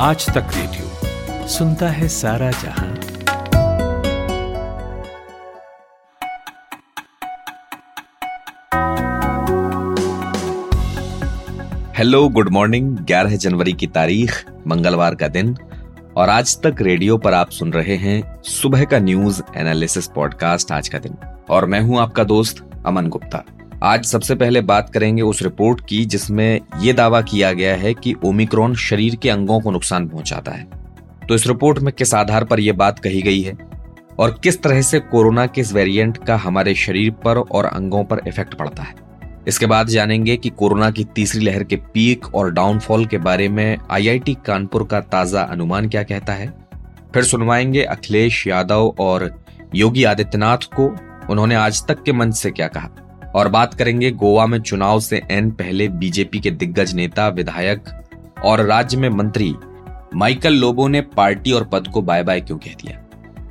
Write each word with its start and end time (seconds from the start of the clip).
आज 0.00 0.26
तक 0.26 0.46
रेडियो 0.56 1.48
सुनता 1.48 1.88
है 1.88 2.08
सारा 2.08 2.50
जहाँ। 2.50 2.94
हेलो 11.94 12.28
गुड 12.28 12.48
मॉर्निंग 12.48 12.96
11 12.96 13.36
जनवरी 13.36 13.72
की 13.72 13.86
तारीख, 13.86 14.46
मंगलवार 14.66 15.14
का 15.14 15.28
दिन, 15.28 15.56
और 16.16 16.28
आज 16.28 16.62
तक 16.62 16.76
रेडियो 16.80 17.18
पर 17.18 17.34
आप 17.34 17.50
सुन 17.50 17.72
रहे 17.72 17.96
हैं 17.96 18.42
सुबह 18.42 18.84
का 18.84 18.98
न्यूज़ 18.98 19.42
एनालिसिस 19.56 20.06
पॉडकास्ट 20.06 20.72
आज 20.72 20.88
का 20.88 20.98
दिन। 20.98 21.16
और 21.50 21.66
मैं 21.66 21.80
हूँ 21.80 22.00
आपका 22.00 22.24
दोस्त 22.24 22.70
अमन 22.86 23.06
गुप्ता। 23.06 23.44
आज 23.82 24.04
सबसे 24.04 24.34
पहले 24.34 24.60
बात 24.60 24.90
करेंगे 24.90 25.22
उस 25.22 25.42
रिपोर्ट 25.42 25.80
की, 25.88 26.04
जिसमें 26.04 26.60
यह 26.80 26.92
दावा 26.92 27.20
किया 27.20 27.52
गया 27.52 27.76
है 27.76 27.94
कि 27.94 28.14
ओमिक्रॉन 28.24 28.74
शरीर 28.74 29.16
के 29.16 29.30
अंगों 29.30 29.60
को 29.60 29.70
नुकसान 29.70 30.08
पहुंचाता 30.08 30.52
है। 30.52 30.64
तो 31.28 31.34
इस 31.34 31.46
रिपोर्ट 31.46 31.78
में 31.78 31.92
किस 31.92 32.14
आधार 32.14 32.44
पर 32.44 32.60
यह 32.60 32.72
बात 32.72 32.98
कही 32.98 33.22
गई 33.22 33.40
है 33.42 33.56
और 34.18 34.40
किस 34.42 34.62
तरह 34.62 34.82
से 34.82 35.00
कोरोना 35.00 35.46
के 35.46 35.60
इस 35.60 35.72
वेरिएंट 35.72 36.24
का 36.24 36.36
हमारे 36.36 36.74
शरीर 36.74 37.10
पर 37.10 37.38
और 37.38 37.64
अंगों 37.64 38.04
पर 38.04 38.20
इफ़ेक्ट 38.28 38.54
पड़ता 38.54 38.82
है? 38.82 38.94
इसके 39.48 39.66
बाद 39.66 39.86
जानेंगे 39.86 40.36
कि 40.36 40.50
कोरोना 40.50 40.90
की 40.90 41.04
तीसरी 41.04 41.44
लहर 41.44 41.64
के 41.64 41.76
पीक 41.76 42.34
और 42.34 42.52
डाउनफॉल 42.52 43.06
के 43.06 43.18
बारे 43.18 43.48
में 43.48 43.78
आईआईटी 43.90 44.36
कानपुर 44.46 44.86
का 44.86 45.00
ताज़ा 45.00 45.42
अनुमान 45.42 45.88
क्या 45.88 46.02
कहता 46.02 46.32
है। 46.32 46.54
फिर 47.14 47.24
सुनवाएँगे 47.24 47.82
अखिलेश 47.82 48.46
यादव 48.46 48.94
और 48.98 49.44
योगी 49.74 50.04
आदित्यनाथ 50.04 50.56
को, 50.56 50.96
उन्होंने 51.30 51.54
आज 51.54 51.86
तक 51.86 52.02
के 52.02 52.12
मंच 52.12 52.34
से 52.34 52.50
क्या 52.50 52.68
कहा। 52.68 52.90
और 53.38 53.48
बात 53.48 53.74
करेंगे 53.74 54.10
गोवा 54.10 54.46
में 54.46 54.60
चुनाव 54.60 55.00
से 55.00 55.22
एन 55.30 55.50
पहले 55.50 55.88
बीजेपी 55.88 56.40
के 56.40 56.50
दिग्गज 56.50 56.94
नेता, 56.94 57.28
विधायक 57.28 57.84
और 58.44 58.60
राज्य 58.60 58.96
में 58.96 59.08
मंत्री 59.08 59.54
माइकल 60.14 60.52
लोबो 60.52 60.88
ने 60.88 61.00
पार्टी 61.00 61.52
और 61.52 61.64
पद 61.64 61.88
को 61.88 62.02
बाय 62.02 62.22
बाय 62.22 62.40
क्यों 62.40 62.58
कह 62.58 62.70
दिया? 62.70 63.04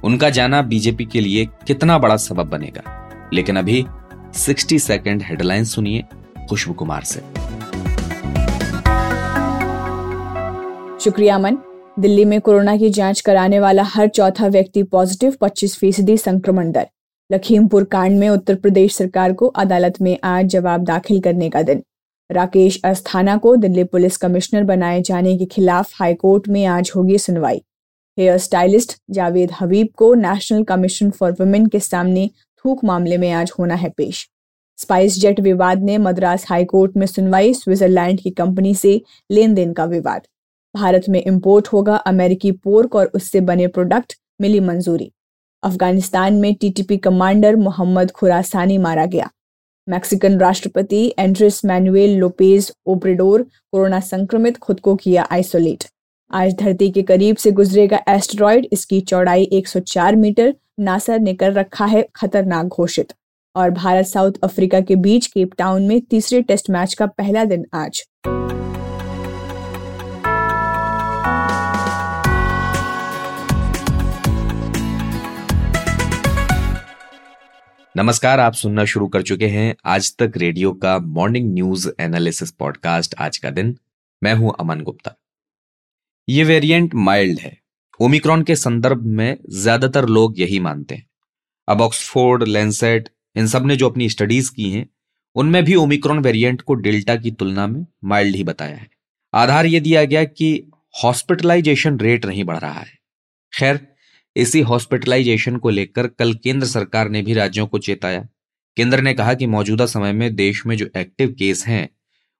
उनका 0.04 0.30
जाना 0.30 0.62
बीजेपी 0.62 1.06
के 1.06 1.22
लिए 1.22 1.46
कितना 1.46 1.98
बड़ा 1.98 2.18
सबब 2.18 2.48
बनेगा? 2.48 3.10
लेकिन 3.34 3.56
अभी 3.56 3.86
60 4.34 4.80
सेकंड 4.80 5.24
हेडलाइन 5.24 5.64
सुनिए 5.64 6.04
खुशबू 6.50 6.74
कुमार 6.74 7.02
से। 7.04 7.20
शुक्रिया 11.04 11.36
अमन। 11.36 11.58
दिल्ली 12.00 12.26
में 12.26 12.42
कोरोना 12.42 12.78
की 12.78 12.90
जाँच 12.90 13.22
कराने 13.22 13.60
वाला 13.60 13.84
हर 13.84 14.08
चौथा 14.08 14.48
व्यक्ति 14.48 14.84
पॉजिटिव 14.84 15.36
25 15.42 15.78
फ़ीसदी 15.80 16.18
संक्रमण 16.18 16.72
दर। 16.72 16.88
लखीमपुर 17.32 17.84
कांड 17.84 18.20
में 18.20 18.30
उत्तर 18.30 18.56
प्रदेश 18.56 18.96
सरकार 18.96 19.34
को 19.34 19.46
अदालत 19.46 20.02
में 20.02 20.18
आज 20.24 20.46
जवाब 20.46 20.84
दाखिल 20.84 21.20
करने 21.22 21.50
का 21.50 21.62
दिन। 21.62 21.84
राकेश 22.30 22.80
अस्थाना 22.86 23.36
को 23.38 23.56
दिल्ली 23.56 23.84
पुलिस 23.84 24.18
कमिश्नर 24.18 24.64
बनाए 24.64 25.02
जाने 25.02 25.38
के 25.38 25.46
खिलाफ 25.46 25.92
हाईकोर्ट 25.96 26.48
में 26.48 26.66
आज 26.66 26.92
होगी 26.96 27.18
सुनवाई। 27.18 27.62
हेयर 28.18 28.38
स्टाइलिस्ट 28.38 28.98
जावेद 29.10 29.52
हबीब 29.52 29.88
को 29.96 30.14
नेशनल 30.14 30.64
कमीशन 30.64 31.10
फॉर 31.10 31.32
वुमेन 31.32 31.66
के 31.66 31.80
सामने 31.80 32.30
थूक 32.66 32.84
मामले 32.84 33.18
में 33.18 33.32
आज 33.32 33.52
होना 33.60 33.76
है 33.76 33.90
पेश। 33.90 34.28
स्पाइस 34.78 35.20
जेट 35.20 35.40
विवाद 35.40 35.84
ने 35.84 35.98
मद्रास 35.98 36.46
हाईकोर्ट 36.50 36.98
में 36.98 37.06
सुनवाई, 37.06 37.54
स्विट्जरलैंड 37.54 38.20
की 38.20 38.30
कंपनी 38.30 38.74
से 38.76 39.02
लेन 39.32 39.54
देन 39.54 39.74
का 39.74 39.86
विवाद। 39.86 40.28
भारत 40.76 41.10
में 41.10 41.22
इंपोर्ट 41.22 41.68
होगा 41.68 41.96
अमेरिकी 41.96 42.52
पोर्क 42.52 42.96
और 42.96 43.12
उससे 43.14 43.42
बने 43.42 43.68
प्रोडक्ट 43.68 44.14
मिली 44.42 44.60
मंजूरी। 44.60 45.12
अफ़गानिस्तान 45.68 46.34
में 46.34 46.54
टीटीपी 46.56 46.98
कमांडर 46.98 47.56
मोहम्मद 47.56 48.12
खुरासानी 48.12 48.78
मारा 48.78 49.06
गया। 49.06 49.30
मैक्सिकन 49.88 50.38
राष्ट्रपति 50.40 51.14
Andres 51.20 51.62
Manuel 51.66 52.18
Lopez 52.18 52.72
Obrador 52.86 53.44
corona 53.72 54.00
संक्रमित 54.00 54.58
खुद 54.58 54.80
को 54.80 54.96
किया 54.96 55.28
आइसोलेट। 55.32 55.84
आज 56.32 56.54
धरती 56.54 56.90
के 56.92 57.02
करीब 57.02 57.36
से 57.36 57.52
गुजरेगा 57.52 58.00
एस्टेरॉयड, 58.08 58.68
इसकी 58.72 59.02
चौड़ाई 59.02 59.44
104 59.44 60.16
मीटर 60.16 60.54
नासा 60.80 61.18
ने 61.18 61.34
कर 61.34 61.54
रखा 61.54 61.86
है 61.86 62.08
खतरनाक 62.16 62.66
घोषित। 62.66 63.14
और 63.56 63.70
भारत 63.72 64.06
साउथ 64.06 64.32
अफ्रीका 64.44 64.82
के 64.82 64.96
बीच 64.96 65.28
केप 65.28 65.54
टाउन 65.58 65.88
में 65.88 66.02
तीसरे 66.02 66.42
टेस्ट 66.42 66.70
मैच 66.70 66.94
का 66.94 67.06
पहला 67.06 67.46
दिन 67.46 67.66
आज। 67.74 68.04
नमस्कार, 77.98 78.40
आप 78.40 78.54
सुनना 78.54 78.86
शुरू 78.86 79.08
कर 79.08 79.22
चुके 79.22 79.48
हैं 79.48 79.76
आज 79.86 80.16
तक 80.18 80.34
रेडियो 80.38 80.74
का 80.74 81.00
मॉर्निंग 81.00 81.54
न्यूज़ 81.54 81.90
एनालिसिस 82.00 82.52
पॉडकास्ट 82.52 83.16
आज 83.20 83.38
का 83.38 83.50
दिन। 83.50 83.78
मैं 84.24 84.34
हूँ 84.34 84.54
अमन 84.60 84.82
गुप्ता। 84.82 85.16
ये 86.30 86.44
वेरिएंट 86.44 86.96
माइल्ड 86.96 87.40
है। 87.40 87.58
ओमिक्रॉन 88.00 88.44
के 88.44 88.56
संदर्भ 88.56 89.02
में 89.02 89.38
ज़्यादातर 89.50 90.06
लोग 90.06 90.40
यही 90.40 90.60
मानते 90.60 90.96
हैं। 90.96 91.08
अब 91.68 91.82
ऑक्सफोर्ड, 91.82 92.44
लेंसेट, 92.44 93.10
इन 93.36 93.48
सबने 93.48 93.76
जो 93.76 93.90
अपनी 93.90 94.10
स्टडीज़ 94.10 94.52
की 94.52 94.70
हैं, 94.72 94.90
उनमें 95.36 95.64
भी 95.64 95.76
ओमिक्रॉन 95.76 96.20
वेरिएंट 96.20 96.62
को 96.62 96.74
डेल्टा 96.74 97.16
की 97.16 97.32
तुलना 97.32 97.68
में 97.68 97.86
माइल्ड 98.04 98.36
ही 98.36 98.44
बताया 98.44 98.76
है। 98.76 98.88
आधार 99.34 99.66
यह 99.66 99.80
दिया 99.80 100.06
गया 100.06 100.24
कि 100.24 100.72
हॉस्पिटलाइजेशन 101.04 102.00
रेट 102.00 102.26
नहीं 102.26 102.44
बढ़ 102.44 102.58
रहा 102.58 102.80
है। 102.80 103.00
खैर 103.54 103.88
इसी 104.38 104.60
हॉस्पिटलाइजेशन 104.62 105.58
को 105.58 105.70
लेकर 105.70 106.08
कल 106.10 106.34
केंद्र 106.34 106.68
सरकार 106.68 107.10
ने 107.10 107.22
भी 107.22 107.34
राज्यों 107.34 107.68
को 107.68 107.80
चेताया। 107.80 108.28
केंद्र 108.78 109.02
ने 109.02 109.14
कहा 109.14 109.34
कि 109.34 109.46
मौजूदा 109.48 109.86
समय 109.86 110.14
में 110.14 110.36
देश 110.36 110.66
में 110.66 110.76
जो 110.78 110.88
एक्टिव 110.98 111.36
केस 111.40 111.66
हैं, 111.68 111.90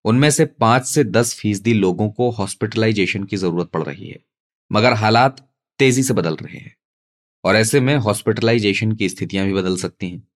उनमें 0.06 0.30
से 0.30 0.46
पाँच 0.46 0.86
से 0.86 1.04
दस 1.04 1.34
फ़ीसदी 1.40 1.74
लोगों 1.74 2.10
को 2.10 2.30
हॉस्पिटलाइजेशन 2.32 3.24
की 3.24 3.38
ज़रूरत 3.38 3.70
पड़ 3.70 3.84
रही 3.84 4.10
है, 4.10 4.20
मगर 4.72 4.94
हालात 4.94 5.40
तेज़ी 5.80 6.04
से 6.04 6.14
बदल 6.14 6.36
रहे 6.36 6.58
हैं, 6.58 6.76
और 7.44 7.56
ऐसे 7.56 7.80
में 7.80 7.96
हॉस्पिटलाइजेशन 7.98 8.92
की 8.92 9.10
स्थितियाँ 9.10 9.46
भी 9.46 9.54
बदल 9.54 9.78
सकती 9.78 10.10
हैं। 10.10 10.28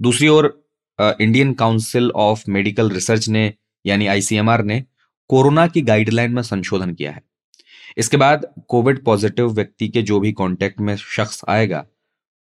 दूसरी 0.00 0.28
ओर 0.28 0.48
Indian 0.98 1.52
Council 1.54 2.10
of 2.10 2.44
Medical 2.48 2.90
Research 2.90 3.28
ने, 3.28 3.52
यानी 3.84 4.06
आईसीएमआर 4.06 4.64
ने, 4.64 4.84
कोरोना 5.30 5.66
की 5.66 5.80
गाइडलाइन 5.82 6.32
में 6.32 6.42
संशोधन 6.42 6.94
किया 6.94 7.12
है। 7.12 7.22
इसके 7.96 8.16
बाद 8.16 8.46
कोविड 8.68 9.04
पॉजिटिव 9.04 9.48
व्यक्ति 9.48 9.88
के 9.88 10.02
जो 10.02 10.20
भी 10.20 10.32
कांटेक्ट 10.32 10.80
में 10.80 10.94
शख्स 10.96 11.40
आएगा 11.48 11.84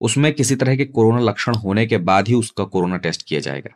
उसमें 0.00 0.32
किसी 0.32 0.56
तरह 0.56 0.76
के 0.76 0.84
कोरोना 0.84 1.20
लक्षण 1.20 1.54
होने 1.54 1.86
के 1.86 1.98
बाद 1.98 2.28
ही 2.28 2.34
उसका 2.34 2.64
कोरोना 2.64 2.96
टेस्ट 2.96 3.22
किया 3.28 3.40
जाएगा। 3.40 3.70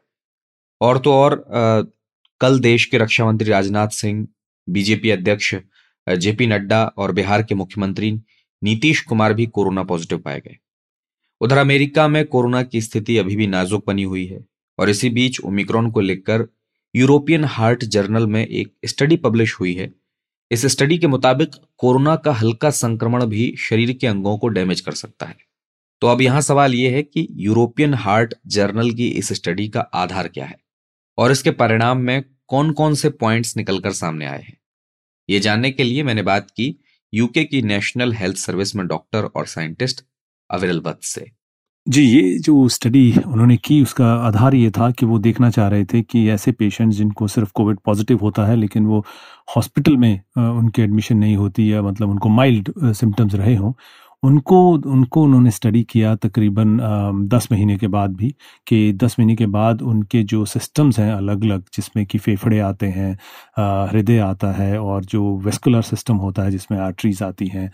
और 0.80 0.98
तो 0.98 1.12
और 1.12 1.32
आ, 1.32 1.82
कल 2.41 2.58
देश 2.60 2.84
के 2.86 2.98
रक्षा 2.98 3.24
मंत्री 3.24 3.50
राजनाथ 3.50 3.88
सिंह 3.88 4.26
बीजेपी 4.69 5.10
अध्यक्ष 5.10 5.54
जेपी 6.06 6.47
नड्डा 6.47 6.84
और 6.98 7.12
बिहार 7.12 7.42
के 7.42 7.54
मुख्यमंत्री 7.54 8.12
नीतीश 8.62 9.00
कुमार 9.00 9.34
भी 9.34 9.47
कोरोना 9.47 9.82
पॉजिटिव 9.82 10.19
पाए 10.19 10.41
गए। 10.41 10.56
उधर 11.41 11.58
अमेरिका 11.58 12.06
में 12.08 12.24
कोरोना 12.26 12.62
की 12.62 12.80
स्थिति 12.80 13.19
अभी 13.19 13.36
भी 13.36 13.47
नाजुक 13.47 13.84
बनी 13.86 14.03
हुई 14.03 14.26
है 14.26 14.44
और 14.78 14.91
इसी 14.91 15.10
बीच 15.10 15.41
ओमिक्रॉन 15.41 15.91
को 15.91 16.00
लेकर 16.00 16.47
यूरोपियन 16.94 17.44
हार्ट 17.44 17.84
जर्नल 17.84 18.26
में 18.26 18.47
एक 18.47 18.72
स्टडी 18.84 19.16
पब्लिश 19.16 19.54
हुई 19.60 19.74
है 19.74 19.92
इस 20.54 20.66
स्टडी 20.66 20.98
के 20.98 21.06
मुताबिक 21.06 21.50
कोरोना 21.78 22.16
का 22.16 22.32
हल्का 22.32 22.70
संक्रमण 22.70 23.25
भी 23.26 23.54
शरीर 23.59 23.92
के 23.92 24.06
अंगों 24.06 24.38
को 24.38 24.48
डैमेज 24.48 24.81
कर 24.81 24.92
सकता 24.92 25.26
है। 25.26 25.37
तो 26.00 26.06
अब 26.06 26.20
यहाँ 26.20 26.41
सवाल 26.41 26.75
यह 26.75 26.92
है 26.92 27.03
कि 27.03 27.26
यूरोपियन 27.31 27.94
हार्ट 27.94 28.34
जर्नल 28.47 28.91
की 28.91 29.09
इस 29.09 29.32
स्टडी 29.32 29.69
का 29.69 29.81
आधार 29.81 30.28
क्या 30.28 30.44
है? 30.44 30.56
और 31.19 31.31
इसके 31.31 31.50
परिणाम 31.50 31.98
में 31.98 32.25
कौन 32.48 32.72
कौन 32.72 32.94
से 32.94 33.10
पॉइंट्स 33.10 33.56
निकलकर 33.56 33.92
सामने 33.92 34.26
आए 34.26 34.42
हैं? 34.42 34.59
ये 35.28 35.41
जानने 35.41 35.70
के 35.70 35.84
लिए 35.84 36.03
मैंने 36.03 36.22
बात 36.22 36.50
की 36.50 36.75
यूके 37.12 37.44
की 37.44 37.62
नेशनल 37.62 38.12
हेल्थ 38.12 38.36
सर्विस 38.36 38.76
में 38.76 38.86
डॉक्टर 38.86 39.25
और 39.25 39.47
साइंटिस्ट 39.47 40.04
अविरल 40.50 40.81
वत्स 40.81 41.09
से। 41.09 41.31
जी, 41.86 42.03
ये 42.03 42.38
जो 42.38 42.69
स्टडी 42.69 43.15
उन्होंने 43.26 43.56
की 43.56 43.81
उसका 43.82 44.12
आधार 44.15 44.54
ये 44.54 44.71
था 44.71 44.91
कि 44.91 45.06
वो 45.06 45.19
देखना 45.19 45.50
चाह 45.50 45.69
रहे 45.69 45.84
थे 45.84 46.00
कि 46.03 46.28
ऐसे 46.31 46.53
पेशेंट 46.53 46.92
जिनको 46.92 47.28
सिर्फ़ 47.28 47.50
कोविड 47.54 47.78
पॉजिटिव 47.78 48.19
होता 48.19 48.47
है, 48.47 48.56
लेकिन 48.56 48.86
वो 48.86 49.04
हॉस्पिटल 49.56 49.97
में 49.97 50.21
उनकी 50.38 50.82
एडमिशन 50.82 51.16
नहीं 51.16 51.37
होती 51.37 51.72
या 51.72 51.83
मतलब 51.83 52.10
उनको 52.10 52.28
माइल्ड 52.28 52.72
सिम्टम्स 52.92 53.34
रहे 53.34 53.54
हों 53.54 53.72
उनको 54.24 54.59
उनको 54.91 55.22
उन्होंने 55.22 55.50
स्टडी 55.50 55.82
किया 55.82 56.15
तकरीबन 56.16 56.76
दस 57.32 57.48
महीने 57.53 57.76
के 57.78 57.88
बाद 57.88 58.15
भी 58.16 58.34
कि 58.66 58.92
दस 58.92 59.16
महीने 59.18 59.34
के 59.36 59.47
बाद 59.47 59.82
उनके 59.82 60.22
जो 60.22 60.44
सिस्टम्स 60.44 60.98
हैं 60.98 61.10
अलग 61.12 61.44
अलग 61.44 61.65
जिसमें 61.74 62.04
कि 62.06 62.18
फेफड़े 62.18 62.59
आते 62.60 62.86
हैं 62.86 63.12
हृदय 63.91 64.18
आता 64.18 64.53
है 64.53 64.78
और 64.80 65.04
जो 65.04 65.36
वेस्कुलर 65.38 65.82
सिस्टम 65.82 66.16
होता 66.16 66.42
है 66.42 66.50
जिसमें 66.50 66.78
आर्टरीज 66.78 67.22
आती 67.22 67.47
हैं 67.47 67.71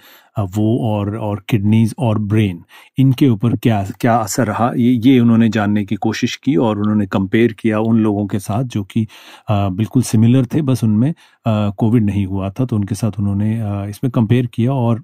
वो 0.54 0.66
और 0.88 1.16
और 1.18 1.42
किडनीज 1.48 1.94
और 1.98 2.18
ब्रेन 2.18 2.62
इनके 2.98 3.28
ऊपर 3.28 3.56
क्या 3.56 3.82
क्या 4.00 4.16
असर 4.16 4.46
रहा? 4.46 4.70
ये 4.76 4.92
ये 5.04 5.18
उन्होंने 5.20 5.48
जानने 5.48 5.84
की 5.84 5.96
कोशिश 5.96 6.36
की 6.36 6.56
और 6.56 6.78
उन्होंने 6.78 7.06
कंपेयर 7.06 7.52
किया 7.52 7.80
उन 7.80 7.98
लोगों 8.00 8.26
के 8.26 8.38
साथ 8.38 8.64
जो 8.64 8.82
कि 8.84 9.06
बिल्कुल 9.50 10.02
सिमिलर 10.02 10.46
थे, 10.54 10.62
बस 10.62 10.84
उनमें 10.84 11.12
कोविड 11.48 12.04
नहीं 12.04 12.26
हुआ 12.26 12.50
था 12.50 12.64
तो 12.64 12.76
उनके 12.76 12.94
साथ 12.94 13.18
उन्होंने 13.18 13.54
इसमें 13.90 14.10
कंपेयर 14.10 14.46
किया 14.46 14.72
और 14.72 15.02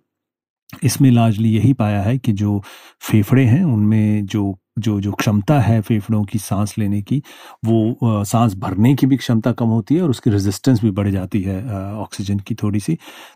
इसमें 0.85 1.11
लार्जली 1.11 1.51
यही 1.51 1.73
पाया 1.73 2.03
है 2.03 2.17
कि 2.19 2.33
जो 2.33 2.63
फेफड़े 3.01 3.45
हैं 3.45 3.65
उनमें 3.65 4.27
जो 4.27 4.59
जो 4.77 5.01
जो 5.01 5.13
क्षमता 5.13 5.59
है 5.61 5.81
फेफड़ों 5.81 6.23
की 6.25 6.39
सांस 6.39 6.75
लेने 6.79 7.01
की, 7.03 7.23
वो 7.65 8.25
सांस 8.25 8.55
भरने 8.55 8.95
की 8.95 9.07
भी 9.07 9.17
क्षमता 9.17 9.53
कम 9.53 9.67
होती 9.67 9.95
है 9.95 10.03
और 10.03 10.11
उसकी 10.11 10.31
रेजिस्टेंस 10.31 10.83
भी 10.83 10.91
बढ़ 10.91 11.09
जाती 11.09 11.41
है 11.43 11.63
ऑक्सीजन 11.95 12.39
की 12.39 12.55
थोड़ी 12.55 12.81
सी। 12.81 12.95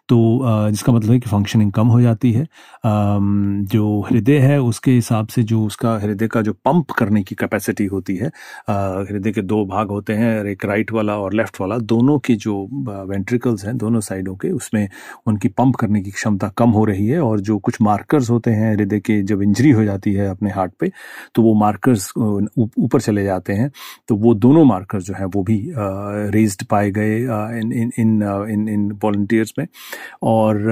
तो 0.09 0.19
जिसका 0.71 0.93
मतलब 0.93 1.13
है 1.13 1.19
कि 1.21 1.31
फंक्शनिंग 1.31 1.73
कम 1.73 1.87
हो 1.89 2.01
जाती 2.01 2.33
है। 2.33 2.47
जो 2.85 4.01
हृदय 4.11 4.39
है, 4.39 4.61
उसके 4.61 4.91
हिसाब 4.93 5.27
से 5.29 5.43
जो 5.43 5.65
उसका 5.67 5.97
हृदय 5.99 6.29
का 6.29 6.43
जो 6.43 6.53
पंप 6.65 6.91
करने 6.99 7.23
की 7.23 7.35
कैपेसिटी 7.35 7.87
होती 7.87 8.17
है 8.17 8.31
हृदय 8.69 9.33
के 9.33 9.43
दो 9.43 9.65
भाग 9.67 9.91
होते 9.91 10.13
हैं, 10.13 10.45
एक 10.45 10.65
राइट 10.65 10.93
वाला 10.93 11.17
और 11.19 11.35
लेफ़्ट 11.35 11.61
वाला। 11.61 11.79
दोनों 11.87 12.19
की 12.19 12.37
जो 12.37 12.57
वेंट्रिकल्स 13.09 13.65
हैं, 13.65 13.77
दोनों 13.79 14.01
साइडों 14.01 14.35
के, 14.37 14.51
उसमें 14.51 14.89
उनकी 15.27 15.49
पंप 15.51 15.77
करने 15.77 16.01
की 16.03 16.11
क्षमता 16.11 16.49
कम 16.59 16.71
हो 16.71 16.85
रही 16.85 17.07
है 17.09 17.21
और 17.23 17.41
जो 17.41 17.59
कुछ 17.61 17.81
मार्कर्स 17.83 18.31
होते 18.31 18.51
हैं, 18.51 18.75
हृदय 18.75 19.01
के 19.01 19.21
जब 19.23 19.43
इंजरी 19.43 19.71
हो 19.71 19.85
जाती 19.85 20.13
है 20.13 20.29
अपने 20.29 20.51
हार्ट 20.51 20.73
पे 20.81 20.91
तो 21.35 21.43
वो 21.43 21.55
मार्कर्स 21.55 22.11
ऊपर 22.19 23.01
चले 23.01 23.25
जाते 23.25 23.53
हैं। 23.53 23.71
तो 24.09 24.17
वो 24.17 24.35
दोनों 24.37 24.65
मार्कर्स 24.65 25.05
जो 25.05 25.15
हैं, 25.15 25.25
वो 25.27 25.43
भी 25.43 25.59
रेज्ड 26.33 26.65
पाए 26.71 26.91
गए 26.91 27.17
इन 27.61 27.73
इन 27.73 27.93
इन 27.99 28.23
इन 28.51 28.69
इन 28.69 28.91
वॉल्टियर्स 29.05 29.55
में। 29.59 29.67
और 30.25 30.63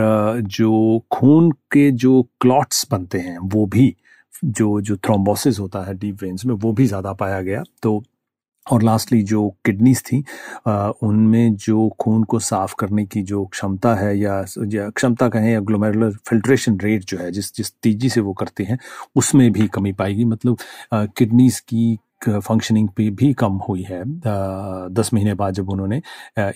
जो 0.50 1.02
खून 1.12 1.50
के 1.72 1.90
जो 1.92 2.22
क्लॉट्स 2.40 2.86
बनते 2.92 3.18
हैं, 3.18 3.38
वो 3.44 3.66
भी, 3.66 3.94
जो 4.44 4.80
जो 4.80 4.96
थ्रोम्बोसिस 4.98 5.58
होता 5.60 5.84
है 5.84 5.94
डीप 5.98 6.22
वेन्स 6.22 6.46
में, 6.46 6.54
वो 6.54 6.72
भी 6.72 6.86
ज़्यादा 6.86 7.12
पाया 7.14 7.40
गया। 7.42 7.62
तो 7.82 8.02
और 8.72 8.82
लास्टली 8.82 9.22
जो 9.24 9.48
किडनीज 9.66 10.02
थी 10.02 10.22
उनमें 11.02 11.54
जो 11.56 11.88
खून 12.00 12.24
को 12.24 12.38
साफ़ 12.40 12.74
करने 12.78 13.04
की 13.06 13.22
जो 13.22 13.44
क्षमता 13.46 13.94
है 13.94 14.16
या, 14.18 14.44
या 14.68 14.88
क्षमता 14.90 15.28
कहें 15.28 15.52
या 15.52 15.60
ग्लोमेरुलर 15.60 16.16
फिल्ट्रेशन 16.28 16.78
रेट 16.80 17.04
जो 17.04 17.18
है 17.18 17.30
जिस 17.32 17.54
जिस 17.56 17.72
तेज़ी 17.82 18.08
से 18.08 18.20
वो 18.20 18.32
करते 18.32 18.64
हैं 18.64 18.78
उसमें 19.16 19.50
भी 19.52 19.68
कमी 19.68 19.92
पाएगी। 19.92 20.24
मतलब 20.24 20.56
किडनीज 21.18 21.60
की 21.60 21.98
फंक्शनिंग 22.26 22.88
पे 22.96 23.08
भी 23.10 23.32
कम 23.34 23.58
हुई 23.68 23.82
है। 23.82 24.02
दस 24.94 25.10
महीने 25.14 25.34
बाद 25.34 25.54
जब 25.54 25.70
उन्होंने 25.70 26.00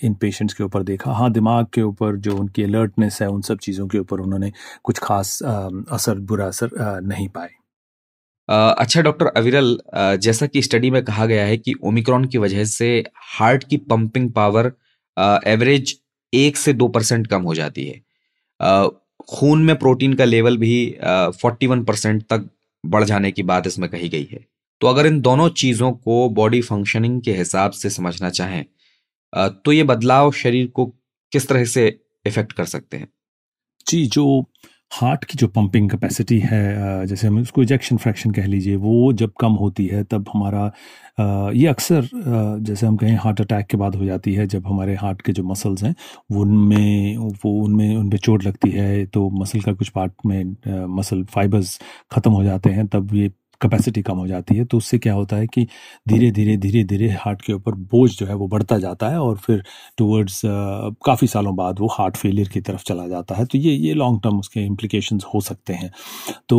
इन 0.03 0.13
पेशेंट्स 0.21 0.53
के 0.53 0.63
ऊपर 0.63 0.83
देखा 0.83 1.11
हाँ 1.11 1.31
दिमाग 1.31 1.67
के 1.73 1.81
ऊपर 1.81 2.15
जो 2.17 2.37
उनकी 2.37 2.63
अलर्टनेस 2.63 3.21
है 3.21 3.27
उन 3.29 3.41
सब 3.41 3.57
चीज़ों 3.59 3.87
के 3.87 3.99
ऊपर 3.99 4.19
उन्होंने 4.19 4.51
कुछ 4.83 4.99
खास 5.03 5.39
असर 5.43 6.19
बुरा 6.21 6.47
असर 6.47 6.69
नहीं 7.03 7.27
पाए। 7.29 7.49
अच्छा 8.49 9.01
डॉक्टर 9.01 9.25
अविरल 9.27 9.77
जैसा 10.21 10.45
कि 10.45 10.61
स्टडी 10.61 10.89
में 10.91 11.03
कहा 11.05 11.25
गया 11.25 11.45
है 11.45 11.57
कि 11.57 11.73
ओमिक्रॉन 11.83 12.25
की 12.25 12.37
वजह 12.37 12.63
से 12.65 12.87
हार्ट 13.29 13.63
की 13.63 13.77
पंपिंग 13.89 14.31
पावर 14.31 14.71
एवरेज 15.47 15.95
एक 16.33 16.57
से 16.57 16.73
दो 16.73 16.87
परसेंट 16.87 17.27
कम 17.27 17.41
हो 17.41 17.55
जाती 17.55 17.85
है। 17.85 18.01
खून 19.29 19.63
में 19.65 19.75
प्रोटीन 19.75 20.13
का 20.13 20.25
लेवल 20.25 20.57
भी 20.57 20.75
फोर्टी 21.41 21.67
वन 21.67 21.83
परसेंट 21.83 22.23
तक 22.23 22.49
बढ़ 22.83 23.03
जाने 23.03 23.31
की 23.31 23.43
बात 23.43 23.67
इसमें 23.67 23.89
कही 23.89 24.09
गई 24.09 24.27
है। 24.31 24.45
तो 24.81 24.87
अगर 24.87 25.05
इन 25.05 25.19
दोनों 25.21 25.49
चीज़ों 25.51 25.91
को 25.93 26.29
बॉडी 26.31 26.61
फंक्शनिंग 26.61 27.21
के 27.21 27.33
हिसाब 27.33 27.71
से 27.71 27.89
समझना 27.89 28.29
चाहें 28.29 28.63
तो 29.65 29.71
ये 29.71 29.83
बदलाव 29.83 30.31
शरीर 30.33 30.67
को 30.67 30.85
किस 31.31 31.47
तरह 31.47 31.65
से 31.65 31.87
इफ़ेक्ट 32.25 32.51
कर 32.51 32.65
सकते 32.65 32.97
हैं? 32.97 33.07
जी, 33.87 34.05
जो 34.05 34.45
हार्ट 34.93 35.23
की 35.25 35.37
जो 35.37 35.47
पंपिंग 35.47 35.89
कैपेसिटी 35.89 36.37
है 36.39 37.05
जैसे 37.07 37.27
हम 37.27 37.37
उसको 37.41 37.63
इजेक्शन 37.63 37.97
फ्रैक्शन 37.97 38.31
कह 38.31 38.45
लीजिए, 38.45 38.75
वो 38.75 39.13
जब 39.13 39.31
कम 39.39 39.53
होती 39.61 39.85
है, 39.87 40.03
तब 40.03 40.29
हमारा 40.33 41.51
ये 41.53 41.67
अक्सर 41.67 42.09
जैसे 42.13 42.85
हम 42.85 42.97
कहें 42.97 43.15
हार्ट 43.23 43.41
अटैक 43.41 43.65
के 43.67 43.77
बाद 43.77 43.95
हो 43.95 44.05
जाती 44.05 44.33
है, 44.33 44.47
जब 44.47 44.67
हमारे 44.67 44.95
हार्ट 44.95 45.21
के 45.21 45.31
जो 45.33 45.43
मसल्स 45.43 45.83
हैं, 45.83 45.93
वो 46.31 46.41
उनमें 46.41 47.17
वो 47.17 47.51
उनमें 47.63 47.95
उन 47.97 48.09
पर 48.09 48.17
चोट 48.19 48.43
लगती 48.45 48.69
है 48.71 49.05
तो 49.07 49.29
मसल 49.39 49.61
का 49.61 49.73
कुछ 49.73 49.89
पार्ट 49.89 50.13
में 50.25 50.55
मसल 50.97 51.23
फाइबर्स 51.33 51.79
ख़त्म 52.11 52.31
हो 52.31 52.43
जाते 52.43 52.69
हैं, 52.69 52.87
तब 52.87 53.15
ये 53.15 53.31
कैपेसिटी 53.63 54.01
कम 54.03 54.17
हो 54.17 54.27
जाती 54.27 54.55
है 54.55 54.65
तो 54.65 54.77
उससे 54.77 54.97
क्या 54.99 55.13
होता 55.13 55.35
है 55.35 55.47
कि 55.47 55.67
धीरे 56.07 56.31
धीरे 56.31 56.57
धीरे 56.57 56.83
धीरे 56.85 57.09
हार्ट 57.15 57.41
के 57.41 57.53
ऊपर 57.53 57.75
बोझ 57.91 58.09
जो 58.11 58.25
है 58.25 58.35
वो 58.35 58.47
बढ़ता 58.47 58.77
जाता 58.79 59.09
है 59.09 59.19
और 59.21 59.37
फिर 59.37 59.63
टूवर्ड्स 59.97 60.41
काफ़ी 61.05 61.27
सालों 61.27 61.55
बाद 61.55 61.79
वो 61.79 61.87
हार्ट 61.91 62.17
फेलियर 62.17 62.47
की 62.49 62.61
तरफ़ 62.61 62.83
चला 62.87 63.07
जाता 63.07 63.35
है। 63.35 63.45
तो 63.45 63.57
ये 63.57 63.73
ये 63.77 63.93
लॉन्ग 63.95 64.19
टर्म 64.23 64.39
उसके 64.39 64.65
इम्प्लीकेशन 64.65 65.19
हो 65.33 65.41
सकते 65.41 65.73
हैं। 65.73 65.91
तो 66.49 66.57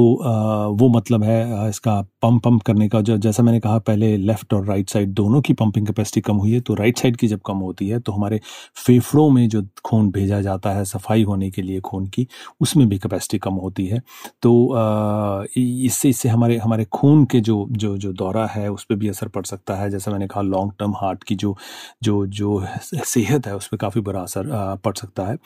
वो 0.81 0.89
मतलब 0.91 1.25
है 1.25 1.69
इसका 1.69 2.01
पंप 2.23 2.43
पम्प 2.45 2.63
करने 2.63 2.89
का 2.89 3.01
जो, 3.01 3.17
जैसा 3.19 3.43
मैंने 3.43 3.61
कहा, 3.61 3.79
पहले 3.81 4.17
लेफ़्ट 4.19 4.55
और 4.55 4.67
राइट 4.67 4.91
साइड 4.91 5.13
दोनों 5.15 5.41
की 5.43 5.53
पम्पिंग 5.55 5.87
कैपेसिटी 5.87 6.21
कम 6.23 6.37
हुई 6.37 6.53
है 6.53 6.61
तो 6.63 6.75
राइट 6.75 6.99
साइड 6.99 7.17
की 7.17 7.29
जब 7.29 7.41
कम 7.47 7.59
होती 7.61 7.89
है 7.89 8.01
तो 8.01 8.13
हमारे 8.13 8.41
फेफड़ों 8.79 9.29
में 9.31 9.49
जो 9.49 9.63
खून 9.85 10.11
भेजा 10.13 10.41
जाता 10.43 10.71
है, 10.71 10.85
सफ़ाई 10.87 11.23
होने 11.25 11.51
के 11.51 11.63
लिए 11.63 11.81
खून 11.83 12.07
की, 12.09 12.27
उसमें 12.61 12.89
भी 12.89 12.99
कैपेसिटी 12.99 13.39
कम 13.41 13.55
होती 13.57 13.87
है। 13.87 14.01
तो 14.43 14.53
इससे 15.59 16.09
इससे 16.09 16.29
हमारे 16.29 16.57
हमारे 16.59 16.85
खून 16.95 17.25
के 17.25 17.41
जो 17.41 17.67
जो 17.73 17.97
जो 17.99 18.13
दौरा 18.13 18.47
है, 18.47 18.69
उस 18.71 18.85
पर 18.85 18.95
भी 18.95 19.09
असर 19.09 19.29
पड़ 19.29 19.45
सकता 19.45 19.75
है। 19.75 19.91
जैसे 19.91 20.11
मैंने 20.11 20.27
कहा 20.27 20.43
लॉन्ग 20.43 20.73
टर्म 20.79 20.93
हार्ट 20.97 21.25
की 21.25 21.35
जो 21.35 21.57
जो 22.03 22.25
जो 22.29 22.65
सेहत 22.95 23.47
है, 23.47 23.55
उस 23.57 23.67
पर 23.69 23.77
काफ़ी 23.77 24.01
बुरा 24.01 24.21
असर 24.23 24.51
पड़ 24.85 24.95
सकता 24.95 25.27
है। 25.27 25.37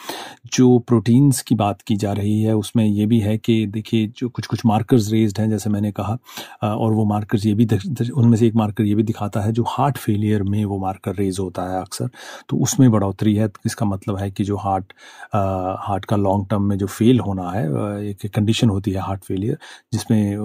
जो 0.55 0.79
प्रोटीन्स 0.89 1.41
की 1.43 1.55
बात 1.55 1.83
की 1.83 1.97
जा 1.97 2.13
रही 2.13 2.41
है, 2.43 2.55
उसमें 2.57 2.85
ये 2.85 3.07
भी 3.07 3.19
है 3.21 3.37
कि 3.39 3.67
देखिए, 3.69 4.07
जो 4.19 4.29
कुछ 4.29 4.47
कुछ 4.47 4.65
मार्कर्स 4.67 5.11
रेज्ड 5.13 5.41
हैं, 5.41 5.49
जैसे 5.51 5.71
मैंने 5.71 5.93
कहा 5.93 6.19
और 6.65 6.93
वो 6.93 7.05
मार्कर्स 7.05 7.47
ये 7.47 7.55
भी 7.55 7.67
उनमें 8.13 8.37
से 8.37 8.47
एक 8.47 8.55
मार्कर 8.57 8.85
ये 8.85 8.95
भी 8.95 9.03
दिखाता 9.03 9.41
है, 9.41 9.53
जो 9.53 9.65
हार्ट 9.69 9.99
फेलियर 9.99 10.43
में 10.43 10.65
वो 10.65 10.79
मार्कर 10.79 11.15
रेज 11.15 11.39
होता 11.41 11.63
है 11.71 11.81
अक्सर। 11.81 12.11
तो 12.49 12.57
उसमें 12.59 12.91
बढ़ोतरी 12.91 13.35
है 13.35 13.49
इसका 13.67 13.87
मतलब 13.87 14.17
है 14.19 14.31
कि 14.31 14.45
जो 14.45 14.57
हार्ट 14.59 14.93
हार्ट 15.35 16.05
का 16.05 16.17
लॉन्ग 16.17 16.47
टर्म 16.51 16.63
में 16.63 16.77
जो 16.79 16.87
फेल 16.89 17.21
होना 17.21 17.51
है 17.51 17.65
एक 18.09 18.27
कंडीशन 18.35 18.71
होती 18.71 18.91
है 18.91 19.01
हार्ट 19.01 19.25
फेलियर 19.25 19.59
जिसमें 19.93 20.37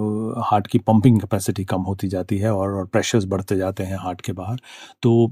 हार्ट 0.44 0.66
की 0.66 0.78
पंपिंग 0.86 1.20
कैपेसिटी 1.20 1.64
कम 1.64 1.82
होती 1.82 2.08
जाती 2.08 2.38
है 2.38 2.54
और, 2.54 2.72
और 2.72 2.86
प्रेशर्स 2.86 3.24
बढ़ते 3.24 3.56
जाते 3.56 3.82
हैं 3.82 3.98
हार्ट 3.98 4.20
के 4.20 4.32
बाहर 4.32 4.60
तो 5.02 5.30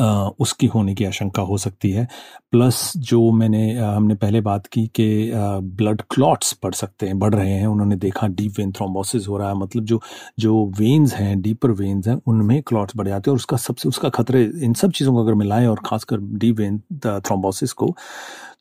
आ, 0.00 0.28
उसकी 0.40 0.66
होने 0.66 0.94
की 0.94 1.04
आशंका 1.04 1.42
हो 1.42 1.56
सकती 1.58 1.90
है। 1.90 2.06
प्लस 2.50 2.92
जो 2.96 3.30
मैंने 3.32 3.78
आ, 3.78 3.92
हमने 3.96 4.14
पहले 4.14 4.40
बात 4.40 4.66
की 4.66 4.86
कि 4.86 5.30
ब्लड 5.34 6.02
क्लॉट्स 6.10 6.56
बढ़ 6.64 6.74
सकते 6.74 7.06
हैं 7.06 7.18
बढ़ 7.18 7.34
रहे 7.34 7.50
हैं 7.50 7.66
उन्होंने 7.66 7.96
देखा 7.96 8.26
डीप 8.26 8.52
वेन 8.58 8.72
थ्रोम्बोसिस 8.72 9.28
हो 9.28 9.36
रहा 9.38 9.48
है 9.48 9.54
मतलब 9.54 9.84
जो 9.84 10.00
जो 10.38 10.64
वेन्स 10.78 11.14
हैं 11.14 11.40
डीपर 11.42 11.70
वेन्स 11.70 12.08
हैं 12.08 12.20
उनमें 12.26 12.62
क्लॉट्स 12.62 12.96
बढ़ 12.96 13.08
जाते 13.08 13.30
हैं 13.30 13.32
और 13.32 13.36
उसका 13.36 13.56
सबसे 13.56 13.88
उसका 13.88 14.08
खतरे 14.08 14.44
इन 14.62 14.74
सब 14.74 14.92
चीज़ों 14.92 15.14
को 15.14 15.22
अगर 15.22 15.34
मिलाएँ 15.34 15.66
और 15.66 15.80
ख़ासकर 15.86 16.18
डीप 16.20 16.58
वेन 16.58 16.78
थ्रोम्बोसिस 17.06 17.72
को 17.72 17.94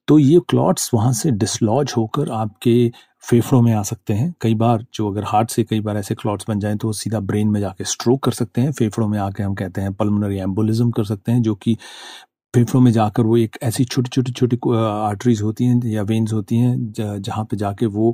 तो 0.08 0.20
ये 0.20 0.40
क्लॉट्स 0.50 0.90
वहाँ 0.94 1.14
से 1.14 1.32
डिसलॉज 1.32 1.94
होकर 1.98 2.30
आपके 2.30 2.92
फेफड़ों 3.24 3.62
में 3.62 3.74
आ 3.74 3.82
सकते 3.84 4.14
हैं। 4.14 4.34
कई 4.42 4.56
बार 4.56 4.86
जो 4.94 5.10
अगर 5.12 5.24
हार्ट 5.24 5.50
से 5.52 5.64
कई 5.64 5.80
बार 5.82 5.98
ऐसे 5.98 6.16
क्लॉट्स 6.16 6.46
बन 6.50 6.60
जाएँ 6.60 6.78
तो 6.78 6.88
वो 6.88 6.94
सीधा 6.94 7.20
ब्रेन 7.22 7.48
में 7.48 7.60
जाके 7.62 7.84
स्ट्रोक 7.84 8.24
कर 8.24 8.32
सकते 8.32 8.62
हैं। 8.62 8.72
फेफड़ों 8.72 9.08
में 9.08 9.18
आके 9.20 9.44
हम 9.44 9.56
कहते 9.56 9.82
हैं 9.82 9.94
पल्मोनरी 9.94 10.38
एम्बोलिज्म 10.40 10.92
कर 10.92 11.04
सकते 11.04 11.32
हैं, 11.32 11.42
जो 11.42 11.56
कि 11.56 11.78
फेफड़ों 12.54 12.80
में 12.82 12.92
जाकर 12.92 13.24
वो 13.24 13.36
एक 13.38 13.58
ऐसी 13.64 13.84
छोटी 13.86 14.10
छोटी 14.10 14.32
छोटी 14.32 14.58
आर्टरीज 14.78 15.42
होती 15.42 15.66
हैं 15.66 15.92
या 15.92 16.02
वेन्स 16.04 16.34
होती 16.34 16.58
हैं 16.58 17.22
जहाँ 17.22 17.44
पे 17.52 17.58
जाके 17.58 17.86
वो 17.86 18.12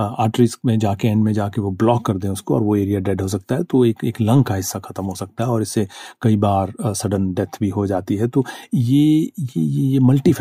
आर्टरीज 0.00 0.56
में 0.66 0.78
जाके 0.78 1.08
एंड 1.08 1.22
में 1.24 1.32
जाके 1.32 1.60
वो 1.60 1.70
ब्लॉक 1.82 2.04
कर 2.06 2.16
दें 2.18 2.28
उसको 2.28 2.54
और 2.54 2.62
वो 2.62 2.76
एरिया 2.76 3.00
डेड 3.00 3.20
हो 3.20 3.28
सकता 3.28 3.54
है 3.54 3.64
तो 3.64 3.84
एक 3.84 4.04
एक 4.04 4.20
लंग 4.20 4.44
का 4.44 4.54
हिस्सा 4.54 4.78
ख़त्म 4.78 5.04
हो 5.04 5.14
सकता 5.14 5.44
है 5.44 5.50
और 5.50 5.62
इससे 5.62 5.86
कई 6.22 6.36
बार 6.36 6.72
सडन 6.94 7.32
डेथ 7.34 7.58
भी 7.60 7.68
हो 7.68 7.86
जाती 7.86 8.16
है। 8.16 8.28
तो 8.28 8.44
ये 8.74 9.04
ये 9.38 9.60
ये 9.60 9.86
ये 9.92 9.98
मल्टी 10.00 10.34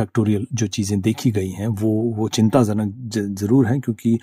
जो 0.54 0.68
चीज़ें 0.68 1.00
देखी 1.02 1.32
गई 1.32 1.50
हैं, 1.50 1.68
वो 1.68 1.92
वो 2.18 2.28
चिंताजनक 2.30 2.94
ज़रूर 3.40 3.68
हैं 3.68 3.80
क्योंकि 3.82 4.18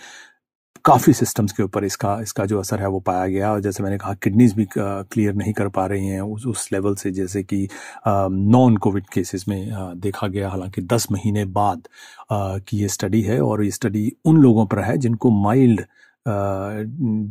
काफ़ी 0.85 1.13
सिस्टम्स 1.13 1.53
के 1.53 1.63
ऊपर 1.63 1.85
इसका 1.85 2.19
इसका 2.23 2.45
जो 2.47 2.59
असर 2.61 2.81
है 2.81 2.89
वो 2.89 3.01
पाया 3.01 3.27
गया। 3.27 3.51
और 3.53 3.61
जैसे 3.61 3.83
मैंने 3.83 3.99
कहा 3.99 4.15
किडनीज 4.23 4.55
भी 4.55 4.67
क्लियर 4.77 5.35
नहीं 5.35 5.53
कर 5.53 5.69
पा 5.69 5.87
रही 5.87 6.07
हैं 6.07 6.21
उस 6.21 6.47
उस 6.47 6.69
लेवल 6.73 6.95
से, 6.95 7.11
जैसे 7.11 7.43
कि 7.43 7.69
नॉन 8.07 8.77
कोविड 8.77 9.07
केसेस 9.15 9.45
में 9.49 9.71
देखा 10.01 10.27
गया। 10.29 10.49
हालाँकि 10.51 10.83
दस 10.83 11.07
महीने 11.13 11.45
बाद 11.53 11.89
की 12.33 12.79
ये 12.79 12.89
स्टडी 12.89 13.23
है 13.23 13.41
और 13.43 13.65
ये 13.65 13.71
स्टडी 13.71 14.11
उन 14.25 14.43
लोगों 14.43 14.67
पर 14.67 14.81
है 14.81 14.97
जिनको 14.99 15.31
माइल्ड 15.43 15.85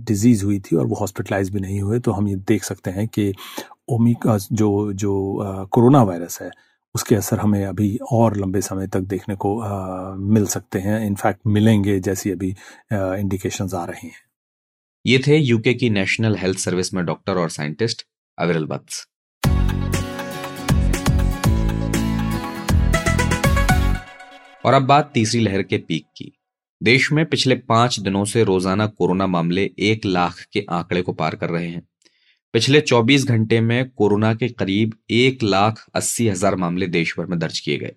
डिज़ीज़ 0.08 0.44
हुई 0.46 0.60
थी 0.62 0.76
और 0.76 0.86
वो 0.88 0.96
हॉस्पिटलाइज 0.96 1.50
भी 1.50 1.60
नहीं 1.60 1.82
हुए। 1.82 2.00
तो 2.00 2.12
हम 2.12 2.28
ये 2.28 2.36
देख 2.48 2.64
सकते 2.64 2.92
हैं 2.92 3.08
कि 3.08 3.34
ओमिका 3.92 4.38
जो 4.52 4.92
जो 4.94 5.14
कोरोना 5.72 6.04
वायरस 6.04 6.38
है 6.42 6.52
उसके 6.96 7.16
असर 7.16 7.40
हमें 7.40 7.64
अभी 7.66 7.98
और 8.12 8.36
लंबे 8.38 8.62
समय 8.62 8.88
तक 8.88 9.02
देखने 9.02 9.36
को 9.36 9.60
आ, 9.60 10.16
मिल 10.16 10.46
सकते 10.46 10.80
हैं। 10.80 11.00
इनफैक्ट 11.06 11.40
मिलेंगे 11.48 12.00
जैसी 12.00 12.32
अभी 12.32 12.50
इंडिकेशन 12.94 13.70
आ 13.76 13.84
रही 13.86 14.08
हैं। 14.08 14.20
ये 15.06 15.20
थे 15.28 15.38
यूके 15.38 15.74
की 15.74 15.90
नेशनल 15.90 16.36
हेल्थ 16.36 16.58
सर्विस 16.58 16.94
में 16.94 17.04
डॉक्टर 17.06 17.38
और 17.38 17.50
साइंटिस्ट 17.50 18.06
अविरल 18.38 18.66
बत्स 18.66 19.08
और 24.64 24.74
अब 24.74 24.82
बात 24.82 25.12
तीसरी 25.14 25.42
लहर 25.42 25.64
के 25.64 25.78
पीक 25.78 26.06
की। 26.18 26.32
देश 26.82 27.12
में 27.12 27.26
पिछले 27.26 27.56
पाँच 27.56 28.00
दिनों 28.00 28.26
से 28.26 28.44
रोज़ाना 28.44 28.86
कोरोना 28.88 29.28
मामले 29.28 29.70
एक 29.80 30.06
लाख 30.06 30.46
के 30.54 30.66
आंकड़े 30.70 31.02
को 31.02 31.14
पार 31.14 31.36
कर 31.36 31.50
रहे 31.50 31.68
हैं। 31.68 31.82
पिछले 32.54 32.80
24 32.82 33.26
घंटे 33.26 33.60
में 33.62 33.90
कोरोना 33.90 34.34
के 34.34 34.48
करीब 34.50 34.94
एक 35.10 35.44
लाख 35.44 35.84
अस्सी 35.96 36.28
हज़ार 36.28 36.56
मामले 36.56 36.88
देश 36.88 37.14
भर 37.18 37.26
में 37.26 37.38
दर्ज 37.40 37.60
किए 37.60 37.78
गए। 37.78 37.92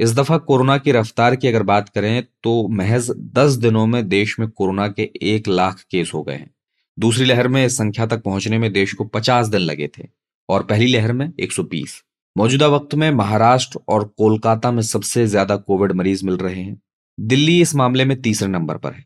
इस 0.00 0.14
दफ़ा 0.14 0.36
कोरोना 0.40 0.76
की 0.78 0.92
रफ्तार 0.92 1.36
की 1.36 1.48
अगर 1.48 1.62
बात 1.62 1.88
करें 1.88 2.22
तो 2.42 2.52
महज 2.70 3.10
10 3.34 3.56
दिनों 3.56 3.86
में 3.86 4.08
देश 4.08 4.38
में 4.40 4.48
कोरोना 4.50 4.86
के 4.88 5.10
एक 5.24 5.48
लाख 5.48 5.80
केस 5.90 6.10
हो 6.14 6.22
गए 6.22 6.34
हैं। 6.34 6.50
दूसरी 6.98 7.24
लहर 7.24 7.48
में 7.48 7.64
इस 7.64 7.76
संख्या 7.78 8.06
तक 8.06 8.22
पहुँचने 8.22 8.58
में 8.58 8.72
देश 8.72 8.92
को 8.92 9.04
50 9.06 9.48
दिन 9.48 9.60
लगे 9.60 9.88
थे 9.88 10.06
और 10.48 10.62
पहली 10.64 10.86
लहर 10.88 11.12
में 11.12 11.32
120 11.40 12.02
मौजूदा 12.36 12.66
वक्त 12.68 12.94
में 12.94 13.10
महाराष्ट्र 13.12 13.80
और 13.88 14.04
कोलकाता 14.18 14.70
में 14.70 14.82
सबसे 14.84 15.26
ज़्यादा 15.26 15.56
कोविड 15.56 15.92
मरीज़ 15.92 16.24
मिल 16.26 16.36
रहे 16.36 16.60
हैं। 16.60 16.80
दिल्ली 17.18 17.60
इस 17.60 17.74
मामले 17.74 18.04
में 18.04 18.20
तीसरे 18.22 18.48
नंबर 18.48 18.76
पर 18.76 18.92
है। 18.92 19.04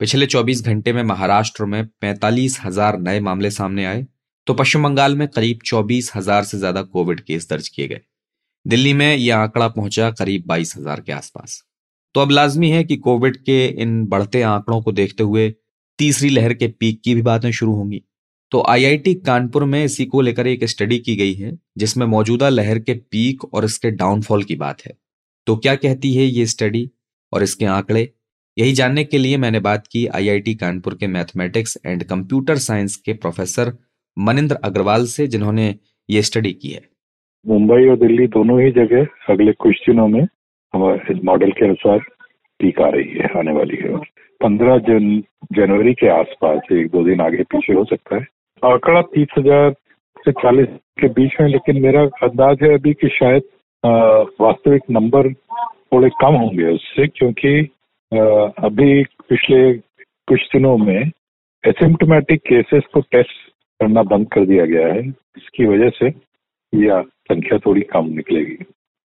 पिछले 0.00 0.26
24 0.26 0.64
घंटे 0.64 0.92
में 0.92 1.02
महाराष्ट्र 1.04 1.64
में 1.64 1.84
पैंतालीस 2.00 2.58
हज़ार 2.60 2.98
नए 3.00 3.20
मामले 3.20 3.50
सामने 3.50 3.84
आए 3.84 4.06
तो 4.46 4.54
पश्चिम 4.54 4.82
बंगाल 4.82 5.16
में 5.16 5.26
करीब 5.28 5.58
चौबीस 5.66 6.10
हज़ार 6.14 6.44
से 6.44 6.58
ज़्यादा 6.58 6.82
कोविड 6.84 7.20
केस 7.20 7.48
दर्ज 7.50 7.68
किए 7.68 7.88
गए। 7.88 8.00
दिल्ली 8.66 8.92
में 8.92 9.16
यह 9.16 9.36
आंकड़ा 9.36 9.68
पहुँचा 9.68 10.10
करीब 10.10 10.44
बाईस 10.46 10.76
हज़ार 10.76 11.00
के 11.00 11.12
आसपास। 11.12 11.62
तो 12.14 12.20
अब 12.20 12.30
लाजमी 12.30 12.70
है 12.70 12.82
कि 12.84 12.96
कोविड 12.98 13.36
के 13.36 13.64
इन 13.82 14.04
बढ़ते 14.06 14.42
आंकड़ों 14.42 14.80
को 14.82 14.92
देखते 14.92 15.22
हुए 15.22 15.48
तीसरी 15.98 16.28
लहर 16.28 16.54
के 16.54 16.68
पीक 16.70 17.00
की 17.04 17.14
भी 17.14 17.22
बातें 17.22 17.50
शुरू 17.50 17.74
होंगी। 17.74 18.02
तो 18.52 18.64
आईआईटी 18.68 19.14
कानपुर 19.16 19.64
में 19.64 19.84
इसी 19.84 20.04
को 20.04 20.20
लेकर 20.20 20.46
एक 20.46 20.64
स्टडी 20.64 20.98
की 20.98 21.14
गई 21.16 21.34
है, 21.34 21.52
जिसमें 21.78 22.06
मौजूदा 22.06 22.48
लहर 22.48 22.78
के 22.78 22.94
पीक 22.94 23.44
और 23.44 23.64
इसके 23.64 23.90
डाउनफॉल 23.92 24.44
की 24.44 24.56
बात 24.56 24.82
है। 24.86 24.92
तो 25.46 25.56
क्या 25.56 25.74
कहती 25.76 26.12
है 26.14 26.24
ये 26.24 26.46
स्टडी 26.46 26.90
और 27.32 27.42
इसके 27.42 27.64
आंकड़े? 27.66 28.08
यही 28.56 28.72
जानने 28.72 29.04
के 29.04 29.18
लिए 29.18 29.36
मैंने 29.36 29.60
बात 29.60 29.86
की 29.86 30.06
आईआईटी 30.08 30.54
कानपुर 30.54 30.94
के 30.94 31.06
मैथमेटिक्स 31.08 31.76
एंड 31.86 32.04
कंप्यूटर 32.04 32.58
साइंस 32.58 32.96
के 32.96 33.12
प्रोफेसर 33.14 33.72
मनिंद्र 34.20 34.56
अग्रवाल 34.64 35.04
से 35.06 35.26
जिन्होंने 35.26 35.74
ये 36.08 36.22
स्टडी 36.22 36.52
की 36.52 36.70
है। 36.70 36.80
मुंबई 37.46 37.88
और 37.88 37.96
दिल्ली 37.98 38.26
दोनों 38.28 38.60
ही 38.62 38.70
जगह 38.72 39.32
अगले 39.32 39.52
कुछ 39.64 39.76
दिनों 39.86 40.06
में 40.08 40.22
हमारे 40.74 41.14
इस 41.14 41.24
मॉडल 41.24 41.52
के 41.52 41.64
अनुसार 41.66 41.98
आ 42.80 42.88
रही 42.88 43.10
है 43.10 43.28
आने 43.38 43.52
वाली 43.52 43.76
है। 43.76 43.98
पंद्रह 44.40 44.76
जन 44.86 45.06
जनवरी 45.52 45.92
के 45.94 46.08
आसपास 46.10 46.72
एक 46.72 46.90
दो 46.90 47.04
दिन 47.04 47.20
आगे 47.20 47.42
पीछे 47.52 47.72
हो 47.74 47.84
सकता 47.84 48.16
है। 48.16 48.26
आंकड़ा 48.62 49.00
तीस 49.14 49.28
हज़ार 49.38 49.70
से 50.24 50.32
चालीस 50.32 50.68
के 51.00 51.08
बीच 51.16 51.40
में 51.40 51.48
लेकिन 51.48 51.80
मेरा 51.82 52.02
अंदाज 52.22 52.62
है 52.62 52.72
अभी 52.74 52.92
कि 52.94 53.08
शायद 53.08 53.42
वास्तविक 54.40 54.82
नंबर 54.90 55.32
थोड़े 55.32 56.08
कम 56.20 56.34
होंगे 56.34 56.66
उससे 56.74 57.06
क्योंकि 57.06 57.60
आ, 58.12 58.20
अभी 58.66 59.02
पिछले 59.28 59.72
कुछ 60.28 60.46
दिनों 60.52 60.76
में 60.78 61.10
एसिम्टोमेटिक 61.64 62.40
केसेस 62.42 62.82
को 62.94 63.00
टेस्ट 63.12 63.38
करना 63.80 64.02
बंद 64.02 64.26
कर 64.32 64.46
दिया 64.46 64.64
गया 64.66 64.86
है। 64.86 65.00
इसकी 65.08 65.66
वजह 65.66 65.90
से 65.90 66.06
यह 66.72 67.02
संख्या 67.02 67.58
थोड़ी 67.58 67.80
कम 67.80 68.06
निकलेगी। 68.06 68.56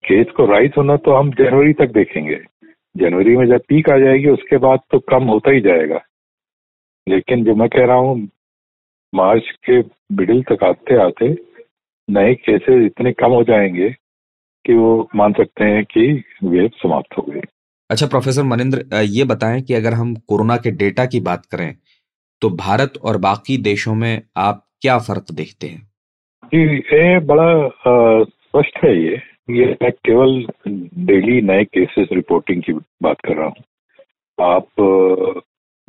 केस 0.04 0.28
को 0.38 0.46
राइज 0.46 0.72
होना 0.78 0.96
तो 0.98 1.14
हम 1.16 1.32
जनवरी 1.32 1.74
तक 1.74 1.94
देखेंगे। 1.94 2.40
जनवरी 2.96 3.36
में 3.38 3.46
जब 3.48 3.62
पीक 3.70 3.90
आ 3.90 3.98
जाएगी, 3.98 4.30
उसके 4.30 4.58
बाद 4.58 4.80
तो 4.92 5.00
कम 5.00 5.24
होता 5.24 5.52
ही 5.52 5.62
जाएगा। 5.62 6.00
लेकिन 7.08 7.44
जो 7.44 7.56
मैं 7.56 7.70
कह 7.70 7.86
रहा 7.86 7.96
हूँ, 7.96 8.30
मार्च 9.14 9.44
के 9.70 9.80
मिडिल 10.16 10.42
तक 10.44 10.64
आते 10.64 10.96
आते 11.04 11.30
नए 12.10 12.34
केसेस 12.36 12.86
इतने 12.86 13.12
कम 13.14 13.32
हो 13.32 13.44
जाएँगे 13.44 13.90
कि 14.66 14.74
वो 14.74 15.10
मान 15.16 15.34
सकते 15.34 15.64
हैं 15.64 15.84
कि 15.86 16.24
वेव 16.44 16.70
समाप्त 16.76 17.18
हो 17.18 17.24
गई। 17.24 17.42
अच्छा 17.90 18.06
प्रोफेसर 18.06 18.44
मनिंद्र 18.44 19.04
ये 19.04 19.24
बताएँ 19.24 19.62
कि 19.62 19.74
अगर 19.74 19.94
हम 19.94 20.16
कोरोना 20.28 20.58
के 20.58 20.72
डेटा 20.72 21.06
की 21.06 21.20
बात 21.20 21.46
करें 21.46 21.76
तो 22.42 22.50
भारत 22.50 22.94
और 23.04 23.18
बाकी 23.18 23.58
देशों 23.58 23.96
में 23.96 24.22
आप 24.38 24.65
क्या 24.82 24.98
फ़र्क 25.00 25.26
देखते 25.32 25.68
हैं? 25.68 25.82
जी, 26.46 26.78
ये 26.78 27.20
बड़ा 27.20 27.70
स्पष्ट 28.24 28.78
है 28.86 28.96
ये। 29.04 29.22
ये 29.50 29.66
मैं 29.82 29.92
केवल 29.92 30.46
डेली 31.06 31.42
नए 31.42 31.64
केसेस 31.66 32.08
रिपोर्टिंग 32.12 32.62
की 32.64 32.74
बात 32.74 33.22
कर 33.26 33.34
रहा 33.34 33.46
हूँ। 33.46 33.64
आप 34.42 34.68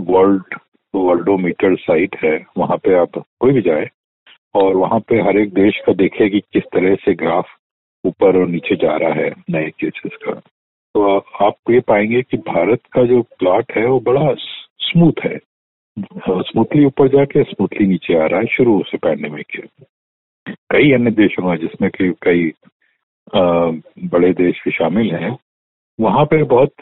वर्ल्ड 0.01 0.59
वर्ल्डोमीटर 0.95 1.77
साइट 1.77 2.17
है, 2.25 2.47
वहाँ 2.59 2.77
पे 2.77 2.95
आप 2.95 3.19
कोई 3.41 3.53
भी 3.53 3.63
जाए 3.63 3.89
और 4.55 4.75
वहाँ 4.77 5.01
पे 5.01 5.21
हर 5.21 5.39
एक 5.39 5.53
देश 5.55 5.81
का 5.87 5.93
देखे 5.93 6.29
कि 6.31 6.41
किस 6.41 6.63
तरह 6.63 6.95
से 6.95 7.15
ग्राफ 7.15 7.47
ऊपर 8.05 8.37
और 8.37 8.47
नीचे 8.49 8.77
जा 8.77 8.97
रहा 8.97 9.13
है 9.13 9.31
नए 9.51 9.71
केसेस 9.71 10.17
का। 10.25 10.33
तो 10.95 11.19
आप 11.19 11.55
ये 11.71 11.81
पाएँगे 11.81 12.23
कि 12.23 12.37
भारत 12.37 12.81
का 12.93 13.05
जो 13.05 13.23
प्लॉट 13.23 13.73
है, 13.73 13.87
वो 13.87 14.01
बड़ा 14.01 14.35
स्मूथ 14.79 15.25
है। 15.25 15.39
स्मूथली 15.99 16.85
ऊपर 16.85 17.09
जाके 17.09 17.43
स्मूथली 17.43 17.87
नीचे 17.87 18.19
आ 18.19 18.27
रहा 18.27 18.41
है, 18.41 18.47
शुरू 18.47 18.83
से 18.89 18.99
पैंडेमिक 18.99 19.47
कई 20.49 20.93
अन्य 20.93 21.11
देशों 21.11 21.49
में, 21.49 21.57
जिसमें 21.59 21.91
कि 21.91 22.13
कई 22.23 22.53
बड़े 24.09 24.33
देश 24.33 24.61
भी 24.65 24.71
शामिल 24.71 25.11
हैं, 25.15 25.37
वहाँ 26.01 26.25
पे 26.25 26.43
बहुत 26.43 26.73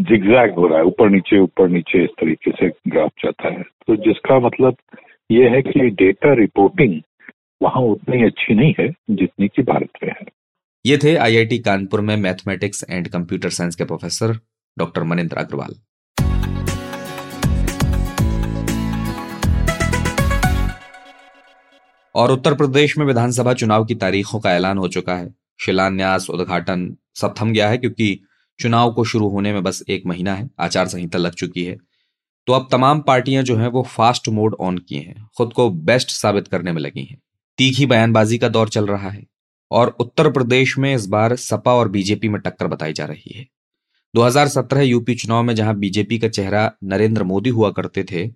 जिगजैग 0.00 0.54
हो 0.54 0.66
रहा 0.66 0.78
है। 0.78 0.84
ऊपर 0.84 1.10
नीचे 1.10 1.38
ऊपर 1.38 1.68
नीचे, 1.68 2.02
इस 2.04 2.10
तरीके 2.10 2.50
से 2.50 2.68
ग्राफ 2.88 3.12
जाता 3.24 3.48
है। 3.48 3.62
तो 3.62 3.96
जिसका 3.96 4.38
मतलब 4.38 4.76
ये 5.30 5.48
है 5.48 5.62
कि 5.62 5.88
डेटा 5.90 6.32
रिपोर्टिंग 6.34 7.00
वहाँ 7.62 7.82
उतनी 7.82 8.24
अच्छी 8.24 8.54
नहीं 8.54 8.74
है, 8.80 8.88
जितनी 9.10 9.48
की 9.48 9.62
भारत 9.62 9.88
में 10.02 10.10
है। 10.10 10.26
ये 10.86 10.98
थे 10.98 11.16
आईआईटी 11.16 11.58
कानपुर 11.58 12.00
में 12.00 12.16
मैथमेटिक्स 12.16 12.84
एंड 12.90 13.08
कंप्यूटर 13.08 13.48
साइंस 13.48 13.76
के 13.76 13.84
प्रोफेसर 13.84 14.38
डॉक्टर 14.78 15.02
मनिंद्र 15.02 15.36
अग्रवाल। 15.36 15.74
और 22.14 22.32
उत्तर 22.32 22.54
प्रदेश 22.54 22.98
में 22.98 23.06
विधानसभा 23.06 23.52
चुनाव 23.52 23.84
की 23.84 23.94
तारीखों 23.94 24.40
का 24.40 24.54
ऐलान 24.54 24.78
हो 24.78 24.88
चुका 24.88 25.14
है। 25.14 25.34
शिलान्यास, 25.60 26.30
उद्घाटन 26.30 26.96
सब 27.14 27.34
थम 27.40 27.52
गया 27.52 27.68
है 27.68 27.78
क्योंकि 27.78 28.18
चुनाव 28.58 28.92
को 28.92 29.04
शुरू 29.04 29.28
होने 29.28 29.52
में 29.52 29.62
बस 29.62 29.82
एक 29.88 30.02
महीना 30.06 30.34
है 30.34 30.50
आचार 30.58 30.88
संहिता 30.88 31.18
लग 31.18 31.34
चुकी 31.34 31.64
है। 31.64 31.76
तो 32.46 32.52
अब 32.52 32.68
तमाम 32.72 33.00
पार्टियाँ 33.00 33.42
जो 33.42 33.56
हैं 33.56 33.68
वो 33.68 33.82
फास्ट 33.82 34.28
मोड 34.28 34.56
ऑन 34.60 34.78
किए 34.78 34.98
हैं, 34.98 35.28
खुद 35.36 35.52
को 35.52 35.70
बेस्ट 35.70 36.10
साबित 36.10 36.48
करने 36.48 36.72
में 36.72 36.80
लगी 36.82 37.04
हैं। 37.04 37.20
तीखी 37.58 37.86
बयानबाजी 37.86 38.38
का 38.38 38.48
दौर 38.48 38.68
चल 38.68 38.86
रहा 38.86 39.10
है 39.10 39.26
और 39.70 39.96
उत्तर 40.00 40.30
प्रदेश 40.30 40.78
में 40.78 40.94
इस 40.94 41.06
बार 41.06 41.36
सपा 41.36 41.72
और 41.72 41.88
बीजेपी 41.88 42.28
में 42.28 42.40
टक्कर 42.40 42.66
बताई 42.66 42.92
जा 42.92 43.04
रही 43.04 43.38
है। 43.38 43.46
2017 44.14 44.80
यूपी 44.80 45.14
चुनाव 45.14 45.42
में 45.42 45.54
जहाँ 45.54 45.74
बीजेपी 45.74 46.18
का 46.18 46.28
चेहरा 46.28 46.72
नरेंद्र 46.84 47.22
मोदी 47.22 47.50
हुआ 47.50 47.70
करते 47.70 48.04
थे 48.04 48.26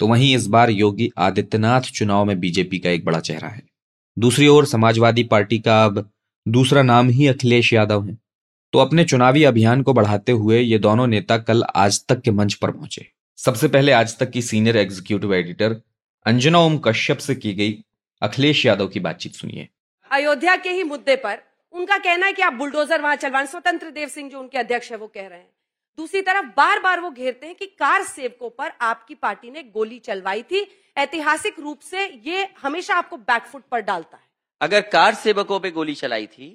तो 0.00 0.06
वहीं 0.06 0.34
इस 0.36 0.46
बार 0.46 0.70
योगी 0.70 1.10
आदित्यनाथ 1.18 1.80
चुनाव 1.80 2.24
में 2.24 2.40
बीजेपी 2.40 2.78
का 2.78 2.90
एक 2.90 3.04
बड़ा 3.04 3.20
चेहरा 3.20 3.48
है। 3.48 3.62
दूसरी 4.18 4.48
ओर 4.48 4.66
समाजवादी 4.66 5.22
पार्टी 5.24 5.58
का 5.58 5.84
अब 5.84 6.10
दूसरा 6.48 6.82
नाम 6.82 7.08
ही 7.08 7.26
अखिलेश 7.26 7.72
यादव 7.72 8.06
है। 8.06 8.18
तो 8.72 8.78
अपने 8.78 9.04
चुनावी 9.04 9.44
अभियान 9.44 9.82
को 9.82 9.92
बढ़ाते 9.92 10.32
हुए 10.32 10.60
ये 10.60 10.78
दोनों 10.78 11.06
नेता 11.06 11.38
कल 11.38 11.62
आज 11.62 12.06
तक 12.06 12.20
के 12.20 12.30
मंच 12.30 12.54
पर 12.54 12.70
पहुँचे। 12.70 13.06
सबसे 13.36 13.68
पहले 13.68 13.92
आज 13.92 14.18
तक 14.18 14.30
की 14.30 14.42
senior 14.42 14.76
executive 14.76 15.34
editor 15.34 15.80
Anjana 16.26 16.58
Om 16.58 16.78
Kashyap 16.78 17.18
से 17.18 17.34
की 17.34 17.52
गई 17.54 17.84
अखिलेश 18.22 18.66
यादव 18.66 18.88
की 18.88 19.00
बातचीत 19.00 19.34
सुनिए। 19.34 19.68
अयोध्या 20.10 20.56
के 20.56 20.68
ही 20.68 20.82
मुद्दे 20.82 21.16
पर 21.16 21.38
उनका 21.74 21.98
कहना 21.98 22.26
है 22.26 22.32
कि 22.32 22.42
आप 22.42 22.52
बुलडोजर 22.52 23.00
वहाँ 23.00 23.16
चलवाएँ। 23.16 23.46
स्वतंत्र 23.46 23.90
देव 23.90 24.08
सिंह 24.08 24.30
जो 24.30 24.40
उनके 24.40 24.58
अध्यक्ष 24.58 24.90
है, 24.90 24.96
वो 24.96 25.06
कह 25.06 25.26
रहे 25.28 25.38
हैं। 25.38 25.50
दूसरी 25.98 26.20
तरफ़ 26.22 26.46
बार 26.56 26.78
बार 26.80 27.00
वो 27.00 27.10
घेरते 27.10 27.46
हैं 27.46 27.54
कि 27.54 27.66
कार 27.78 28.02
सेवकों 28.02 28.48
पर 28.50 28.72
आपकी 28.80 29.14
पार्टी 29.14 29.50
ने 29.50 29.62
गोली 29.74 29.98
चलवाई 29.98 30.42
थी। 30.42 30.60
ऐतिहासिक 30.96 31.58
रूप 31.60 31.80
से 31.80 32.04
ये 32.24 32.46
हमेशा 32.62 32.94
आपको 32.94 33.16
बैकफुट 33.16 33.62
पर 33.70 33.80
डालता 33.80 34.16
है। 34.16 34.22
अगर 34.60 34.80
कार 34.92 35.14
सेवकों 35.14 35.58
पे 35.60 35.70
गोली 35.70 35.94
चलाई 35.94 36.26
थी 36.26 36.48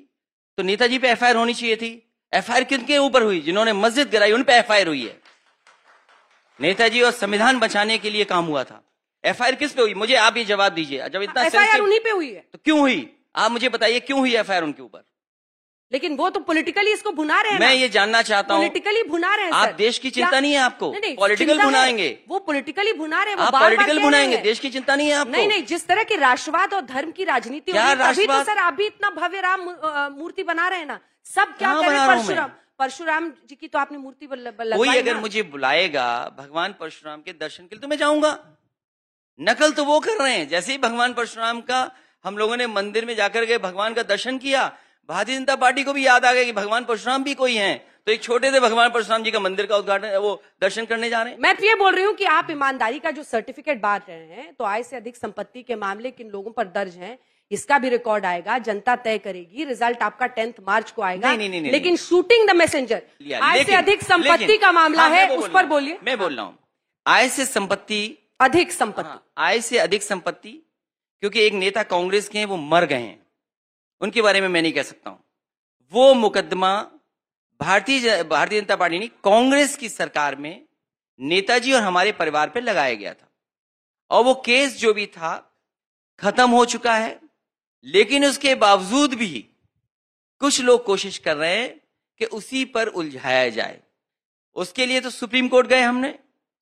तो 0.57 0.63
नेताजी 0.63 0.97
पे 0.97 1.09
एफआईआर 1.11 1.35
होनी 1.35 1.53
चाहिए 1.53 1.75
थी। 1.75 1.91
एफआईआर 2.33 2.63
किनके 2.63 2.97
ऊपर 2.97 3.23
हुई? 3.23 3.39
जिन्होंने 3.41 3.73
मस्जिद 3.73 4.09
गिराई 4.09 4.31
उन 4.31 4.43
पे 4.43 4.53
एफआईआर 4.53 4.87
हुई 4.87 5.05
है। 5.05 5.21
नेताजी 6.59 7.01
और 7.01 7.11
संविधान 7.13 7.59
बचाने 7.59 7.97
के 7.97 8.09
लिए 8.09 8.23
काम 8.25 8.45
हुआ 8.45 8.63
था। 8.63 8.81
एफआईआर 9.23 9.55
किस 9.55 9.73
पे 9.73 9.81
हुई? 9.81 9.93
मुझे 9.93 10.15
आप 10.17 10.37
ये 10.37 10.45
जवाब 10.45 10.73
दीजिए। 10.73 11.09
जब 11.09 11.21
इतना 11.21 11.45
एफआईआर 11.45 11.79
उन्हीं 11.79 11.99
पे 11.99 12.09
हुई 12.09 12.33
है। 12.33 12.47
तो 12.53 12.59
क्यों 12.63 12.79
हुई? 12.79 13.09
आप 13.35 13.51
मुझे 13.51 13.69
बताइए 13.69 13.99
क्यों 13.99 14.19
हुई 14.19 14.35
एफआईआर 14.35 14.63
उनके 14.63 14.81
ऊपर? 14.83 15.03
लेकिन 15.93 16.15
वो 16.17 16.29
तो 16.29 16.39
पॉलिटिकली 16.41 16.91
इसको 16.93 17.11
भुना 17.13 17.39
रहे 17.41 17.51
हैं 17.51 17.59
मैं 17.59 17.73
ये 17.73 17.89
जानना 17.89 18.21
चाहता 18.21 18.53
हूँ। 18.53 18.61
पॉलिटिकली 18.61 19.03
भुना 19.09 19.33
रहे 19.35 19.45
हैं 19.45 19.51
आप 19.53 19.73
देश 19.75 19.97
की 19.99 20.09
चिंता 20.11 20.39
नहीं 20.39 20.53
है 20.53 20.59
आपको? 20.59 20.91
पॉलिटिकल 21.17 21.61
भुनाएँगे। 21.61 22.07
वो 22.29 22.39
पॉलिटिकली 22.39 22.93
भुना 22.93 23.23
रहे 23.23 23.33
हैं 23.33 23.39
आप 23.39 23.53
पॉलिटिकल 23.53 24.01
भुनाएँगे। 24.01 24.37
देश 24.43 24.59
की 24.59 24.69
चिंता 24.69 24.95
नहीं 24.95 25.07
है 25.07 25.15
आपको? 25.15 25.31
नहीं 25.31 25.47
नहीं 25.47 25.63
जिस 25.65 25.87
तरह 25.87 26.03
की 26.03 26.15
राष्ट्रवाद 26.17 26.73
और 26.73 26.81
धर्म 26.85 27.11
की 27.11 27.23
राजनीति 27.25 27.71
अभी 27.71 28.25
तो 28.27 28.43
सर 28.43 28.57
आप 28.59 28.73
भी 28.73 28.85
इतना 28.85 29.09
भव्य 29.11 29.41
राम 29.41 29.61
मूर्ति 30.17 30.43
बना 30.43 30.67
रहे 30.67 30.79
हैं 30.79 30.87
ना। 30.87 30.99
सब 31.27 31.57
क्या 31.57 31.73
करें? 31.81 31.99
परशुराम 32.07 32.51
परशुराम 32.79 33.29
जी 33.49 33.55
की 33.55 33.67
तो 33.67 33.79
आपने 33.79 33.97
मूर्ति 33.97 34.27
कोई 34.27 34.97
अगर 34.97 35.17
मुझे 35.17 35.41
बुलाएगा 35.45 36.05
भगवान 36.37 36.73
परशुराम 36.79 37.21
के 37.21 37.33
दर्शन 37.33 37.63
के 37.63 37.75
लिए 37.75 37.81
तो 37.81 37.87
मैं 37.87 37.97
जाऊँगा। 37.97 38.37
नकल 39.39 39.71
तो 39.71 39.83
वो 39.85 39.99
कर 39.99 40.17
रहे 40.17 40.33
हैं। 40.33 40.47
जैसे 40.49 40.71
ही 40.71 40.77
भगवान 40.77 41.13
परशुराम 41.13 41.61
का 41.61 41.89
हम 42.25 42.37
लोगों 42.37 42.57
ने 42.57 42.67
मंदिर 42.69 43.05
में 43.05 43.15
जाकर 43.15 43.45
के 43.45 43.57
भगवान 43.59 43.93
का 43.93 44.03
दर्शन 44.05 44.37
किया 44.37 44.71
भारतीय 45.09 45.35
जनता 45.37 45.55
पार्टी 45.57 45.83
को 45.83 45.93
भी 45.93 46.05
याद 46.05 46.25
आ 46.25 46.31
गया 46.33 46.43
कि 46.43 46.51
भगवान 46.53 46.85
परशुराम 46.85 47.23
भी 47.23 47.33
कोई 47.35 47.55
हैं। 47.55 47.81
तो 48.07 48.11
एक 48.11 48.21
छोटे 48.23 48.51
से 48.51 48.59
भगवान 48.59 48.89
परशुराम 48.89 49.23
जी 49.23 49.31
का 49.31 49.39
मंदिर 49.39 49.65
का 49.65 49.77
उद्घाटन 49.77 50.15
वो 50.17 50.41
दर्शन 50.61 50.85
करने 50.85 51.09
जा 51.09 51.21
रहे 51.21 51.33
हैं। 51.33 51.39
मैं 51.41 51.55
तो 51.55 51.65
ये 51.65 51.75
बोल 51.75 51.93
रही 51.95 52.03
हूँ 52.05 52.13
कि 52.13 52.25
आप 52.27 52.47
ईमानदारी 52.51 52.99
का 52.99 53.11
जो 53.11 53.23
सर्टिफिकेट 53.23 53.81
बांट 53.81 54.09
रहे 54.09 54.17
हैं 54.17 54.53
तो 54.53 54.65
आय 54.65 54.83
से 54.83 54.95
अधिक 54.97 55.15
संपत्ति 55.17 55.63
के 55.63 55.75
मामले 55.77 56.11
किन 56.11 56.29
लोगों 56.29 56.51
पर 56.51 56.67
दर्ज 56.69 56.95
हैं 56.97 57.17
इसका 57.51 57.77
भी 57.79 57.89
रिकॉर्ड 57.89 58.25
आएगा 58.25 58.57
जनता 58.59 58.95
तय 58.97 59.17
करेगी 59.19 59.63
रिज़ल्ट 59.65 60.03
आपका 60.03 60.27
टेंथ 60.27 60.53
मार्च 60.67 60.91
को 60.91 61.01
आएगा। 61.01 61.29
नहीं, 61.29 61.49
नहीं, 61.49 61.61
नहीं, 61.61 61.71
लेकिन 61.71 61.97
शूटिंग 61.97 62.47
द 62.49 62.55
मैसेजर 62.55 63.01
आय 63.41 63.63
से 63.63 63.75
अधिक 63.75 64.03
संपत्ति 64.03 64.57
का 64.57 64.71
मामला 64.71 65.01
हाँ, 65.01 65.09
है 65.11 65.37
उस 65.37 65.49
पर 65.49 65.65
बोलिए। 65.65 65.97
मैं 66.03 66.17
बोल 66.19 66.35
रहा 66.35 66.45
हूँ। 66.45 66.57
आय 67.05 67.29
से 67.29 67.45
संपत्ति 67.45 68.17
अधिक 68.41 68.71
संपत्ति। 68.71 69.09
हाँ, 69.09 69.23
आय 69.39 69.59
से 69.61 69.77
अधिक 69.79 70.03
संपत्ति 70.03 70.59
क्योंकि 71.23 71.39
एक 71.39 71.53
नेता 71.55 71.83
कांग्रेस 71.85 72.27
के 72.29 72.39
हैं 72.39 72.45
वो 72.45 72.57
मर 72.57 72.85
गए 72.85 72.95
हैं। 72.97 73.21
उनके 74.03 74.21
बारे 74.21 74.41
में 74.41 74.47
मैं 74.47 74.61
नहीं 74.61 74.73
कह 74.73 74.83
सकता 74.83 75.09
हूँ। 75.09 75.23
वो 75.91 76.13
मुकदमा 76.13 76.91
भारतीय 77.59 78.23
भारतीय 78.23 78.59
जनता 78.61 78.75
पार्टी 78.75 78.99
ने 78.99 79.07
कांग्रेस 79.07 79.77
की 79.77 79.89
सरकार 79.89 80.35
में 80.35 80.65
नेताजी 81.19 81.73
और 81.73 81.81
हमारे 81.81 82.11
परिवार 82.11 82.49
पर 82.49 82.61
लगाया 82.61 82.93
गया 82.93 83.13
था। 83.13 83.29
और 84.11 84.23
वो 84.23 84.33
केस 84.45 84.77
जो 84.79 84.93
भी 84.93 85.05
था, 85.05 85.53
खत्म 86.19 86.49
हो 86.49 86.65
चुका 86.65 86.95
है, 86.95 87.19
लेकिन 87.85 88.25
उसके 88.25 88.55
बावजूद 88.55 89.13
भी 89.13 89.49
कुछ 90.39 90.61
लोग 90.61 90.83
कोशिश 90.85 91.17
कर 91.17 91.37
रहे 91.37 91.55
हैं 91.57 91.81
कि 92.19 92.25
उसी 92.25 92.65
पर 92.65 92.87
उलझाया 92.87 93.49
जाए। 93.49 93.79
उसके 94.55 94.85
लिए 94.85 95.01
तो 95.01 95.09
सुप्रीम 95.09 95.47
कोर्ट 95.47 95.67
गए 95.67 95.81
हमने। 95.81 96.19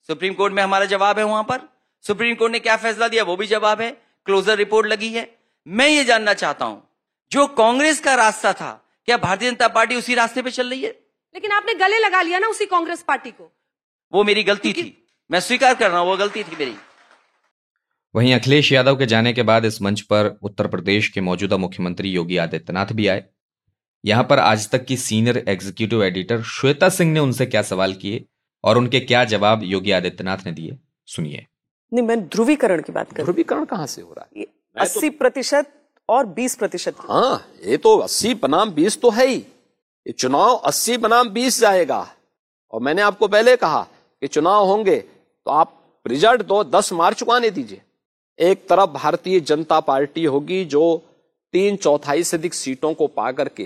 सुप्रीम 0.09 0.33
कोर्ट 0.33 0.53
में 0.53 0.63
हमारा 0.63 0.85
जवाब 0.85 1.19
है 1.19 1.25
वहाँ 1.25 1.43
पर। 1.43 1.67
सुप्रीम 2.01 2.35
कोर्ट 2.35 2.51
ने 2.51 2.59
क्या 2.59 2.77
फैसला 2.77 3.07
दिया, 3.07 3.23
वो 3.23 3.35
भी 3.35 3.47
जवाब 3.47 3.81
है। 3.81 3.91
क्लोजर 4.25 4.57
रिपोर्ट 4.57 4.87
लगी 4.87 5.13
है। 5.13 5.39
मैं 5.67 5.87
ये 5.87 6.03
जानना 6.03 6.33
चाहता 6.33 6.65
हूँ 6.65 6.90
जो 7.31 7.47
कांग्रेस 7.47 7.99
का 7.99 8.15
रास्ता 8.15 8.53
था 8.53 8.85
क्या 9.05 9.17
भारतीय 9.17 9.49
जनता 9.51 9.67
पार्टी 9.67 9.95
उसी 9.95 10.15
रास्ते 10.15 10.41
पे 10.41 10.51
चल 10.51 10.69
रही 10.69 10.81
है? 10.81 10.89
लेकिन 11.33 11.51
आपने 11.51 11.73
गले 11.73 11.99
लगा 11.99 12.21
लिया 12.21 12.39
ना 12.39 12.47
उसी 12.47 12.65
कांग्रेस 12.65 13.01
पार्टी 13.07 13.31
को। 13.31 13.57
वो 14.13 14.23
मेरी 14.23 14.43
गलती 14.43 14.73
थी। 14.73 15.07
मैं 15.31 15.39
स्वीकार 15.39 15.75
कर 15.75 15.91
रहा 15.91 15.99
हूँ 15.99 16.09
वो 16.09 16.17
गलती 16.17 16.43
थी 16.43 16.55
मेरी। 16.59 16.75
वहीं 18.15 18.33
अखिलेश 18.33 18.71
यादव 18.71 18.95
के 18.95 19.05
जाने 19.05 19.33
के 19.33 19.43
बाद 19.43 19.65
इस 19.65 19.81
मंच 19.81 20.01
पर 20.01 20.39
उत्तर 20.43 20.67
प्रदेश 20.67 21.09
के 21.09 21.21
मौजूदा 21.21 21.57
मुख्यमंत्री 21.57 22.09
योगी 22.09 22.37
आदित्यनाथ 22.37 22.85
भी 22.85 23.07
आए। 23.07 23.25
यहाँ 24.05 24.23
पर 24.23 24.39
आज 24.39 24.69
तक 24.69 24.85
की 24.85 24.97
senior 24.97 25.45
executive 25.47 26.03
editor 26.03 26.43
Shweta 26.43 26.89
Singh 26.89 27.13
ने 27.13 27.19
उनसे 27.19 27.45
क्या 27.45 27.61
सवाल 27.61 27.93
किए 27.93 28.25
और 28.63 28.77
उनके 28.77 28.99
क्या 28.99 29.23
जवाब 29.23 29.63
योगी 29.63 29.91
आदित्यनाथ 29.91 30.37
ने 30.45 30.51
दिए 30.51 30.77
सुनिए। 31.05 31.45
नहीं 31.93 32.07
मैं 32.07 32.27
ध्रुवीकरण 32.27 32.81
की 32.81 32.91
बात 32.91 33.13
कर 33.13 33.23
ध्रुवीकरण 33.23 33.65
कहाँ 33.65 33.87
से 33.87 34.01
हो 34.01 34.13
रहा 34.13 34.29
है? 34.37 34.43
तो- 34.43 34.81
अस्सी 34.81 35.09
प्रतिशत 35.09 35.77
और 36.11 36.25
बीस 36.27 36.55
प्रतिशत 36.55 36.95
हाँ 36.99 37.45
ये 37.65 37.77
तो 37.77 37.97
अस्सी 37.97 38.33
बनाम 38.33 38.71
बीस 38.71 38.99
तो 39.01 39.09
है 39.09 39.25
ही। 39.27 39.35
ये 39.35 40.11
चुनाव 40.11 40.55
अस्सी 40.55 40.97
बनाम 40.97 41.29
बीस 41.29 41.59
जाएगा। 41.59 42.07
और 42.73 42.81
मैंने 42.81 43.01
आपको 43.01 43.27
पहले 43.27 43.55
कहा 43.55 43.81
कि 44.21 44.27
चुनाव 44.27 44.65
होंगे 44.67 44.97
तो 44.99 45.51
आप 45.51 45.73
रिज़ल्ट 46.05 46.41
दो 46.41 46.63
दस 46.63 46.91
मार्च 46.93 47.23
को 47.23 47.31
आने 47.31 47.49
दीजिए। 47.49 47.81
एक 48.39 48.67
तरफ़ 48.69 48.89
भारतीय 48.89 49.39
जनता 49.39 49.79
पार्टी 49.79 50.25
होगी 50.25 50.63
जो 50.65 50.81
तीन 51.53 51.75
चौथाई 51.75 52.23
से 52.23 52.37
अधिक 52.37 52.53
सीटों 52.53 52.93
को 52.93 53.07
पा 53.07 53.31
करके 53.31 53.63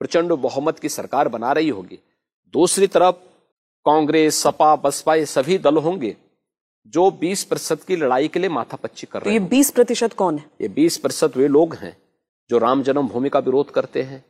प्रचंड 0.00 0.32
बहुमत 0.32 0.78
की 0.78 0.88
सरकार 0.88 1.28
बना 1.28 1.52
रही 1.52 1.68
होगी। 1.68 1.98
दूसरी 2.54 2.86
तरफ़ 2.86 3.14
कांग्रेस, 3.86 4.42
सपा, 4.42 4.74
बसपा, 4.76 5.14
ये 5.14 5.26
सभी 5.26 5.58
दल 5.58 5.76
होंगे 5.78 6.16
जो 6.94 7.10
20 7.22 7.42
प्रतिशत 7.44 7.82
की 7.82 7.96
लड़ाई 7.96 8.28
के 8.28 8.38
लिए 8.38 8.48
माथा 8.48 8.76
पच्ची 8.76 9.06
कर 9.06 9.18
तो 9.18 9.24
रहे 9.24 9.34
ये 9.34 9.40
हैं। 9.40 9.48
बीस 9.48 9.70
प्रतिशत 9.70 10.12
कौन 10.12 10.38
है? 10.38 10.44
ये 10.62 10.68
20 10.70 10.96
प्रतिशत 10.96 11.36
वे 11.36 11.48
लोग 11.48 11.74
हैं 11.74 11.96
जो 12.50 12.58
राम 12.58 12.82
जन्मभूमि 12.82 13.28
का 13.28 13.38
विरोध 13.38 13.70
करते 13.70 14.02
हैं 14.02 14.24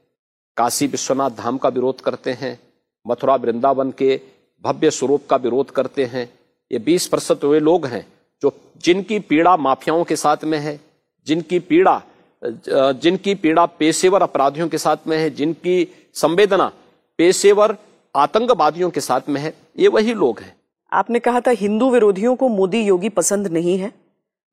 काशी 0.56 0.86
विश्वनाथ 0.86 1.30
धाम 1.30 1.58
का 1.58 1.68
विरोध 1.68 2.00
करते 2.00 2.32
हैं 2.32 2.58
मथुरा 3.06 3.34
वृंदावन 3.36 3.90
के 3.90 4.20
भव्य 4.64 4.90
स्वरूप 4.90 5.26
का 5.30 5.36
विरोध 5.36 5.70
करते 5.70 6.04
हैं। 6.04 6.28
ये 6.70 6.78
20 6.78 7.06
प्रतिशत 7.06 7.44
वे 7.44 7.60
लोग 7.60 7.86
हैं 7.86 8.06
जो 8.42 8.52
जिनकी 8.82 9.18
पीड़ा 9.20 9.56
माफियाओं 9.58 10.04
के 10.04 10.16
साथ 10.16 10.44
में 10.44 10.58
है 10.58 10.78
जिनकी 11.26 11.58
पीड़ा 11.60 12.02
जिनकी 12.42 13.34
पीड़ा 13.34 13.66
पेशेवर 13.78 14.22
अपराधियों 14.22 14.68
के 14.68 14.78
साथ 14.78 15.06
में 15.06 15.16
है 15.18 15.30
जिनकी 15.30 15.86
संवेदना 16.14 16.72
पेशेवर 17.18 17.76
आतंकवादियों 18.14 18.90
के 18.90 19.00
साथ 19.00 19.28
में 19.28 19.40
है 19.40 19.54
ये 19.78 19.88
वही 19.88 20.14
लोग 20.14 20.40
हैं। 20.40 20.55
आपने 20.92 21.18
कहा 21.18 21.40
था 21.40 21.50
हिंदू 21.50 21.90
विरोधियों 21.90 22.34
को 22.36 22.48
मोदी 22.48 22.82
योगी 22.82 23.08
पसंद 23.08 23.46
नहीं 23.48 23.78
है। 23.78 23.92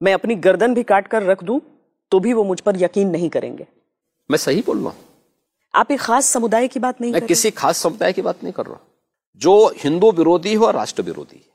मैं 0.01 0.13
अपनी 0.13 0.35
गर्दन 0.35 0.73
भी 0.73 0.83
काट 0.83 1.07
कर 1.07 1.23
रख 1.23 1.43
दूँ 1.43 1.59
तो 2.11 2.19
भी 2.19 2.33
वो 2.33 2.43
मुझ 2.43 2.59
पर 2.59 2.81
यकीन 2.83 3.09
नहीं 3.09 3.29
करेंगे। 3.29 3.67
मैं 4.29 4.37
सही 4.37 4.63
बोल 4.65 4.77
रहा 4.77 4.89
हूँ। 4.89 4.95
आप 5.73 5.91
एक 5.91 5.99
खास 5.99 6.25
समुदाय 6.25 6.67
की 6.67 6.79
बात 6.79 7.01
नहीं 7.01 7.11
मैं 7.11 7.21
कर 7.21 7.27
किसी 7.27 7.51
खास 7.51 7.77
समुदाय 7.77 8.13
की 8.13 8.21
बात 8.21 8.43
नहीं 8.43 8.53
कर 8.53 8.65
रहा 8.65 8.79
जो 9.41 9.53
हिंदू 9.77 10.11
विरोधी 10.11 10.53
हो 10.53 10.65
और 10.65 10.75
राष्ट्र 10.75 11.03
विरोधी 11.03 11.37
है। 11.37 11.51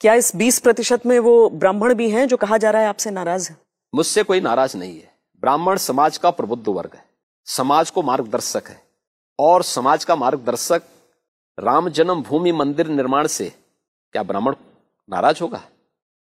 क्या 0.00 0.14
इस 0.14 0.34
बीस 0.36 0.58
प्रतिशत 0.58 1.06
में 1.06 1.18
वो 1.18 1.48
ब्राह्मण 1.50 1.94
भी 1.94 2.08
हैं 2.10 2.26
जो 2.28 2.36
कहा 2.36 2.56
जा 2.56 2.70
रहा 2.70 2.82
है 2.82 2.88
आपसे 2.88 3.10
नाराज़ 3.10 3.50
है? 3.50 3.56
मुझसे 3.94 4.22
कोई 4.22 4.40
नाराज़ 4.40 4.76
नहीं 4.76 4.94
है। 4.94 5.14
ब्राह्मण 5.42 5.76
समाज 5.76 6.18
का 6.18 6.30
प्रबुद्ध 6.30 6.64
वर्ग 6.68 6.94
है। 6.94 7.04
समाज 7.46 7.90
को 7.90 8.02
मार्गदर्शक 8.02 8.68
है। 8.68 8.80
और 9.38 9.62
समाज 9.62 10.04
का 10.04 10.16
मार्गदर्शक 10.16 10.82
राम 11.58 11.88
जन्मभूमि 11.88 12.52
मंदिर 12.52 12.88
निर्माण 12.88 13.26
से 13.26 13.52
क्या 14.16 14.22
ब्राह्मण 14.24 14.54
नाराज़ 15.08 15.42
होगा? 15.42 15.60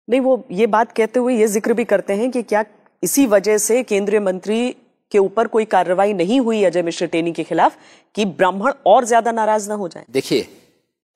नहीं 0.07 0.19
वो 0.21 0.43
ये 0.51 0.65
बात 0.67 0.91
कहते 0.91 1.19
हुए 1.19 1.35
ये 1.35 1.47
ज़िक्र 1.47 1.73
भी 1.73 1.83
करते 1.85 2.13
हैं 2.13 2.29
कि 2.31 2.41
क्या 2.43 2.63
इसी 3.03 3.25
वजह 3.27 3.57
से 3.57 3.81
केंद्रीय 3.83 4.19
मंत्री 4.21 4.75
के 5.11 5.19
ऊपर 5.19 5.47
कोई 5.47 5.65
कार्रवाई 5.65 6.13
नहीं 6.13 6.39
हुई 6.39 6.63
अजय 6.63 6.81
मिश्र 6.83 7.05
टेनी 7.07 7.31
के 7.31 7.43
खिलाफ 7.43 7.77
कि 8.15 8.25
ब्राह्मण 8.25 8.73
और 8.85 9.05
ज़्यादा 9.05 9.31
नाराज़ 9.31 9.69
ना 9.69 9.75
हो 9.75 9.87
जाए? 9.87 10.05
देखिए 10.11 10.47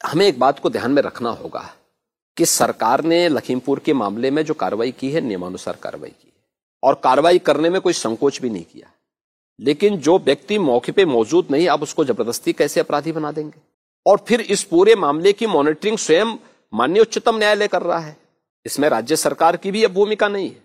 हमें 0.02 0.26
एक 0.26 0.40
बात 0.40 0.60
को 0.60 0.70
ध्यान 0.70 0.92
में 0.92 1.02
रखना 1.02 1.30
होगा 1.32 1.64
कि 2.38 2.46
सरकार 2.46 3.04
ने 3.04 3.28
लखीमपुर 3.30 3.80
के 3.86 3.94
मामले 3.96 4.32
में 4.32 4.44
जो 4.46 4.54
कार्रवाई 4.56 4.92
की 4.92 5.12
है 5.12 5.22
नियमानुसार 5.22 5.78
कार्रवाई 5.84 6.10
की 6.12 6.28
है। 6.28 6.34
और 6.84 7.00
कार्रवाई 7.04 7.40
करने 7.40 7.70
में 7.70 7.82
कोई 7.82 7.94
संकोच 7.96 8.42
भी 8.42 8.50
नहीं 8.50 8.64
किया। 8.64 8.92
लेकिन 9.60 9.98
जो 10.00 10.18
व्यक्ति 10.20 10.58
मौके 10.60 10.92
पे 10.92 11.06
मौजूद 11.08 11.48
नहीं 11.52 11.68
आप 11.68 11.82
उसको 11.84 12.06
ज़बरदस्ती 12.06 12.54
कैसे 12.54 12.80
अपराधी 12.80 13.12
बना 13.12 13.32
देंगे? 13.32 13.60
और 14.06 14.24
फिर 14.28 14.42
इस 14.42 14.64
पूरे 14.66 14.96
मामले 14.98 15.34
की 15.34 15.48
मॉनिटरिंग 15.48 15.98
स्वयं 15.98 16.36
माननीय 16.74 17.02
उच्चतम 17.02 17.38
न्यायालय 17.38 17.68
कर 17.68 17.82
रहा 17.82 18.00
है। 18.00 18.16
इसमें 18.66 18.88
राज्य 18.90 19.16
सरकार 19.16 19.58
की 19.58 19.72
भी 19.72 19.84
अब 19.84 19.94
भूमिका 19.94 20.28
नहीं 20.28 20.50
है। 20.50 20.62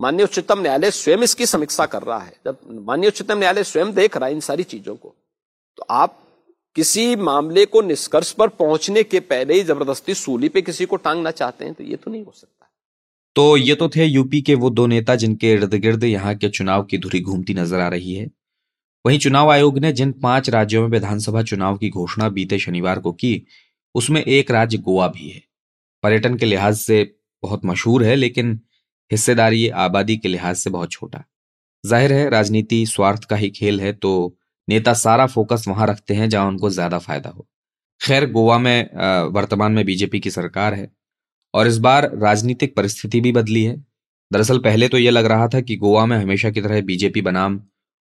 माननीय 0.00 0.24
उच्चतम 0.24 0.60
न्यायालय 0.60 0.90
स्वयं 0.92 1.22
इसकी 1.22 1.46
समीक्षा 1.46 1.86
कर 1.86 2.02
रहा 2.02 2.18
है। 2.18 2.32
जब 2.46 2.58
माननीय 2.80 3.08
उच्चतम 3.08 3.38
न्यायालय 3.38 3.64
स्वयं 3.64 3.92
देख 3.94 4.16
रहा 4.16 4.26
है 4.26 4.34
इन 4.34 4.40
सारी 4.42 4.62
चीज़ों 4.64 4.94
को 4.96 5.14
तो 5.78 5.84
आप 5.90 6.18
किसी 6.76 7.14
मामले 7.18 7.64
को 7.66 7.80
निष्कर्ष 7.82 8.30
पर 8.32 8.48
पहुँचने 8.50 9.02
के 9.04 9.20
पहले 9.22 9.54
ही 9.54 9.62
ज़बरदस्ती 9.62 10.14
सूली 10.14 10.48
पे 10.48 10.62
किसी 10.62 10.86
को 10.86 10.96
टांगना 10.98 11.30
चाहते 11.32 11.64
हैं 11.64 11.74
तो 11.74 11.84
ये 11.84 11.96
तो 11.96 12.10
नहीं 12.10 12.24
हो 12.24 12.32
सकता। 12.34 12.68
तो 13.36 13.56
ये 13.56 13.74
तो 13.74 13.88
थे 13.88 14.04
यूपी 14.04 14.40
के 14.42 14.54
वो 14.54 14.70
दो 14.70 14.86
नेता 14.86 15.14
जिनके 15.16 15.52
इर्द 15.52 15.74
गिर्द 15.74 16.04
यहाँ 16.04 16.34
के 16.34 16.48
चुनाव 16.50 16.82
की 16.84 16.98
धुरी 16.98 17.20
घूमती 17.20 17.54
नज़र 17.54 17.80
आ 17.80 17.88
रही 17.88 18.14
है। 18.14 18.30
वहीं 19.04 19.18
चुनाव 19.18 19.50
आयोग 19.50 19.78
ने 19.78 19.92
जिन 19.92 20.12
पाँच 20.22 20.50
राज्यों 20.50 20.82
में 20.82 20.88
विधानसभा 20.88 21.42
चुनाव 21.42 21.76
की 21.76 21.90
घोषणा 21.90 22.28
बीते 22.28 22.58
शनिवार 22.58 22.98
को 22.98 23.12
की 23.12 23.34
उसमें 23.94 24.22
एक 24.22 24.50
राज्य 24.50 24.78
गोवा 24.80 25.06
भी 25.08 25.28
है। 25.28 25.42
पर्यटन 26.04 26.36
के 26.36 26.46
लिहाज 26.46 26.76
से 26.76 27.02
बहुत 27.42 27.64
मशहूर 27.64 28.04
है, 28.04 28.14
लेकिन 28.16 28.60
हिस्सेदारी 29.10 29.68
आबादी 29.68 30.16
के 30.16 30.28
लिहाज 30.28 30.56
से 30.56 30.70
बहुत 30.70 30.90
छोटा। 30.92 31.24
ज़ाहिर 31.84 32.12
है, 32.12 32.28
राजनीति 32.30 32.84
स्वार्थ 32.86 33.24
का 33.24 33.36
ही 33.36 33.50
खेल 33.50 33.80
है 33.80 33.92
तो 33.94 34.36
नेता 34.68 34.92
सारा 34.94 35.26
फोकस 35.28 35.64
वहाँ 35.68 35.86
रखते 35.86 36.14
हैं 36.14 36.28
जहाँ 36.28 36.46
उनको 36.48 36.70
ज़्यादा 36.70 36.98
फ़ायदा 37.00 37.30
हो। 37.30 37.46
खैर, 38.00 38.30
गोवा 38.30 38.58
में 38.58 39.30
वर्तमान 39.32 39.72
में 39.72 39.84
बीजेपी 39.84 40.20
की 40.20 40.30
सरकार 40.30 40.74
है, 40.74 40.90
और 41.54 41.66
इस 41.66 41.78
बार 41.78 42.10
राजनीतिक 42.16 42.76
परिस्थिति 42.76 43.20
भी 43.20 43.32
बदली 43.32 43.62
है। 43.64 43.76
दरअसल 44.30 44.58
पहले 44.58 44.88
तो 44.88 44.98
यह 44.98 45.10
लग 45.10 45.26
रहा 45.26 45.48
था 45.48 45.60
कि 45.60 45.76
गोवा 45.76 46.04
में 46.06 46.16
हमेशा 46.16 46.50
की 46.50 46.60
तरह 46.60 46.80
बीजेपी 46.82 47.20
बनाम 47.22 47.58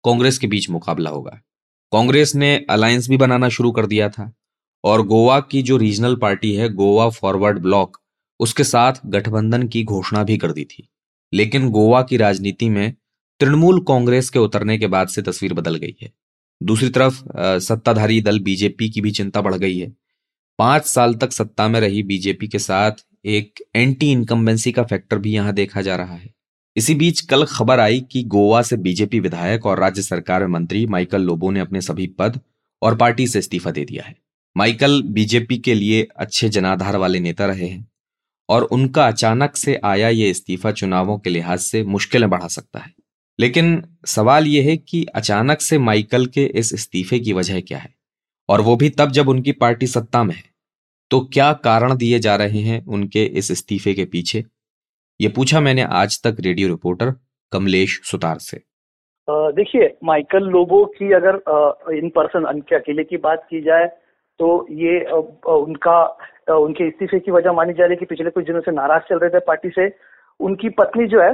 कांग्रेस 0.04 0.38
के 0.38 0.46
बीच 0.46 0.68
मुकाबला 0.70 1.10
होगा। 1.10 1.38
कांग्रेस 1.92 2.34
ने 2.34 2.56
अलायंस 2.70 3.08
भी 3.08 3.16
बनाना 3.16 3.48
शुरू 3.48 3.72
कर 3.72 3.86
दिया 3.86 4.08
था। 4.08 4.32
और 4.84 5.06
गोवा 5.06 5.40
की 5.40 5.62
जो 5.62 5.76
रीजनल 5.76 6.16
पार्टी 6.16 6.54
है, 6.54 6.68
गोवा 6.68 7.08
फॉरवर्ड 7.08 7.58
ब्लॉक, 7.58 8.00
उसके 8.40 8.64
साथ 8.64 8.92
गठबंधन 9.06 9.68
की 9.68 9.84
घोषणा 9.84 10.24
भी 10.24 10.36
कर 10.38 10.52
दी 10.52 10.64
थी। 10.64 10.88
लेकिन 11.32 11.70
गोवा 11.70 12.02
की 12.02 12.16
राजनीति 12.16 12.68
में 12.68 12.94
तृणमूल 13.40 13.80
कांग्रेस 13.80 14.30
के 14.30 14.38
उतरने 14.38 14.78
के 14.78 14.86
बाद 14.86 15.08
से 15.08 15.22
तस्वीर 15.22 15.54
बदल 15.54 15.74
गई 15.74 15.96
है। 16.02 16.12
दूसरी 16.62 16.88
तरफ़ 16.88 17.22
सत्ताधारी 17.38 18.20
दल 18.20 18.40
बीजेपी 18.40 18.90
की 18.90 19.00
भी 19.00 19.10
चिंता 19.10 19.40
बढ़ 19.40 19.54
गई 19.54 19.78
है। 19.78 19.92
पाँच 20.58 20.86
साल 20.86 21.14
तक 21.14 21.32
सत्ता 21.32 21.68
में 21.68 21.80
रही 21.80 22.02
बीजेपी 22.02 22.48
के 22.48 22.58
साथ 22.58 22.92
एक 23.24 23.62
एंटी 23.76 24.12
इनकम्बेंसी 24.12 24.72
का 24.72 24.82
फैक्टर 24.82 25.18
भी 25.18 25.32
यहाँ 25.32 25.52
देखा 25.52 25.82
जा 25.82 25.96
रहा 25.96 26.14
है। 26.14 26.34
इसी 26.76 26.94
बीच 26.94 27.20
कल 27.20 27.44
खबर 27.44 27.80
आई 27.80 28.00
कि 28.00 28.22
गोवा 28.22 28.62
से 28.62 28.76
बीजेपी 28.76 29.20
विधायक 29.20 29.66
और 29.66 29.80
राज्य 29.80 30.02
सरकार 30.02 30.40
में 30.40 30.48
मंत्री 30.48 30.86
माइकल 30.86 31.22
लोबो 31.22 31.50
ने 31.50 31.60
अपने 31.60 31.80
सभी 31.80 32.06
पद 32.06 32.40
और 32.82 32.96
पार्टी 32.96 33.26
से 33.26 33.38
इस्तीफा 33.38 33.70
दे 33.70 33.84
दिया 33.84 34.04
है। 34.04 34.23
माइकल 34.56 35.02
बीजेपी 35.02 35.56
के 35.58 35.74
लिए 35.74 36.06
अच्छे 36.16 36.48
जनाधार 36.48 36.96
वाले 36.96 37.20
नेता 37.20 37.46
रहे 37.46 37.66
हैं 37.66 37.86
और 38.48 38.62
उनका 38.62 39.06
अचानक 39.06 39.56
से 39.56 39.74
आया 39.84 40.08
ये 40.08 40.28
इस्तीफा 40.30 40.70
चुनावों 40.72 41.18
के 41.18 41.30
लिहाज 41.30 41.58
से 41.58 41.82
मुश्किलें 41.84 42.28
बढ़ा 42.30 42.46
सकता 42.46 42.78
है। 42.78 42.92
लेकिन 43.38 43.82
सवाल 44.06 44.46
यह 44.46 44.64
है 44.64 44.76
कि 44.76 45.04
अचानक 45.14 45.60
से 45.60 45.78
माइकल 45.78 46.26
के 46.26 46.44
इस 46.44 46.72
इस्तीफे 46.74 47.18
की 47.18 47.32
वजह 47.32 47.60
क्या 47.60 47.78
है? 47.78 47.92
और 48.48 48.60
वो 48.60 48.76
भी 48.76 48.90
तब 48.90 49.10
जब 49.10 49.28
उनकी 49.28 49.52
पार्टी 49.52 49.86
सत्ता 49.86 50.22
में 50.24 50.34
है। 50.34 50.42
तो 51.10 51.20
क्या 51.32 51.52
कारण 51.64 51.96
दिए 51.96 52.18
जा 52.18 52.36
रहे 52.36 52.60
हैं 52.60 52.84
उनके 52.86 53.24
इस 53.24 53.50
इस्तीफे 53.50 53.94
के 53.94 54.04
पीछे? 54.04 54.44
ये 55.20 55.28
पूछा 55.28 55.60
मैंने 55.60 55.82
आज 55.82 56.20
तक 56.22 56.36
रेडियो 56.40 56.68
रिपोर्टर 56.68 57.12
कमलेश 57.52 58.00
सुतार 58.04 58.38
से। 58.38 58.60
देखिए, 59.28 59.92
माइकल 60.04 60.48
लोबो 60.48 60.84
की 60.94 61.12
अगर 61.12 61.42
इन 61.96 62.08
पर्सन 62.08 62.46
उनके 62.46 62.76
अकेले 62.76 63.04
की 63.04 63.16
बात 63.18 63.46
की 63.50 63.60
जाए 63.60 63.90
तो 64.40 64.66
ये 64.72 65.00
उनका 65.10 66.02
उनके 66.52 66.86
इस्तीफे 66.88 67.18
की 67.18 67.30
वजह 67.30 67.52
मानी 67.52 67.72
जा 67.72 67.84
रही 67.84 67.92
है 67.92 67.96
कि 67.96 68.06
पिछले 68.06 68.30
कुछ 68.30 68.46
दिनों 68.46 68.60
से 68.60 68.72
नाराज़ 68.72 69.02
चल 69.08 69.18
रहे 69.18 69.30
थे 69.30 69.38
पार्टी 69.46 69.68
से। 69.70 69.88
उनकी 70.40 70.68
पत्नी 70.78 71.06
जो 71.08 71.20
है 71.20 71.32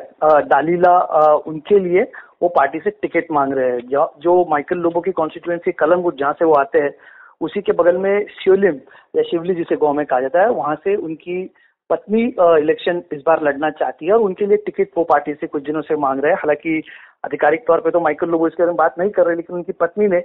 डालीला 0.48 0.98
उनके 1.46 1.78
लिए 1.78 2.02
वो 2.42 2.48
पार्टी 2.48 2.78
से 2.80 2.90
टिकट 2.92 3.30
मांग 3.32 3.52
रहे 3.52 3.70
हैं। 3.70 3.80
जो 4.20 4.44
माइकल 4.50 4.78
लोबो 4.78 5.00
की 5.00 5.12
कॉन्स्टिट्यूएंसी 5.12 5.72
कलंगुट 5.74 6.18
जहाँ 6.18 6.32
से 6.32 6.44
वो 6.44 6.54
आते 6.54 6.78
हैं, 6.78 6.92
उसी 7.40 7.60
के 7.60 7.72
बगल 7.72 7.96
में 7.98 8.26
शिवलिम 8.34 8.78
या 9.14 9.22
शिवली 9.30 9.54
जिसे 9.54 9.76
गाँव 9.76 9.92
में 9.94 10.04
कहा 10.06 10.20
जाता 10.20 10.40
है, 10.40 10.50
वहाँ 10.50 10.74
से 10.84 10.94
उनकी 10.96 11.42
पत्नी 11.90 12.22
इलेक्शन 12.22 13.02
इस 13.12 13.22
बार 13.26 13.42
लड़ना 13.42 13.70
चाहती 13.70 14.06
है 14.06 14.12
और 14.12 14.20
उनके 14.20 14.46
लिए 14.46 14.56
टिकट 14.66 14.90
वो 14.96 15.04
पार्टी 15.04 15.32
से 15.34 15.46
कुछ 15.46 15.62
दिनों 15.64 15.80
से 15.82 15.96
मांग 15.96 16.20
रहे 16.20 16.32
हैं। 16.32 16.38
हालाँकि 16.38 16.82
आधिकारिक 17.24 17.66
तौर 17.66 17.80
पे 17.80 17.90
तो 17.90 18.00
माइकल 18.00 18.28
लोबो 18.30 18.46
इसके 18.48 18.62
बारे 18.62 18.70
में 18.70 18.76
बात 18.76 18.98
नहीं 18.98 19.10
कर 19.10 19.26
रहे, 19.26 19.36
लेकिन 19.36 19.56
उनकी 19.56 19.72
पत्नी 19.72 20.08
ने 20.08 20.22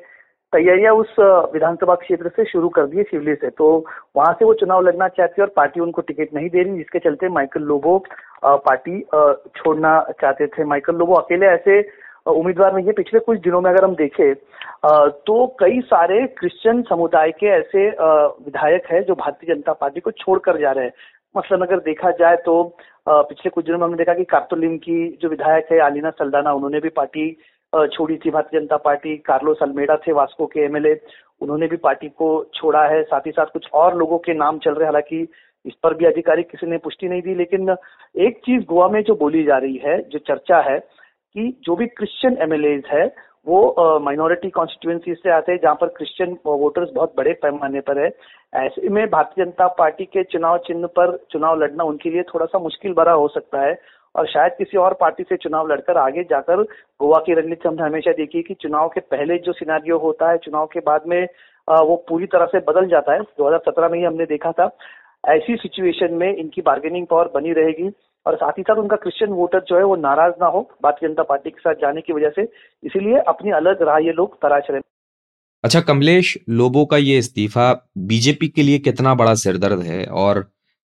तैयारियाँ 0.53 0.93
उस 0.95 1.15
विधानसभा 1.53 1.95
क्षेत्र 1.95 2.29
से 2.35 2.43
शुरू 2.45 2.67
कर 2.75 2.85
दी 2.87 3.03
शिवली 3.03 3.33
से। 3.35 3.49
तो 3.49 3.67
वहाँ 4.15 4.33
से 4.33 4.45
वो 4.45 4.53
चुनाव 4.53 4.81
लड़ना 4.81 5.07
चाहती 5.09 5.41
है 5.41 5.45
और 5.45 5.51
पार्टी 5.55 5.79
उनको 5.79 6.01
टिकट 6.01 6.33
नहीं 6.33 6.49
दे 6.49 6.63
रही, 6.63 6.77
जिसके 6.77 6.99
चलते 6.99 7.29
माइकल 7.29 7.61
लोबो 7.63 7.97
पार्टी 8.45 8.99
छोड़ना 9.57 9.99
चाहते 10.21 10.47
थे। 10.47 10.63
माइकल 10.65 10.95
लोबो 10.95 11.13
अकेले 11.15 11.45
ऐसे 11.47 11.81
उम्मीदवार 12.27 12.73
नहीं 12.73 12.85
है। 12.85 12.91
पिछले 12.93 13.19
कुछ 13.19 13.39
दिनों 13.39 13.61
में 13.61 13.69
अगर 13.71 13.83
हम 13.83 13.95
देखें 13.95 14.33
तो 15.27 15.35
कई 15.59 15.81
सारे 15.85 16.25
क्रिश्चियन 16.39 16.81
समुदाय 16.89 17.31
के 17.31 17.47
ऐसे 17.49 17.87
विधायक 17.89 18.85
है 18.91 19.03
जो 19.03 19.15
भारतीय 19.15 19.53
जनता 19.53 19.73
पार्टी 19.73 19.99
को 19.99 20.11
छोड़कर 20.13 20.57
जा 20.59 20.71
रहे 20.71 20.85
हैं। 20.85 20.93
मसलन 21.35 21.65
अगर 21.65 21.79
देखा 21.85 22.11
जाए 22.19 22.35
तो 22.45 22.63
पिछले 23.07 23.49
कुछ 23.49 23.65
दिनों 23.65 23.77
में 23.77 23.85
हमने 23.85 23.97
देखा 23.97 24.13
कि 24.13 24.23
कार्तोलिम 24.25 24.77
की 24.77 25.17
जो 25.21 25.29
विधायक 25.29 25.67
है, 25.71 25.79
आलिना 25.79 26.09
सल्दाना, 26.11 26.53
उन्होंने 26.53 26.79
भी 26.79 26.89
पार्टी 26.91 27.29
छोड़ी 27.93 28.17
थी 28.17 28.31
भारतीय 28.31 28.59
जनता 28.59 28.77
पार्टी, 28.77 29.15
कार्लोस 29.17 29.57
अल्मेडा 29.61 29.95
थे, 29.97 30.11
वास्को 30.11 30.45
के 30.45 30.59
एमएलए 30.59 30.99
उन्होंने 31.41 31.67
भी 31.67 31.77
पार्टी 31.77 32.07
को 32.09 32.27
छोड़ा 32.53 32.85
है, 32.85 33.01
साथ 33.03 33.21
ही 33.25 33.31
साथ 33.31 33.45
कुछ 33.45 33.67
और 33.73 33.97
लोगों 33.97 34.17
के 34.17 34.33
नाम 34.33 34.59
चल 34.59 34.73
रहे 34.73 34.85
हालाँकि 34.85 35.27
इस 35.65 35.73
पर 35.83 35.93
भी 35.93 36.05
आधिकारिक 36.05 36.49
किसी 36.49 36.67
ने 36.67 36.77
पुष्टि 36.77 37.07
नहीं 37.07 37.21
दी, 37.21 37.35
लेकिन 37.35 37.75
एक 38.15 38.37
चीज़ 38.37 38.65
गोवा 38.65 38.87
में 38.87 39.01
जो 39.03 39.15
बोली 39.15 39.43
जा 39.43 39.57
रही 39.57 39.77
है, 39.77 40.01
जो 40.01 40.19
चर्चा 40.19 40.59
है, 40.71 40.79
कि 40.79 41.59
जो 41.63 41.75
भी 41.75 41.87
क्रिश्चियन 41.87 42.37
एमएलए 42.41 42.81
है, 42.87 43.05
वो 43.47 43.99
माइनॉरिटी 43.99 44.49
कॉन्स्टिट्यूएंसी 44.49 45.13
से 45.13 45.29
आते 45.29 45.51
हैं, 45.51 45.59
जहाँ 45.63 45.75
पर 45.75 45.87
क्रिश्चियन 45.87 46.37
वोटर्स 46.45 46.89
बहुत 46.95 47.13
बड़े 47.17 47.33
पैमाने 47.33 47.79
पर 47.79 47.99
है। 47.99 48.09
ऐसे 48.55 48.89
में 48.89 49.05
भारतीय 49.09 49.45
जनता 49.45 49.67
पार्टी 49.79 50.05
के 50.05 50.23
चुनाव 50.23 50.57
चिन्ह 50.57 50.87
पर 50.87 51.17
चुनाव 51.31 51.59
लड़ना 51.59 51.83
उनके 51.83 52.09
लिए 52.09 52.23
थोड़ा 52.23 52.45
सा 52.45 52.59
मुश्किल 52.59 52.93
भरा 52.93 53.13
हो 53.13 53.27
सकता 53.27 53.61
है। 53.61 53.73
और 54.15 54.27
शायद 54.27 54.51
किसी 54.57 54.77
और 54.77 54.93
पार्टी 54.93 55.23
से 55.23 55.37
चुनाव 55.37 55.67
लड़कर 55.67 55.97
आगे 55.97 56.23
जाकर 56.23 56.61
गोवा 57.01 57.19
की 57.19 57.33
रणनीति 57.33 57.67
हमने 57.67 57.83
हमेशा 57.83 58.11
देखी 58.11 58.41
कि 58.41 58.53
चुनाव 58.53 58.87
के 58.87 58.99
पहले 58.99 59.37
जो 59.37 59.53
सिनारियो 59.53 59.97
होता 59.97 60.29
है, 60.31 60.37
चुनाव 60.37 60.65
के 60.65 60.79
बाद 60.79 61.01
में 61.07 61.23
वो 61.69 61.95
पूरी 62.09 62.25
तरह 62.25 62.45
से 62.45 62.59
बदल 62.59 62.87
जाता 62.87 63.13
है। 63.13 63.19
2017 63.19 63.89
में 63.89 63.97
ही 63.99 64.05
हमने 64.05 64.25
देखा 64.25 64.51
था। 64.51 64.69
ऐसी 65.27 65.55
सिचुएशन 65.55 66.13
में 66.13 66.35
इनकी 66.35 66.61
बार्गेनिंग 66.61 67.07
पावर 67.07 67.29
बनी 67.35 67.53
रहेगी 67.53 67.89
और 68.25 68.35
साथ 68.35 68.51
ही 68.51 68.63
साथ 68.63 68.75
उनका 68.75 68.95
क्रिश्चियन 68.95 69.31
वोटर 69.31 69.59
जो 69.59 69.77
है 69.77 69.83
वो 69.83 69.95
नाराज़ 69.95 70.33
ना 70.41 70.47
हो 70.47 70.61
भारतीय 70.83 71.09
जनता 71.09 71.23
पार्टी 71.23 71.49
के 71.49 71.61
साथ 71.61 71.73
जाने 71.73 72.01
की 72.01 72.13
वजह 72.13 72.29
से। 72.29 72.41
इसीलिए 72.83 73.17
अपनी 73.27 73.51
अलग 73.51 73.81
राह 73.81 73.97
ये 73.97 74.11
लोग 74.11 74.35
तराश 74.35 74.63
रहे। 74.69 74.81
अच्छा 75.63 75.79
कमलेश 75.81 76.37
लोबो 76.49 76.85
का 76.85 76.97
ये 76.97 77.17
इस्तीफा, 77.17 77.89
बीजेपी 77.97 78.47
के 78.47 78.63
लिए 78.63 78.79
कितना 78.79 79.13
बड़ा 79.15 79.33
सिरदर्द 79.35 79.81
है? 79.81 80.05
और 80.05 80.45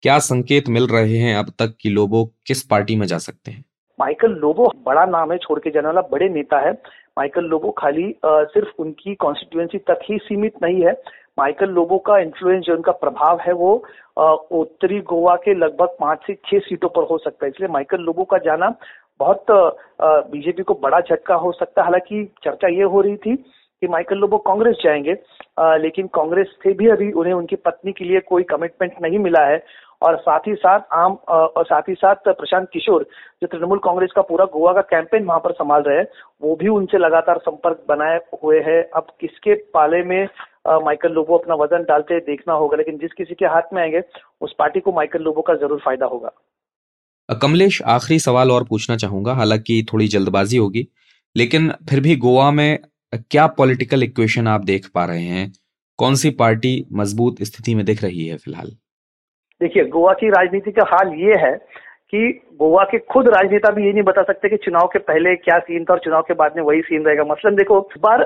क्या 0.03 0.19
संकेत 0.19 0.69
मिल 0.69 0.87
रहे 0.87 1.17
हैं 1.19 1.35
अब 1.37 1.47
तक 1.59 1.75
कि 1.81 1.89
लोबो 1.91 2.25
किस 2.47 2.63
पार्टी 2.63 2.97
में 2.97 3.07
जा 3.07 3.19
सकते 3.19 3.51
हैं? 3.51 3.65
माइकल 3.99 4.33
लोबो 4.41 4.67
बड़ा 4.87 5.05
नाम 5.07 5.33
है 5.33 5.39
छोड़ 5.39 5.59
के 5.59 5.71
जाने 5.71 5.87
वाला 5.87 6.01
बड़े 6.13 6.29
नेता 6.29 6.59
है। 6.67 6.73
माइकल 7.19 7.45
लोबो 7.45 7.71
खाली 7.79 8.05
आ, 8.25 8.43
सिर्फ़ 8.45 8.83
उनकी 8.83 9.15
कॉन्स्टिट्यूएंसी 9.15 9.79
तक 9.91 10.01
ही 10.11 10.19
सीमित 10.19 10.63
नहीं 10.63 10.85
है। 10.85 10.93
माइकल 11.39 11.71
लोबो 11.71 11.99
का 12.07 12.19
इन्फ्लुएंस 12.19 12.65
जो 12.65 12.75
उनका 12.75 12.93
प्रभाव 13.03 13.41
है 13.41 13.53
वो 13.55 13.73
उत्तरी 14.61 15.01
गोवा 15.09 15.35
के 15.45 15.55
लगभग 15.55 15.97
पाँच 16.01 16.19
से 16.27 16.35
छह 16.47 16.59
सीटों 16.59 16.89
पर 16.89 17.07
हो 17.11 17.19
सकता 17.19 17.47
है। 17.47 17.51
इसलिए 17.51 17.69
माइकल 17.73 18.01
लोबो 18.03 18.25
का 18.25 18.39
जाना 18.47 18.75
बहुत 19.21 19.47
बीजेपी 20.31 20.63
को 20.63 20.75
बड़ा 20.83 21.01
झटका 21.01 21.35
हो 21.35 21.53
सकता 21.53 21.83
है। 21.83 21.87
हालाँकि 21.87 22.25
चर्चा 22.45 22.69
ये 22.69 22.83
हो 22.85 23.01
रही 23.01 23.17
थी 23.17 23.37
कि 23.83 23.89
माइकल 23.89 24.17
लोबो 24.19 24.39
कांग्रेस 24.47 24.77
जाएँगे 24.85 25.17
आ, 25.59 25.77
लेकिन 25.77 26.07
कांग्रेस 26.15 26.47
से 26.63 26.73
भी 26.75 26.89
अभी 26.91 27.11
उन्हें 27.13 27.35
उनकी 27.35 27.57
पत्नी 27.57 27.93
के 27.93 28.05
लिए 28.05 28.21
कोई 28.29 28.43
कमिटमेंट 28.51 28.93
नहीं 29.03 29.19
मिला 29.19 29.45
है। 29.47 29.63
और 30.03 30.17
साथ 30.17 30.47
ही 30.49 30.55
साथ 30.55 30.81
आम 30.95 31.13
और 31.29 31.65
साथ 31.65 31.89
ही 31.89 31.95
साथ 31.95 32.29
प्रशांत 32.29 32.69
किशोर, 32.73 33.07
जो 33.43 33.47
तृणमूल 33.47 33.79
कांग्रेस 33.79 34.11
का 34.17 34.23
पूरा 34.23 34.45
गोवा 34.53 34.73
का 34.73 34.81
कैंपेन 34.91 35.25
वहाँ 35.25 35.39
पर 35.39 35.53
संभाल 35.53 35.83
रहे 35.83 35.97
हैं, 35.99 36.07
वो 36.43 36.55
भी 36.57 36.69
उनसे 36.69 36.99
लगातार 36.99 37.39
संपर्क 37.39 37.85
बनाए 37.89 38.19
हुए 38.43 38.61
हैं। 38.61 38.83
अब 38.97 39.07
किसके 39.21 39.55
पाले 39.75 40.03
में 40.05 40.29
माइकल 40.85 41.13
लोबो 41.13 41.37
अपना 41.39 41.55
वज़न 41.55 41.85
डालते 41.85 42.19
देखना 42.23 42.55
होगा, 42.55 42.77
लेकिन 42.77 42.99
जिस 42.99 43.13
किसी 43.13 43.35
के 43.35 43.47
हाथ 43.47 43.75
में 43.75 43.83
आएँगे, 43.83 44.03
उस 44.41 44.55
पार्टी 44.59 44.81
को 44.81 44.93
माइकल 44.93 45.23
लोबो 45.23 45.43
का 45.43 45.55
ज़रूर 45.57 45.81
फ़ायदा 45.85 46.07
होगा। 46.07 46.33
कमलेश, 47.29 47.81
आखिरी 47.83 48.19
सवाल 48.19 48.51
और 48.51 48.65
पूछना 48.65 48.97
चाहूँगा, 48.97 49.33
हालाँकि 49.35 49.87
थोड़ी 49.93 50.09
जल्दबाजी 50.09 50.57
होगी, 50.57 50.87
लेकिन 51.37 51.71
फिर 51.91 52.01
भी 52.01 52.17
गोवा 52.17 52.51
में 52.51 52.79
क्या 53.13 53.47
पॉलिटिकल 53.59 54.03
इक्वेशन 54.03 54.49
आप 54.49 54.65
देख 54.65 54.89
पा 54.95 55.05
रहे 55.05 55.23
हैं? 55.23 55.53
कौन 55.99 56.15
सी 56.15 56.31
पार्टी 56.33 56.73
मज़बूत 56.93 57.43
स्थिति 57.43 57.75
में 57.75 57.85
दिख 57.85 58.03
रही 58.03 58.27
है 58.27 58.37
फ़िलहाल? 58.37 58.71
देखिए, 59.61 59.85
गोवा 59.87 60.13
की 60.15 60.29
राजनीति 60.31 60.71
का 60.73 60.85
हाल 60.89 61.13
ये 61.19 61.37
है 61.39 61.55
कि 62.13 62.29
गोवा 62.59 62.83
के 62.85 62.99
खुद 63.05 63.27
राजनेता 63.29 63.71
भी 63.71 63.85
ये 63.87 63.93
नहीं 63.93 64.03
बता 64.03 64.23
सकते 64.23 64.49
कि 64.49 64.57
चुनाव 64.57 64.87
के 64.89 64.99
पहले 65.01 65.35
क्या 65.37 65.59
सीन 65.59 65.85
था 65.85 65.93
और 65.93 65.99
चुनाव 65.99 66.23
के 66.29 66.35
बाद 66.35 66.53
में 66.57 66.63
वही 66.63 66.81
सीन 66.83 67.05
रहेगा। 67.05 67.25
मसलन 67.25 67.55
देखो, 67.57 67.79
इस 67.91 68.01
बार 68.03 68.23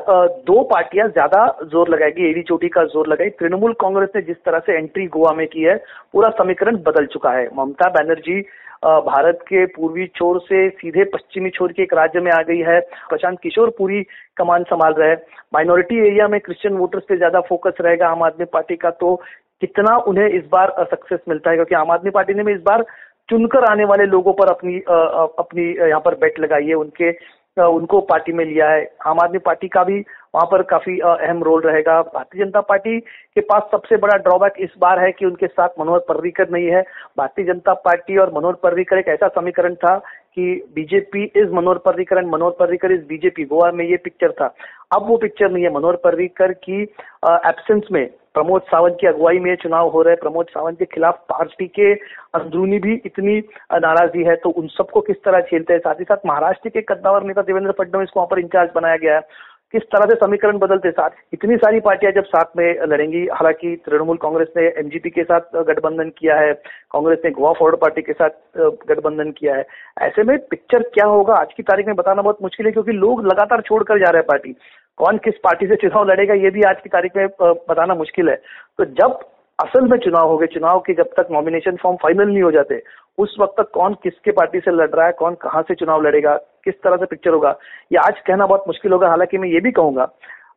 दो 0.47 0.63
पार्टियाँ 0.65 1.09
ज़्यादा 1.09 1.47
ज़ोर 1.65 1.89
लगाएगी, 1.89 2.29
एडी 2.31 2.43
चोटी 2.43 2.69
का 2.69 2.85
ज़ोर 2.87 3.09
लगाई। 3.09 3.31
तृणमूल 3.33 3.73
कांग्रेस 3.81 4.09
ने 4.17 4.23
जिस 4.23 4.37
तरह 4.45 4.59
से 4.67 4.77
एंट्री 4.79 5.07
गोवा 5.09 5.33
में 5.33 5.47
की 5.47 5.63
है, 5.63 5.77
पूरा 6.13 6.31
समीकरण 6.39 6.77
बदल 6.87 7.07
चुका 7.13 7.31
है। 7.33 7.49
ममता 7.57 7.89
बनर्जी 7.93 8.41
भारत 8.85 9.39
के 9.49 9.65
पूर्वी 9.73 10.07
छोर 10.17 10.41
से 10.43 10.69
सीधे 10.71 11.05
पश्चिमी 11.11 11.51
छोर 11.51 11.73
के 11.73 11.83
एक 11.83 11.93
राज्य 11.95 12.21
में 12.21 12.31
आ 12.33 12.41
गई 12.43 12.63
है। 12.69 12.81
प्रशांत 13.11 13.39
किशोर 13.43 13.71
पूरी 13.79 14.03
कमान 14.37 14.63
संभाल 14.65 14.95
रहे 14.95 15.11
हैं। 15.11 15.23
माइनॉरिटी 15.55 15.99
एरिया 15.99 16.27
में 16.29 16.41
क्रिश्चियन 16.41 16.77
वोटर्स 16.77 17.05
पे 17.09 17.17
ज़्यादा 17.17 17.41
फोकस 17.49 17.81
रहेगा 17.81 18.09
आम 18.09 18.23
आदमी 18.23 18.45
पार्टी 18.53 18.77
का 18.77 18.91
तो 18.91 19.15
कितना 19.63 19.97
उन्हें 20.09 20.29
इस 20.29 20.45
बार 20.53 20.75
सक्सेस 20.91 21.21
मिलता 21.29 21.51
है? 21.51 21.57
क्योंकि 21.57 21.75
आम 21.75 21.91
आदमी 21.91 22.11
पार्टी 22.11 22.35
ने 22.35 22.43
भी 22.45 22.53
इस 22.53 22.63
बार 22.63 22.85
चुनकर 23.29 23.65
आने 23.65 23.85
वाले 23.85 24.07
लोगों 24.07 24.33
पर 24.35 24.51
अपनी 24.51 24.79
अपनी 24.79 25.71
यहाँ 25.81 26.01
पर 26.01 26.15
बेट 26.17 26.41
लगाई 26.41 26.67
है, 26.67 26.75
उनके 26.77 27.11
उनको 27.57 28.01
पार्टी 28.01 28.33
में 28.33 28.45
लिया 28.45 28.69
है। 28.71 28.85
आम 29.07 29.19
आदमी 29.23 29.39
पार्टी 29.47 29.69
का 29.69 29.83
भी 29.85 29.99
वहाँ 30.35 30.47
पर 30.51 30.63
काफ़ी 30.69 30.99
अहम 31.01 31.43
रोल 31.45 31.61
रहेगा। 31.63 32.01
भारतीय 32.05 32.45
जनता 32.45 32.61
पार्टी 32.61 32.99
के 33.01 33.41
पास 33.43 33.63
सबसे 33.73 33.97
बड़ा 33.97 34.17
ड्रॉबैक 34.19 34.55
इस 34.59 34.71
बार 34.81 35.01
है 35.01 35.11
कि 35.13 35.27
उनके 35.27 35.47
साथ 35.47 35.69
मनोहर 35.81 35.99
पर्रिकर 36.09 36.49
नहीं 36.51 36.67
है। 36.67 36.81
भारतीय 37.19 37.45
जनता 37.45 37.75
पार्टी 37.87 38.17
और 38.19 38.33
मनोहर 38.35 38.55
पर्रिकर 38.63 38.99
एक 38.99 39.09
ऐसा 39.09 39.29
समीकरण 39.35 39.75
था 39.75 39.97
कि 40.37 40.45
BJP 40.75 41.25
is 41.37 41.53
Manohar 41.55 41.79
Parrikar 41.87 42.19
and 42.19 42.31
Manohar 42.33 42.53
Parrikar 42.61 42.93
is 42.93 43.05
BJP. 43.09 43.45
Goa 43.45 43.71
में 43.73 43.85
ये 43.85 43.97
पिक्चर 44.05 44.33
था। 44.33 44.55
अब 44.93 45.07
वो 45.09 45.17
पिक्चर 45.17 45.51
नहीं 45.51 45.65
है। 45.65 45.73
मनोहर 45.75 45.97
पर्रिकर 45.97 46.53
की 46.65 46.83
एब्सेंस 46.83 47.89
में 47.93 48.07
प्रमोद 48.35 48.63
सावंत 48.63 48.97
की 49.01 49.07
अगुवाई 49.07 49.39
में 49.39 49.55
चुनाव 49.57 49.89
हो 49.89 50.03
रहे 50.03 50.17
प्रमोद 50.17 50.47
सावंत 50.51 50.79
के 50.79 50.85
खिलाफ 50.85 51.19
पार्टी 51.31 51.67
के 51.69 51.93
अंदरूनी 52.35 52.79
भी 52.79 52.95
इतनी 53.07 53.39
नाराज़गी 53.75 54.25
है। 54.25 54.37
तो 54.37 54.51
उन 54.51 54.67
सबको 54.69 55.01
किस 55.01 55.17
तरह 55.25 55.41
झेलते 55.41 55.73
हैं? 55.73 55.81
साथ 55.81 55.95
ही 55.95 56.05
साथ 56.05 56.27
महाराष्ट्र 56.27 56.69
के 56.69 56.81
कद्दावर 56.83 57.23
नेता 57.23 57.43
देवेंद्र 57.43 57.73
फडणवीस 57.79 58.11
को 58.11 58.21
वहाँ 58.21 58.29
पर 58.31 58.39
इंचार्ज 58.39 58.71
बनाया 58.75 58.97
गया 58.97 59.15
है। 59.15 59.51
किस 59.75 59.83
तरह 59.85 60.05
से 60.05 60.15
समीकरण 60.17 60.59
बदलते 60.59 60.91
साथ, 60.91 61.11
इतनी 61.33 61.57
सारी 61.57 61.79
पार्टियाँ 61.81 62.13
जब 62.13 62.25
साथ 62.25 62.57
में 62.57 62.81
लड़ेंगी, 62.87 63.23
हालाँकि 63.27 63.75
तृणमूल 63.87 64.17
कांग्रेस 64.17 64.49
ने 64.57 64.67
एमजीपी 64.81 65.11
के 65.11 65.23
साथ 65.23 65.57
गठबंधन 65.69 66.11
किया 66.19 66.37
है। 66.37 66.53
कांग्रेस 66.93 67.19
ने 67.25 67.31
गोवा 67.31 67.53
फॉरवर्ड 67.53 67.81
पार्टी 67.81 68.03
के 68.03 68.13
साथ 68.13 68.59
गठबंधन 68.89 69.31
किया 69.31 69.55
है। 69.55 69.65
ऐसे 70.03 70.23
में 70.23 70.37
पिक्चर 70.51 70.83
क्या 70.95 71.07
होगा? 71.07 71.35
आज 71.35 71.53
की 71.57 71.63
तारीख 71.63 71.87
में 71.87 71.97
बताना 71.97 72.23
बहुत 72.23 72.43
मुश्किल 72.43 72.67
है, 72.67 72.73
क्योंकि 72.73 72.93
लोग 72.93 73.25
लगातार 73.27 73.61
छोड़कर 73.61 73.99
जा 73.99 74.11
रहे 74.11 74.21
हैं 74.21 74.27
पार्टी। 74.29 74.55
कौन 75.03 75.17
किस 75.19 75.35
पार्टी 75.45 75.67
से 75.67 75.77
चुनाव 75.77 76.05
लड़ेगा, 76.09 76.35
ये 76.37 76.51
भी 76.51 76.63
आज 76.65 76.81
की 76.83 76.89
तारीख 76.89 77.17
में 77.17 77.27
बताना 77.69 77.95
मुश्किल 77.97 78.29
है। 78.29 78.35
तो 78.79 78.85
जब 78.97 79.19
असल 79.59 79.89
में 79.89 79.97
चुनाव 79.99 80.29
हो 80.29 80.37
गए 80.39 80.47
चुनाव 80.49 80.79
के 80.81 80.95
जब 80.95 81.09
तक 81.17 81.29
नॉमिनेशन 81.33 81.77
फॉर्म 81.77 81.97
फाइनल 82.03 82.29
नहीं 82.29 82.43
हो 82.43 82.51
जाते, 82.53 82.81
उस 83.19 83.35
वक्त 83.41 83.55
तक 83.59 83.71
कौन 83.75 83.95
किसके 84.03 84.31
पार्टी 84.33 84.61
से 84.61 84.71
लड़ 84.73 84.89
रहा 84.91 85.07
है, 85.07 85.13
कौन 85.13 85.35
कहाँ 85.43 85.63
से 85.63 85.75
चुनाव 85.75 86.03
लड़ेगा, 86.03 86.37
किस 86.65 86.75
तरह 86.85 86.97
से 86.97 87.07
पिक्चर 87.07 87.31
होगा, 87.31 87.57
ये 87.93 87.99
आज 87.99 88.21
कहना 88.27 88.47
बहुत 88.47 88.65
मुश्किल 88.69 88.93
होगा। 88.93 89.09
हालाँकि 89.09 89.39
मैं 89.39 89.49
ये 89.49 89.61
भी 89.61 89.71
कहूँगा 89.73 90.09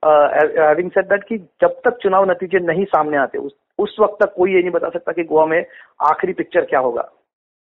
हैविंग 0.06 0.90
सेड 0.92 1.06
दैट 1.06 1.24
कि 1.24 1.38
जब 1.62 1.82
तक 1.86 1.98
चुनाव 2.02 2.30
नतीजे 2.32 2.60
नहीं 2.66 2.86
सामने 2.88 3.18
आते, 3.18 3.38
उस 3.40 3.54
उस 3.80 3.96
वक्त 4.00 4.18
तक 4.22 4.34
कोई 4.36 4.54
ये 4.54 4.60
नहीं 4.60 4.72
बता 4.72 4.90
सकता 4.90 5.12
कि 5.12 5.24
गोवा 5.26 5.46
में 5.46 5.60
आखिरी 6.06 6.34
पिक्चर 6.34 6.66
क्या 6.66 6.80
होगा। 6.80 7.10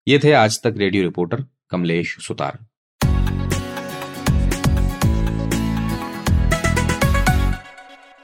ये 0.07 0.19
थे 0.23 0.31
आज 0.35 0.59
तक 0.63 0.73
रेडियो 0.77 1.03
रिपोर्टर 1.03 1.43
कमलेश 1.71 2.15
सुतार। 2.19 2.57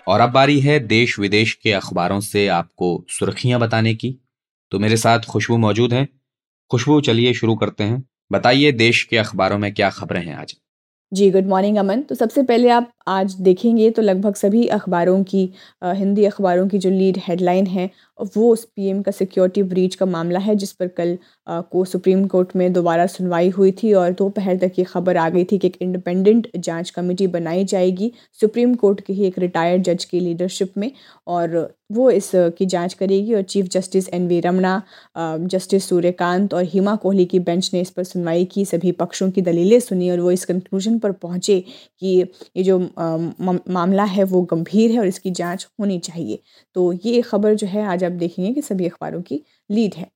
और 0.07 0.19
अब 0.19 0.29
बारी 0.29 0.59
है 0.59 0.79
देश 0.79 1.19
विदेश 1.19 1.53
के 1.53 1.71
अखबारों 1.71 2.19
से 2.19 2.47
आपको 2.47 3.05
सुर्खियाँ 3.09 3.59
बताने 3.59 3.95
की। 3.95 4.17
तो 4.71 4.79
मेरे 4.79 4.97
साथ 4.97 5.19
खुशबू 5.19 5.57
मौजूद 5.57 5.93
हैं। 5.93 6.07
खुशबू, 6.71 7.01
चलिए 7.01 7.33
शुरू 7.33 7.55
करते 7.55 7.83
हैं। 7.83 8.09
बताइए 8.31 8.71
देश 8.71 9.03
के 9.03 9.17
अखबारों 9.17 9.57
में 9.57 9.73
क्या 9.73 9.89
खबरें 9.89 10.25
हैं 10.25 10.35
आज? 10.35 10.55
जी 11.13 11.31
गुड 11.31 11.45
मॉर्निंग 11.45 11.77
अमन। 11.77 12.01
तो 12.01 12.15
सबसे 12.15 12.43
पहले 12.43 12.69
आप 12.69 12.93
आज 13.07 13.33
देखेंगे 13.41 13.89
तो 13.91 14.01
लगभग 14.01 14.35
सभी 14.35 14.65
अखबारों 14.67 15.23
की 15.23 15.49
हिंदी 15.83 16.25
अखबारों 16.25 16.67
की 16.67 16.77
जो 16.77 16.89
लीड 16.89 17.17
हेडलाइन 17.17 17.65
है, 17.67 17.89
वो 18.37 18.51
उस 18.53 18.63
पीएम 18.75 19.01
का 19.01 19.11
सिक्योरिटी 19.11 19.63
ब्रीच 19.63 19.95
का 19.95 20.05
मामला 20.05 20.39
है, 20.39 20.55
जिस 20.55 20.71
पर 20.71 20.87
कल 20.87 21.17
को 21.49 21.85
सुप्रीम 21.85 22.25
कोर्ट 22.27 22.55
में 22.55 22.71
दोबारा 22.73 23.05
सुनवाई 23.07 23.49
हुई 23.49 23.71
थी 23.71 23.93
और 23.93 24.11
दोपहर 24.11 24.57
तक 24.57 24.71
ये 24.79 24.85
खबर 24.85 25.17
आ 25.17 25.29
गई 25.29 25.43
थी 25.43 25.57
कि 25.57 25.67
एक 25.67 25.77
इंडिपेंडेंट 25.81 26.47
जाँच 26.57 26.89
कमेटी 26.89 27.27
बनाई 27.27 27.65
जाएगी 27.65 28.11
सुप्रीम 28.33 28.75
कोर्ट 28.75 29.01
के 29.01 29.13
ही 29.13 29.25
एक 29.25 29.39
रिटायर्ड 29.39 29.83
जज 29.83 30.05
की 30.05 30.19
लीडरशिप 30.19 30.77
में 30.77 30.91
और 31.27 31.75
वो 31.91 32.09
इस 32.11 32.31
की 32.35 32.65
जाँच 32.65 32.93
करेगी 32.93 33.33
और 33.33 33.41
chief 33.41 33.65
justice 33.65 34.09
N 34.09 34.27
V 34.27 34.39
Ramana 34.39 34.81
justice 35.17 35.89
Suryakant 35.89 36.53
और 36.53 36.63
हिमा 36.63 36.95
कोहली 36.95 37.25
की 37.25 37.39
बेंच 37.39 37.69
ने 37.73 37.81
इस 37.81 37.89
पर 37.89 38.03
सुनवाई 38.03 38.45
की, 38.45 38.65
सभी 38.65 38.91
पक्षों 38.91 39.31
की 39.31 39.41
दलीलें 39.41 39.79
सुनी 39.79 40.09
और 40.09 40.19
वो 40.19 40.31
इस 40.31 40.45
कंक्लूजन 40.45 40.99
पर 40.99 41.11
पहुँचे 41.11 41.63
कि 41.99 42.25
ये 42.57 42.63
जो 42.63 42.79
मामला 42.97 44.03
है 44.05 44.23
वो 44.23 44.41
गंभीर 44.51 44.91
है 44.91 44.99
और 44.99 45.07
इसकी 45.07 45.31
जाँच 45.31 45.67
होनी 45.79 45.99
चाहिए। 45.99 46.39
तो 46.75 46.91
ये 47.05 47.21
खबर 47.21 47.55
जो 47.55 47.67
है 47.67 47.85
आज 47.85 48.03
आप 48.03 48.11
देखेंगे 48.13 48.53
कि 48.53 48.61
सभी 48.61 48.85
अखबारों 48.85 49.21
की 49.21 49.41
लीड 49.69 49.95
है। 49.95 50.11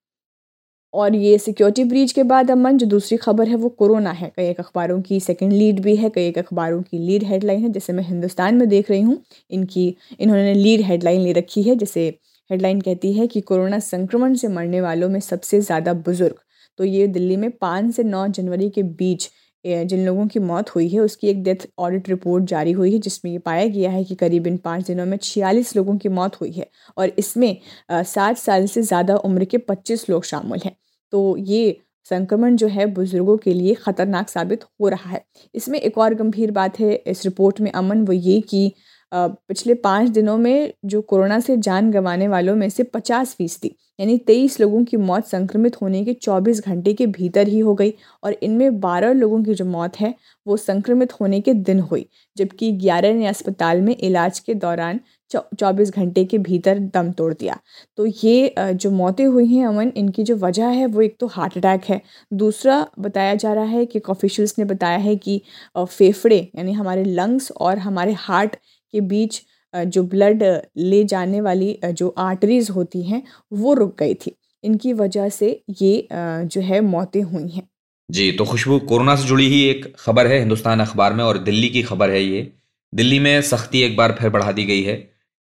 और 0.94 1.16
ये 1.16 1.38
सिक्योरिटी 1.38 1.84
ब्रीच 1.84 2.12
के 2.12 2.24
बाद 2.24 2.52
अमन 2.52 2.78
जो 2.78 2.86
दूसरी 2.86 3.18
खबर 3.18 3.48
है 3.48 3.56
वो 3.56 3.70
कोरोना 3.72 4.12
है। 4.12 4.32
कई 4.38 4.46
एक 4.46 4.60
अखबारों 4.60 5.02
की 5.02 5.20
सेकंड 5.20 5.54
लीड 5.54 5.80
भी 5.80 5.96
है, 5.96 6.10
कई 6.10 6.28
एक 6.28 6.38
अखबारों 6.38 6.82
की 6.82 7.00
लीड 7.00 7.24
हेडलाइन 7.24 7.62
है, 7.64 7.70
जैसे 7.70 7.94
मैं 7.94 8.04
हिंदुस्तान 8.04 8.56
में 8.56 8.68
देख 8.70 8.90
रही 8.92 9.02
हूँ, 9.02 9.22
इनकी, 9.52 9.96
इन्होंने 10.20 10.54
लीड 10.54 10.82
हेडलाइन 10.82 11.22
ले 11.22 11.32
रखी 11.34 11.64
है, 11.64 11.76
जैसे 11.76 12.08
हेडलाइन 12.50 12.82
कहती 12.82 13.12
है 13.14 13.28
कि 13.28 13.42
कोरोना 13.42 13.80
संक्रमण 13.80 14.36
से 14.36 14.48
मरने 14.48 14.82
वालों 14.82 15.10
में 15.10 15.20
सबसे 15.20 15.60
ज़्यादा 15.62 15.94
बुज़ुर्ग। 15.94 16.36
तो 16.80 16.84
ये 16.84 17.08
दिल्ली 17.08 17.36
में 17.38 17.50
पाँच 17.52 17.94
से 17.96 18.04
नौ 18.04 18.28
जनवरी 18.28 18.70
के 18.70 18.84
बीच 18.84 19.30
जिन 19.68 20.06
लोगों 20.06 20.26
की 20.28 20.40
मौत 20.42 20.70
हुई 20.70 20.88
है, 20.90 21.00
उसकी 21.00 21.28
एक 21.28 21.42
डेथ 21.44 21.68
ऑडिट 21.80 22.10
रिपोर्ट 22.10 22.44
जारी 22.46 22.72
हुई 22.72 22.92
है, 22.94 23.00
जिसमें 23.00 23.32
ये 23.32 23.38
पाया 23.40 23.66
गया 23.68 23.92
है 23.92 24.04
कि 24.04 24.16
करीब 24.16 24.48
इन 24.48 24.58
पाँच 24.60 24.86
दिनों 24.88 25.06
में 25.06 25.18
छियालीस 25.20 25.76
लोगों 25.76 25.98
की 25.98 26.10
मौत 26.12 26.40
हुई 26.42 26.52
है 26.52 26.70
और 26.98 27.12
इसमें 27.20 27.58
सात 27.92 28.38
साल 28.38 28.66
से 28.68 28.82
ज़्यादा 28.84 29.16
उम्र 29.18 29.46
के 29.46 29.58
पच्चीस 29.60 30.10
लोग 30.10 30.24
शामिल 30.26 30.62
हैं। 30.66 30.76
तो 31.14 31.36
ये 31.40 31.78
संक्रमण 32.06 32.56
जो 32.56 32.68
है, 32.68 32.86
बुज़ुर्गों 32.88 33.38
के 33.38 33.54
लिए 33.54 33.74
ख़तरनाक 33.76 34.30
साबित 34.30 34.64
हो 34.64 34.90
रहा 34.90 35.10
है। 35.10 35.24
इसमें 35.56 35.80
एक 35.80 35.98
और 35.98 36.14
गंभीर 36.16 36.52
बात 36.52 36.80
है, 36.80 36.94
इस 36.96 37.26
रिपोर्ट 37.26 37.60
में 37.62 37.72
अमन 37.72 38.06
वो 38.06 38.14
ये 38.14 38.40
कि 38.42 38.72
पिछले 39.12 39.74
पाँच 39.76 40.10
दिनों 40.10 40.38
में 40.38 40.74
जो 40.86 41.02
कोरोना 41.02 41.40
से 41.40 41.58
जान 41.60 41.92
गंवाने 41.92 42.28
वालों 42.28 42.56
में 42.56 42.70
से 42.70 42.84
पचास 42.86 43.34
फ़ीसदी, 43.36 43.76
यानी 44.00 44.18
तेईस 44.18 44.60
लोगों 44.60 44.84
की 44.86 44.98
मौत 44.98 45.26
संक्रमित 45.28 45.82
होने 45.82 46.04
के 46.06 46.14
चौबीस 46.14 46.62
घंटे 46.62 46.94
के 46.94 47.06
भीतर 47.08 47.48
ही 47.48 47.60
हो 47.60 47.74
गई 47.76 47.94
और 48.24 48.34
इनमें 48.34 48.80
बारह 48.80 49.14
लोगों 49.14 49.44
की 49.44 49.54
जो 49.54 49.66
मौत 49.66 50.00
है, 50.00 50.14
वो 50.46 50.58
संक्रमित 50.58 51.14
होने 51.22 51.40
के 51.42 51.54
दिन 51.54 51.80
हुई, 51.82 52.08
जबकि 52.38 52.72
ग्यारह 52.74 53.14
ने 53.14 53.28
अस्पताल 53.28 53.82
में 53.82 53.96
इलाज 53.98 54.40
के 54.40 54.54
दौरान 54.56 55.00
चौबीस 55.32 55.90
घंटे 55.92 56.24
के 56.26 56.38
भीतर 56.40 56.80
दम 56.80 57.12
तोड़ 57.12 57.34
दिया। 57.34 57.58
तो 57.98 58.06
ये 58.06 58.54
जो 58.58 58.92
मौतें 58.92 59.26
हुई 59.26 59.46
हैं 59.48 59.66
अमन, 59.68 59.92
इनकी 59.98 60.24
जो 60.24 60.36
वजह 60.38 60.68
है, 60.68 60.86
वो 60.86 61.02
एक 61.02 61.18
तो 61.20 61.28
हार्ट 61.28 61.58
अटैक 61.58 61.84
है। 61.86 62.02
दूसरा 62.34 62.86
बताया 63.00 63.34
जा 63.36 63.54
रहा 63.54 63.64
है 63.66 63.86
कि 63.86 64.02
ऑफिशल्स 64.10 64.56
ने 64.60 64.66
बताया 64.66 64.98
है 64.98 65.16
कि 65.18 65.42
फेफड़े, 65.78 66.38
यानी 66.56 66.74
हमारे 66.74 67.04
लंग्स 67.06 67.52
और 67.52 67.78
हमारे 67.80 68.14
हार्ट 68.20 68.56
के 68.92 69.02
बीच 69.04 69.42
जो 69.74 70.04
ब्लड 70.04 70.44
ले 70.78 71.04
जाने 71.04 71.42
वाली 71.42 71.78
जो 71.86 72.14
आर्टरीज 72.20 72.70
होती 72.70 73.02
हैं, 73.04 73.22
वो 73.54 73.74
रुक 73.74 73.96
गई 74.00 74.14
थी। 74.16 74.36
इनकी 74.64 74.94
वजह 74.94 75.30
से 75.30 75.50
ये 75.82 76.08
जो 76.12 76.62
है 76.62 76.80
मौतें 76.82 77.22
हुई 77.22 77.50
हैं। 77.50 77.68
जी 78.10 78.32
तो 78.32 78.46
खुशबू 78.46 78.80
कोरोना 78.80 79.16
से 79.16 79.28
जुड़ी 79.28 79.48
ही 79.48 79.62
एक 79.64 79.94
खबर 80.00 80.28
है 80.28 80.40
हिंदुस्तान 80.40 80.80
अखबार 80.80 81.14
में 81.14 81.24
और 81.24 81.38
दिल्ली 81.38 81.70
की 81.70 81.82
खबर 81.84 82.10
है 82.10 82.24
ये। 82.24 82.52
दिल्ली 82.94 83.20
में 83.20 83.42
सख्ती 83.42 83.82
एक 83.82 83.98
बार 83.98 84.16
फिर 84.20 84.30
बढ़ा 84.30 84.52
दी 84.52 84.64
गई 84.66 84.84
है। 84.84 84.96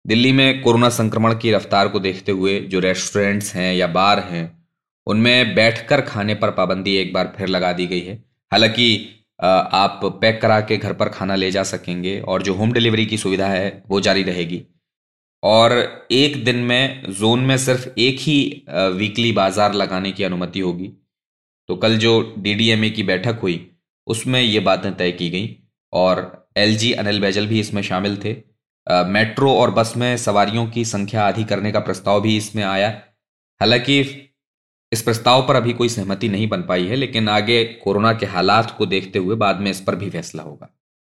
दिल्ली 0.06 0.32
में 0.32 0.62
कोरोना 0.62 0.90
संक्रमण 0.90 1.34
की 1.34 1.52
रफ्तार 1.52 1.88
को 1.88 2.00
देखते 2.00 2.32
हुए 2.32 2.60
जो 2.62 2.80
रेस्टोरेंट्स 2.80 3.54
हैं 3.56 3.74
या 3.76 3.88
बार 3.90 4.20
हैं, 4.22 4.52
उनमें 5.08 5.56
बैठकर 5.56 6.02
खाने 6.02 6.36
पर 6.36 6.52
पाबंदी 6.52 6.96
एक 6.96 7.14
बार 7.14 7.34
फिर 7.38 7.48
लगा 7.48 7.72
दी 7.74 7.86
गई 7.88 8.00
है। 8.00 8.16
हालाँकि 8.52 8.88
आप 9.42 10.00
पैक 10.22 10.42
करा 10.42 10.60
के 10.62 10.78
घर 10.78 10.94
पर 10.94 11.10
खाना 11.10 11.36
ले 11.36 11.52
जा 11.52 11.64
सकेंगे 11.66 12.20
और 12.22 12.42
जो 12.42 12.54
होम 12.54 12.74
डिलीवरी 12.74 13.06
की 13.06 13.18
सुविधा 13.18 13.48
है, 13.48 13.84
वो 13.90 14.00
जारी 14.02 14.24
रहेगी। 14.24 14.62
और 15.44 15.72
एक 16.12 16.44
दिन 16.46 16.56
में 16.58 17.12
जोन 17.12 17.40
में 17.40 17.58
सिर्फ़ 17.58 17.88
एक 18.00 18.20
ही 18.20 18.66
वीकली 18.70 19.32
बाज़ार 19.32 19.74
लगाने 19.74 20.12
की 20.12 20.24
अनुमति 20.24 20.60
होगी। 20.60 20.92
तो 21.70 21.76
कल 21.76 21.98
जो 21.98 22.22
डीडीएमए 22.40 22.90
की 22.90 23.04
बैठक 23.04 23.40
हुई, 23.42 23.68
उसमें 24.08 24.42
ये 24.42 24.60
बातें 24.60 24.94
तय 24.94 25.12
की 25.12 25.30
गई 25.30 25.56
और 25.94 26.50
एलजी 26.58 26.92
अनिल 26.94 27.20
बैजल 27.22 27.48
भी 27.48 27.60
इसमें 27.60 27.82
शामिल 27.82 28.18
थे। 28.18 28.36
मेट्रो 29.08 29.54
और 29.54 29.72
बस 29.72 29.94
में 29.98 30.16
सवारियों 30.18 30.66
की 30.68 30.84
संख्या 30.86 31.24
आधी 31.24 31.44
करने 31.44 31.72
का 31.72 31.80
प्रस्ताव 31.80 32.22
भी 32.22 32.36
इसमें 32.38 32.64
आया। 32.64 32.90
हालाँकि 33.62 34.02
इस 34.92 35.02
प्रस्ताव 35.02 35.42
पर 35.48 35.56
अभी 35.56 35.74
कोई 35.74 35.90
सहमति 35.90 36.30
नहीं 36.30 36.48
बन 36.50 36.62
पाई 36.62 36.86
है, 36.86 36.96
लेकिन 36.96 37.30
आगे 37.30 37.64
कोरोना 37.84 38.12
के 38.14 38.26
हालात 38.26 38.76
को 38.78 38.86
देखते 38.86 39.20
हुए 39.20 39.36
बाद 39.36 39.60
में 39.60 39.72
इस 39.72 39.80
पर 39.82 39.96
भी 39.96 40.10
फैसला 40.10 40.44
होगा। 40.44 40.70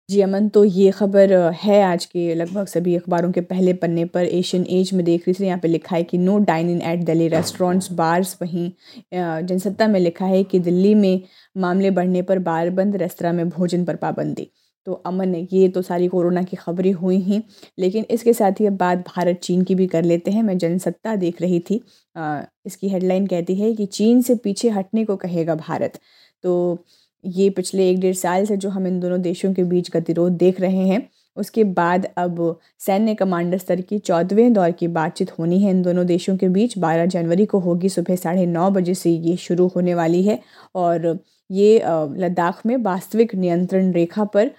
जी, 0.08 0.20
अमन 0.20 0.48
तो 0.48 0.64
ये 0.64 0.90
खबर 0.90 1.32
है 1.54 1.82
आज 1.82 2.04
के 2.04 2.34
लगभग 2.34 2.66
सभी 2.66 2.96
अखबारों 2.96 3.30
के 3.32 3.40
पहले 3.42 3.72
पन्ने 3.74 4.04
पर। 4.06 4.24
एशियन 4.24 4.66
एज 4.70 4.92
में 4.94 5.04
देख 5.04 5.28
रही 5.28 5.34
थी, 5.34 5.44
यहाँ 5.46 5.58
पे 5.58 5.68
लिखा 5.68 5.96
है 5.96 6.02
कि 6.04 6.18
no 6.18 6.38
dine 6.40 6.70
in 6.70 6.82
at 6.82 7.04
Delhi 7.04 7.28
restaurants, 7.28 7.90
bars, 7.92 8.36
वहीं 8.42 8.70
जनसत्ता 9.14 9.86
में 9.88 10.00
लिखा 10.00 10.26
है 10.26 10.42
कि 10.44 10.58
दिल्ली 10.60 10.94
में 10.94 11.20
मामले 11.56 11.90
बढ़ने 11.90 12.22
पर 12.22 12.38
बार 12.40 12.70
बंद, 12.70 12.96
रेस्तरा 12.96 13.32
में 13.32 13.48
भोजन 13.48 13.84
पर 13.84 13.96
पाबंदी। 13.96 14.50
तो 14.86 14.92
अमन 15.06 15.34
ये 15.52 15.68
तो 15.68 15.82
सारी 15.82 16.08
कोरोना 16.08 16.42
की 16.42 16.56
खबरें 16.56 16.92
हुई 16.92 17.16
ही 17.20 17.42
लेकिन 17.78 18.04
इसके 18.10 18.32
साथ 18.32 18.60
ही 18.60 18.66
अब 18.66 18.76
बात 18.76 18.98
भारत 19.08 19.40
चीन 19.42 19.62
की 19.62 19.74
भी 19.74 19.86
कर 19.86 20.04
लेते 20.04 20.30
हैं। 20.30 20.42
मैं 20.42 20.56
जनसत्ता 20.58 21.14
देख 21.16 21.40
रही 21.42 21.60
थी। 21.60 21.80
आ, 22.16 22.42
इसकी 22.66 22.88
हेडलाइन 22.88 23.26
कहती 23.26 23.54
है 23.54 23.72
कि 23.74 23.86
चीन 23.86 24.22
से 24.22 24.34
पीछे 24.34 24.68
हटने 24.70 25.04
को 25.04 25.16
कहेगा 25.16 25.54
भारत। 25.54 25.98
तो 26.44 26.84
ये 27.24 27.48
पिछले 27.50 27.88
एक 27.90 28.00
डेढ़ 28.00 28.14
साल 28.14 28.44
से 28.46 28.56
जो 28.56 28.68
हम 28.70 28.86
इन 28.86 28.98
दोनों 29.00 29.20
देशों 29.22 29.52
के 29.54 29.64
बीच 29.64 29.90
गतिरोध 29.90 30.36
देख 30.38 30.60
रहे 30.60 30.86
हैं 30.88 31.08
उसके 31.36 31.64
बाद 31.64 32.06
अब 32.16 32.38
सैन्य 32.80 33.14
कमांडर 33.14 33.58
स्तर 33.58 33.80
की 33.80 33.98
चौदहवें 33.98 34.52
दौर 34.52 34.70
की 34.70 34.88
बातचीत 34.88 35.30
होनी 35.38 35.60
है 35.62 35.70
इन 35.70 35.82
दोनों 35.82 36.06
देशों 36.06 36.36
के 36.36 36.48
बीच। 36.48 36.76
12 36.78 37.06
जनवरी 37.06 37.46
को 37.46 37.58
होगी 37.58 37.88
सुबह 37.88 38.16
साढ़े 38.16 38.46
नौ 38.46 38.70
बजे 38.70 38.94
से 38.94 39.10
ये 39.10 39.36
शुरू 39.36 39.66
होने 39.76 39.94
वाली 39.94 40.22
है 40.22 40.38
और 40.74 41.18
ये 41.52 41.80
लद्दाख 42.18 42.60
में 42.66 42.76
वास्तविक 42.84 43.34
नियंत्रण 43.34 43.92
रेखा 43.92 44.24
पर 44.36 44.50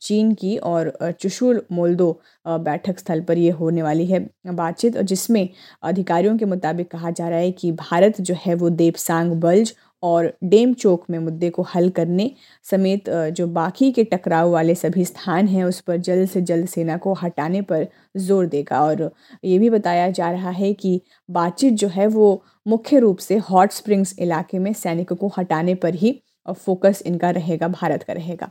चीन 0.00 0.32
की 0.34 0.56
और 0.58 0.92
चुशुल 1.20 1.62
मोल्दो 1.72 2.10
बैठक 2.46 2.98
स्थल 2.98 3.20
पर 3.28 3.38
ये 3.38 3.50
होने 3.60 3.82
वाली 3.82 4.06
है 4.06 4.20
बातचीत। 4.54 4.98
जिसमें 5.02 5.48
अधिकारियों 5.82 6.36
के 6.38 6.44
मुताबिक 6.44 6.90
कहा 6.90 7.10
जा 7.10 7.28
रहा 7.28 7.38
है 7.38 7.50
कि 7.52 7.72
भारत 7.74 8.20
जो 8.20 8.34
है 8.46 8.54
वो 8.54 8.70
देवसांग 8.72 9.32
बल्ज 9.40 9.74
और 10.02 10.32
डेम 10.44 10.72
चौक 10.74 11.04
में 11.10 11.18
मुद्दे 11.18 11.50
को 11.50 11.62
हल 11.64 11.88
करने 11.90 12.30
समेत 12.66 13.10
जो 13.10 13.46
बाकी 13.48 13.90
के 13.92 14.04
टकराव 14.04 14.50
वाले 14.50 14.74
सभी 14.74 15.04
स्थान 15.04 15.48
हैं, 15.48 15.64
उस 15.64 15.80
पर 15.80 15.96
जल्द 15.98 16.28
से 16.28 16.40
जल्द 16.42 16.68
सेना 16.68 16.96
को 16.96 17.12
हटाने 17.14 17.62
पर 17.62 17.86
ज़ोर 18.18 18.46
देगा। 18.46 18.80
और 18.82 19.10
ये 19.44 19.58
भी 19.58 19.70
बताया 19.70 20.08
जा 20.10 20.30
रहा 20.30 20.50
है 20.52 20.72
कि 20.74 21.00
बातचीत 21.28 21.74
जो 21.74 21.88
है 21.88 22.06
वो 22.08 22.42
मुख्य 22.66 22.98
रूप 22.98 23.18
से 23.18 23.36
हॉट 23.42 23.72
स्प्रिंग्स 23.72 24.14
इलाके 24.18 24.58
में 24.58 24.72
सैनिकों 24.74 25.16
को 25.16 25.32
हटाने 25.38 25.74
पर 25.76 25.94
ही 25.94 26.20
फोकस 26.48 27.02
इनका 27.06 27.30
रहेगा, 27.30 27.68
भारत 27.70 28.02
का 28.02 28.12
रहेगा। 28.12 28.50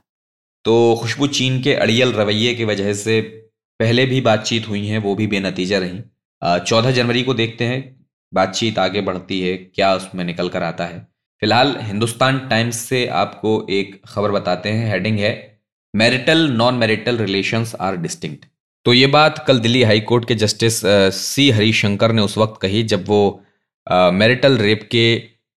तो 0.65 0.95
खुशबू 1.01 1.27
चीन 1.29 1.61
के 1.61 1.73
अड़ियल 1.75 2.11
रवैये 2.13 2.53
की 2.53 2.65
वजह 2.65 2.93
से 2.95 3.19
पहले 3.79 4.05
भी 4.05 4.21
बातचीत 4.21 4.67
हुई 4.69 4.85
हैं, 4.87 4.99
वो 4.99 5.15
भी 5.15 5.27
बेनतीजा 5.27 5.77
रही। 5.79 6.01
चौदह 6.41 6.91
जनवरी 6.91 7.23
को 7.23 7.33
देखते 7.33 7.65
हैं, 7.65 7.79
बातचीत 8.33 8.79
आगे 8.79 9.01
बढ़ती 9.01 9.39
है, 9.41 9.55
क्या 9.57 9.93
उसमें 9.95 10.23
निकल 10.25 10.49
कर 10.49 10.63
आता 10.63 10.85
है। 10.85 11.07
फ़िलहाल 11.41 11.75
हिंदुस्तान 11.81 12.37
टाइम्स 12.39 12.79
से 12.79 13.05
आपको 13.19 13.51
एक 13.69 14.01
खबर 14.07 14.31
बताते 14.31 14.69
हैं 14.69 14.89
हेडिंग 14.91 15.17
है 15.19 15.31
marital 15.93 16.47
non 16.49 16.73
marital 16.73 17.17
relations 17.17 17.73
are 17.81 17.95
distinct 17.97 18.45
तो 18.85 18.93
ये 18.93 19.07
बात 19.07 19.43
कल 19.47 19.59
दिल्ली 19.59 19.81
हाई 19.83 19.99
कोर्ट 19.99 20.27
के 20.27 20.35
जस्टिस 20.35 20.79
सी 21.15 21.49
हरिशंकर 21.51 22.11
ने 22.11 22.21
उस 22.21 22.37
वक्त 22.37 22.61
कही 22.61 22.83
जब 22.83 23.07
वो 23.07 23.21
मैरिटल 24.13 24.57
रेप 24.57 24.87
के 24.91 25.03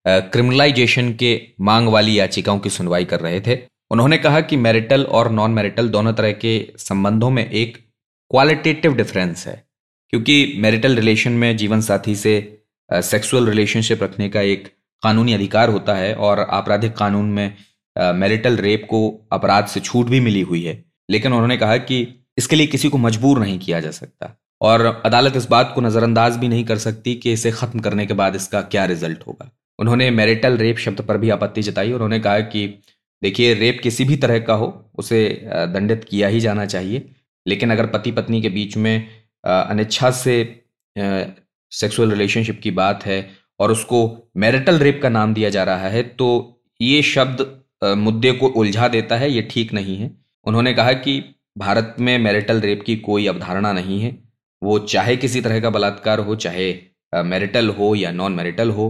क्रिमिनलाइजेशन 0.07 1.13
के 1.13 1.41
मांग 1.61 1.89
वाली 1.89 2.19
याचिकाओं 2.19 2.59
की 2.59 2.71
सुनवाई 2.71 3.05
कर 3.05 3.21
रहे 3.21 3.41
थे। 3.41 3.59
उन्होंने 3.91 4.19
कहा 4.19 4.41
कि 4.41 4.57
मैरिटल 4.57 5.05
और 5.11 5.31
नॉन 5.31 5.51
मैरिटल 5.51 5.89
दोनों 5.89 6.13
तरह 6.13 6.33
के 6.35 6.55
संबंधों 6.79 7.31
में 7.31 7.49
एक 7.51 7.77
क्वालिटेटिव 8.31 8.95
डिफरेंस 8.97 9.47
है, 9.47 9.63
क्योंकि 10.13 10.55
मैरिटल 10.59 10.97
रिलेशन 10.97 11.33
में 11.33 11.57
जीवन 11.57 11.81
साथी 11.81 12.15
से 12.17 12.35
सेक्सुअल 12.91 13.47
रिलेशनशिप 13.47 14.03
रखने 14.03 14.29
का 14.29 14.41
एक 14.41 14.73
कानूनी 15.05 15.33
अधिकार 15.33 15.69
होता 15.69 15.95
है 15.95 16.15
और 16.17 16.41
आपराधिक 16.41 16.97
कानून 16.97 17.31
में 17.31 17.55
मैरिटल 17.97 18.57
रेप 18.59 18.87
को 18.91 19.09
अपराध 19.33 19.67
से 19.67 19.81
छूट 19.81 20.07
भी 20.07 20.21
मिली 20.21 20.41
हुई 20.43 20.63
है। 20.65 20.83
लेकिन 21.09 21.33
उन्होंने 21.33 21.57
कहा 21.57 21.77
कि 21.79 22.07
इसके 22.39 22.57
लिए 22.57 22.67
किसी 22.67 22.89
को 22.89 22.99
मजबूर 22.99 23.39
नहीं 23.39 23.59
किया 23.59 23.81
जा 23.81 23.91
सकता 23.93 24.35
और 24.61 24.85
अदालत 25.05 25.37
इस 25.37 25.47
बात 25.49 25.73
को 25.75 25.81
नज़रअंदाज 25.81 26.37
भी 26.37 26.49
नहीं 26.49 26.65
कर 26.65 26.79
सकती 26.79 27.15
कि 27.17 27.33
इसे 27.33 27.51
ख़त्म 27.53 27.81
करने 27.81 28.07
के 28.07 28.15
बाद 28.15 28.37
इसका 28.37 28.61
क्या 28.65 28.85
रिज़ल्ट 28.87 29.27
होगा। 29.27 29.51
उन्होंने 29.79 30.11
मैरिटल 30.13 30.57
रेप 30.57 30.79
शब्द 30.79 31.01
पर 31.01 31.19
भी 31.19 31.31
आपत्ति 31.31 31.63
जताई। 31.63 31.89
और 31.89 31.95
उन्होंने 31.95 32.21
कहा 32.21 32.41
कि 32.41 32.67
देखिए, 33.23 33.55
रेप 33.55 33.81
किसी 33.83 34.05
भी 34.05 34.17
तरह 34.17 34.39
का 34.39 34.55
हो, 34.55 34.67
उसे 34.99 35.21
दंडित 35.47 36.05
किया 36.05 36.29
ही 36.29 36.41
जाना 36.41 36.67
चाहिए। 36.67 37.09
लेकिन 37.47 37.71
अगर 37.73 37.87
पति 37.87 38.11
पत्नी 38.13 38.41
के 38.43 38.49
बीच 38.49 38.77
में 38.77 39.07
अनिच्छा 39.45 40.11
से 40.13 40.35
सेक्सुअल 41.73 42.11
रिलेशनशिप 42.11 42.61
की 42.63 42.71
बात 42.73 43.05
है 43.07 43.19
और 43.61 43.73
उसको 43.73 44.31
मैरिटल 44.37 44.79
रेप 44.79 45.01
का 45.03 45.09
नाम 45.09 45.35
दिया 45.35 45.51
जा 45.51 45.65
रहा 45.65 45.89
है 45.89 46.03
तो 46.03 46.29
ये 46.81 47.03
शब्द 47.05 47.47
मुद्दे 47.99 48.33
को 48.33 48.47
उलझा 48.49 48.89
देता 48.89 49.17
है, 49.17 49.31
ये 49.31 49.43
ठीक 49.43 49.73
नहीं 49.73 49.97
है। 49.97 50.11
उन्होंने 50.47 50.73
कहा 50.75 50.93
कि 50.95 51.23
भारत 51.59 51.97
में 52.01 52.19
मैरिटल 52.19 52.61
रेप 52.61 52.83
की 52.87 52.97
कोई 52.99 53.27
अवधारणा 53.27 53.73
नहीं 53.73 54.01
है। 54.01 54.17
वो 54.63 54.79
चाहे 54.79 55.17
किसी 55.17 55.41
तरह 55.41 55.61
का 55.61 55.71
बलात्कार 55.71 56.19
हो, 56.19 56.37
चाहे 56.37 56.75
मैरिटल 57.13 57.69
हो 57.71 57.95
या 57.95 58.11
नॉन 58.13 58.33
मैरिटल 58.33 58.71
हो, 58.71 58.89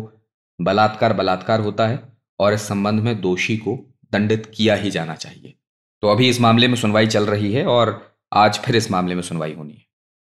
बलात्कार 0.59 1.12
बलात्कार 1.12 1.61
होता 1.61 1.87
है 1.87 2.00
और 2.40 2.55
इस 2.55 2.62
संबंध 2.62 3.00
में 3.00 3.20
दोषी 3.20 3.57
को 3.57 3.79
दंडित 4.12 4.50
किया 4.55 4.74
ही 4.74 4.90
जाना 4.90 5.14
चाहिए। 5.16 5.55
तो 6.03 6.09
अभी 6.09 6.29
इस 6.29 6.40
मामले 6.40 6.68
में 6.68 6.77
सुनवाई 6.77 7.07
चल 7.07 7.27
रही 7.27 7.53
है 7.53 7.64
और 7.66 8.00
आज 8.33 8.59
फिर 8.59 8.77
इस 8.77 8.90
मामले 8.90 9.14
में 9.14 9.22
सुनवाई 9.22 9.53
होनी 9.53 9.72
है। 9.72 9.85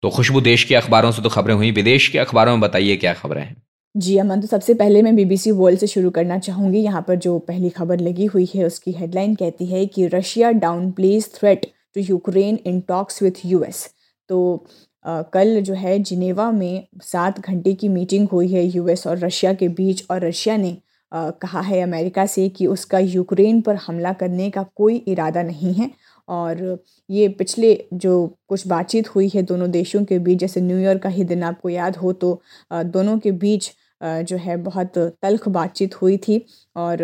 तो 0.02 0.10
खुशबू 0.10 0.40
देश 0.40 0.64
के 0.64 0.74
अखबारों 0.74 1.12
से 1.12 1.22
तो 1.22 1.28
खबरें 1.28 1.54
हुई। 1.54 1.70
विदेश 1.70 2.08
के 2.08 2.18
अखबारों 2.18 2.52
में 2.52 2.60
बताइए 2.60 2.96
क्या 2.96 3.12
खबरें 3.14 3.42
हैं। 3.42 3.56
जी 3.94 4.16
अमन 4.18 4.40
तो 4.40 4.46
सबसे 4.46 4.74
पहले 4.74 5.00
मैं 5.02 5.14
बीबीसी 5.16 5.50
वर्ल्ड 5.50 5.78
से 5.80 5.86
शुरू 5.86 6.10
करना 6.10 6.38
चाहूँगी। 6.38 6.78
यहाँ 6.80 7.00
पर 7.08 7.14
जो 7.16 7.38
पहली 7.38 7.68
खबर 7.70 8.00
लगी 8.00 8.26
हुई 8.26 8.46
है 8.54 8.64
उसकी 8.64 8.92
हेडलाइन 8.92 9.34
कहती 9.34 9.66
है 9.66 9.84
कि 9.86 10.06
Russia 10.06 10.50
downplays 10.90 11.30
threat 11.34 11.66
to 11.94 12.00
Ukraine 12.00 12.58
in 12.66 12.80
talks 12.88 13.22
with 13.22 13.44
US 13.44 13.88
तो 14.30 14.66
आ, 15.04 15.22
कल 15.22 15.60
जो 15.62 15.74
है 15.74 15.98
जिनेवा 15.98 16.50
में 16.52 16.86
सात 17.02 17.40
घंटे 17.40 17.72
की 17.74 17.88
मीटिंग 17.88 18.28
हुई 18.28 18.48
है 18.52 18.64
यूएस 18.66 19.06
और 19.06 19.18
रशिया 19.18 19.52
के 19.54 19.68
बीच 19.70 20.04
और 20.10 20.24
रशिया 20.24 20.56
ने 20.56 20.76
आ, 21.12 21.30
कहा 21.30 21.60
है 21.60 21.80
अमेरिका 21.82 22.26
से 22.26 22.48
कि 22.48 22.66
उसका 22.66 22.98
यूक्रेन 22.98 23.60
पर 23.60 23.76
हमला 23.86 24.12
करने 24.12 24.50
का 24.50 24.62
कोई 24.76 24.96
इरादा 25.08 25.42
नहीं 25.42 25.72
है। 25.74 25.90
और 26.28 26.78
ये 27.10 27.28
पिछले 27.30 27.74
जो 27.94 28.14
कुछ 28.48 28.66
बातचीत 28.68 29.08
हुई 29.14 29.28
है 29.34 29.42
दोनों 29.42 29.70
देशों 29.70 30.04
के 30.04 30.18
बीच, 30.18 30.38
जैसे 30.38 30.60
न्यू 30.60 30.98
का 30.98 31.08
ही 31.08 31.24
दिन 31.24 31.42
आपको 31.42 31.68
याद 31.68 31.96
हो 31.96 32.12
तो 32.14 32.40
दोनों 32.72 33.18
के 33.18 33.32
बीच 33.34 33.70
जो 34.00 34.36
है 34.36 34.56
बहुत 34.56 34.98
तल्ख 34.98 35.48
बातचीत 35.48 35.94
हुई 36.02 36.16
थी 36.18 36.44
और 36.76 37.02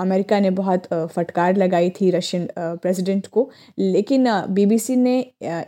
अमेरिका 0.00 0.38
ने 0.40 0.50
बहुत 0.50 0.86
फटकार 1.14 1.56
लगाई 1.56 1.90
थी 1.90 2.10
रशियन 2.10 2.48
प्रेसिडेंट 2.58 3.26
को। 3.26 3.48
लेकिन 3.78 4.26
बीबीसी 4.50 4.96
ने 4.96 5.18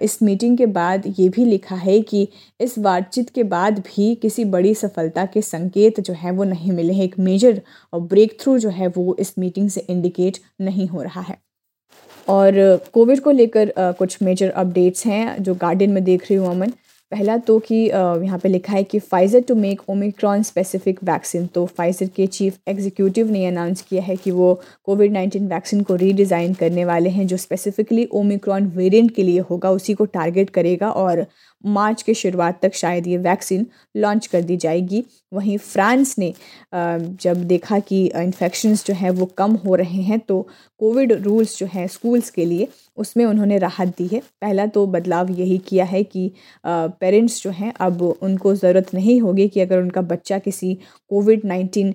इस 0.02 0.18
मीटिंग 0.22 0.56
के 0.58 0.66
बाद 0.68 1.12
ये 1.18 1.28
भी 1.28 1.44
लिखा 1.44 1.76
है 1.76 2.00
कि 2.02 2.26
इस 2.60 2.78
बातचीत 2.78 3.30
के 3.30 3.42
बाद 3.44 3.78
भी 3.86 4.14
किसी 4.14 4.44
बड़ी 4.46 4.74
सफलता 4.74 5.26
के 5.26 5.42
संकेत 5.42 6.00
जो 6.00 6.14
है 6.14 6.30
वो 6.30 6.44
नहीं 6.44 6.72
मिले 6.72 6.92
हैं। 6.92 7.04
एक 7.04 7.18
मेजर 7.20 7.62
ब्रेक 7.94 8.40
थ्रू 8.40 8.58
जो 8.58 8.68
है 8.70 8.88
वो 8.88 9.16
इस 9.20 9.38
मीटिंग 9.38 9.68
से 9.70 9.86
इंडिकेट 9.90 10.38
नहीं 10.60 10.88
हो 10.88 11.02
रहा 11.02 11.20
है। 11.20 11.38
और 12.28 12.52
कोविड 12.92 13.20
को 13.20 13.30
लेकर 13.30 13.72
कुछ 13.78 14.22
मेजर 14.22 14.50
अपडेट्स 14.50 15.06
हैं 15.06 15.42
जो 15.42 15.54
गार्डन 15.56 15.90
में 15.90 16.04
देख 16.04 16.30
रही 16.30 16.38
हूँ 16.38 16.50
अमन। 16.50 16.72
पहला 17.12 17.36
तो 17.38 17.58
कि 17.58 17.76
यहाँ 17.76 18.38
पे 18.38 18.48
लिखा 18.48 18.72
है 18.72 18.82
कि 18.84 18.98
Pfizer 18.98 19.40
to 19.48 19.54
make 19.54 19.80
Omicron 19.90 20.42
specific 20.42 20.98
vaccine 21.04 21.46
तो 21.46 21.64
फाइज़र 21.68 22.06
के 22.16 22.26
चीफ 22.28 22.58
एग्जीक्यूटिव 22.68 23.30
ने 23.30 23.44
अनाउंस 23.46 23.82
किया 23.82 24.02
है 24.02 24.16
कि 24.16 24.30
वो 24.30 24.54
कोविड 24.86 25.12
नाइन्टीन 25.12 25.48
वैक्सीन 25.48 25.82
को 25.82 25.94
रीडिज़ाइन 25.96 26.54
करने 26.54 26.84
वाले 26.84 27.10
हैं, 27.10 27.26
जो 27.26 27.36
स्पेसिफिकली 27.36 28.08
ओमिक्रॉन 28.12 28.66
वेरिएंट 28.76 29.14
के 29.14 29.22
लिए 29.22 29.40
होगा, 29.50 29.70
उसी 29.70 29.94
को 29.94 30.04
टारगेट 30.06 30.50
करेगा 30.50 30.90
और 30.90 31.24
मार्च 31.66 32.02
के 32.02 32.14
शुरुआत 32.14 32.60
तक 32.62 32.74
शायद 32.74 33.06
ये 33.06 33.16
वैक्सीन 33.18 33.66
लॉन्च 33.96 34.26
कर 34.26 34.42
दी 34.42 34.56
जाएगी। 34.56 35.04
वहीं 35.32 35.56
फ्रांस 35.58 36.14
ने 36.18 36.32
जब 36.74 37.44
देखा 37.46 37.78
कि 37.80 38.04
इन्फेक्शंस 38.16 38.86
जो 38.86 38.94
है 38.94 39.10
वो 39.10 39.26
कम 39.38 39.52
हो 39.56 39.74
रहे 39.74 40.02
हैं 40.02 40.18
तो 40.20 40.40
कोविड 40.80 41.12
रूल्स 41.14 41.58
जो 41.58 41.66
हैं 41.66 41.86
स्कूल्स 41.88 42.30
के 42.30 42.44
लिए, 42.44 42.68
उसमें 42.98 43.24
उन्होंने 43.24 43.58
राहत 43.58 43.88
दी 43.98 44.06
है। 44.06 44.20
पहला 44.40 44.66
तो 44.68 44.86
बदलाव 44.88 45.30
यही 45.30 45.58
किया 45.58 45.84
है 45.84 46.02
कि 46.04 46.30
पेरेंट्स 46.66 47.42
जो 47.42 47.50
हैं, 47.50 47.72
अब 47.80 48.02
उनको 48.02 48.54
ज़रूरत 48.54 48.94
नहीं 48.94 49.20
होगी 49.20 49.48
कि 49.48 49.60
अगर 49.60 49.78
उनका 49.78 50.00
बच्चा 50.02 50.38
किसी 50.40 50.74
कोविड 51.10 51.44
नाइन्टीन 51.44 51.94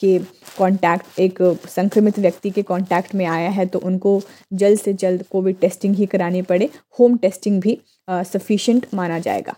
के 0.00 0.18
कांटेक्ट 0.58 1.18
एक 1.20 1.38
संक्रमित 1.68 2.18
व्यक्ति 2.18 2.50
के 2.50 2.62
कांटेक्ट 2.62 3.14
में 3.14 3.24
आया 3.26 3.50
है 3.50 3.66
तो 3.66 3.78
उनको 3.80 4.20
जल्द 4.52 4.78
से 4.78 4.92
जल्द 4.94 5.24
कोविड 5.30 5.58
टेस्टिंग 5.60 5.94
ही 5.96 6.06
करानी 6.06 6.42
पड़े। 6.42 6.68
होम 6.98 7.16
टेस्टिंग 7.16 7.60
भी 7.60 7.78
सफिशिएंट 8.10 8.86
माना 8.94 9.18
जाएगा। 9.18 9.54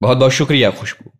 बहुत 0.00 0.18
बहुत 0.18 0.32
शुक्रिया 0.32 0.70
खुशबू। 0.70 1.10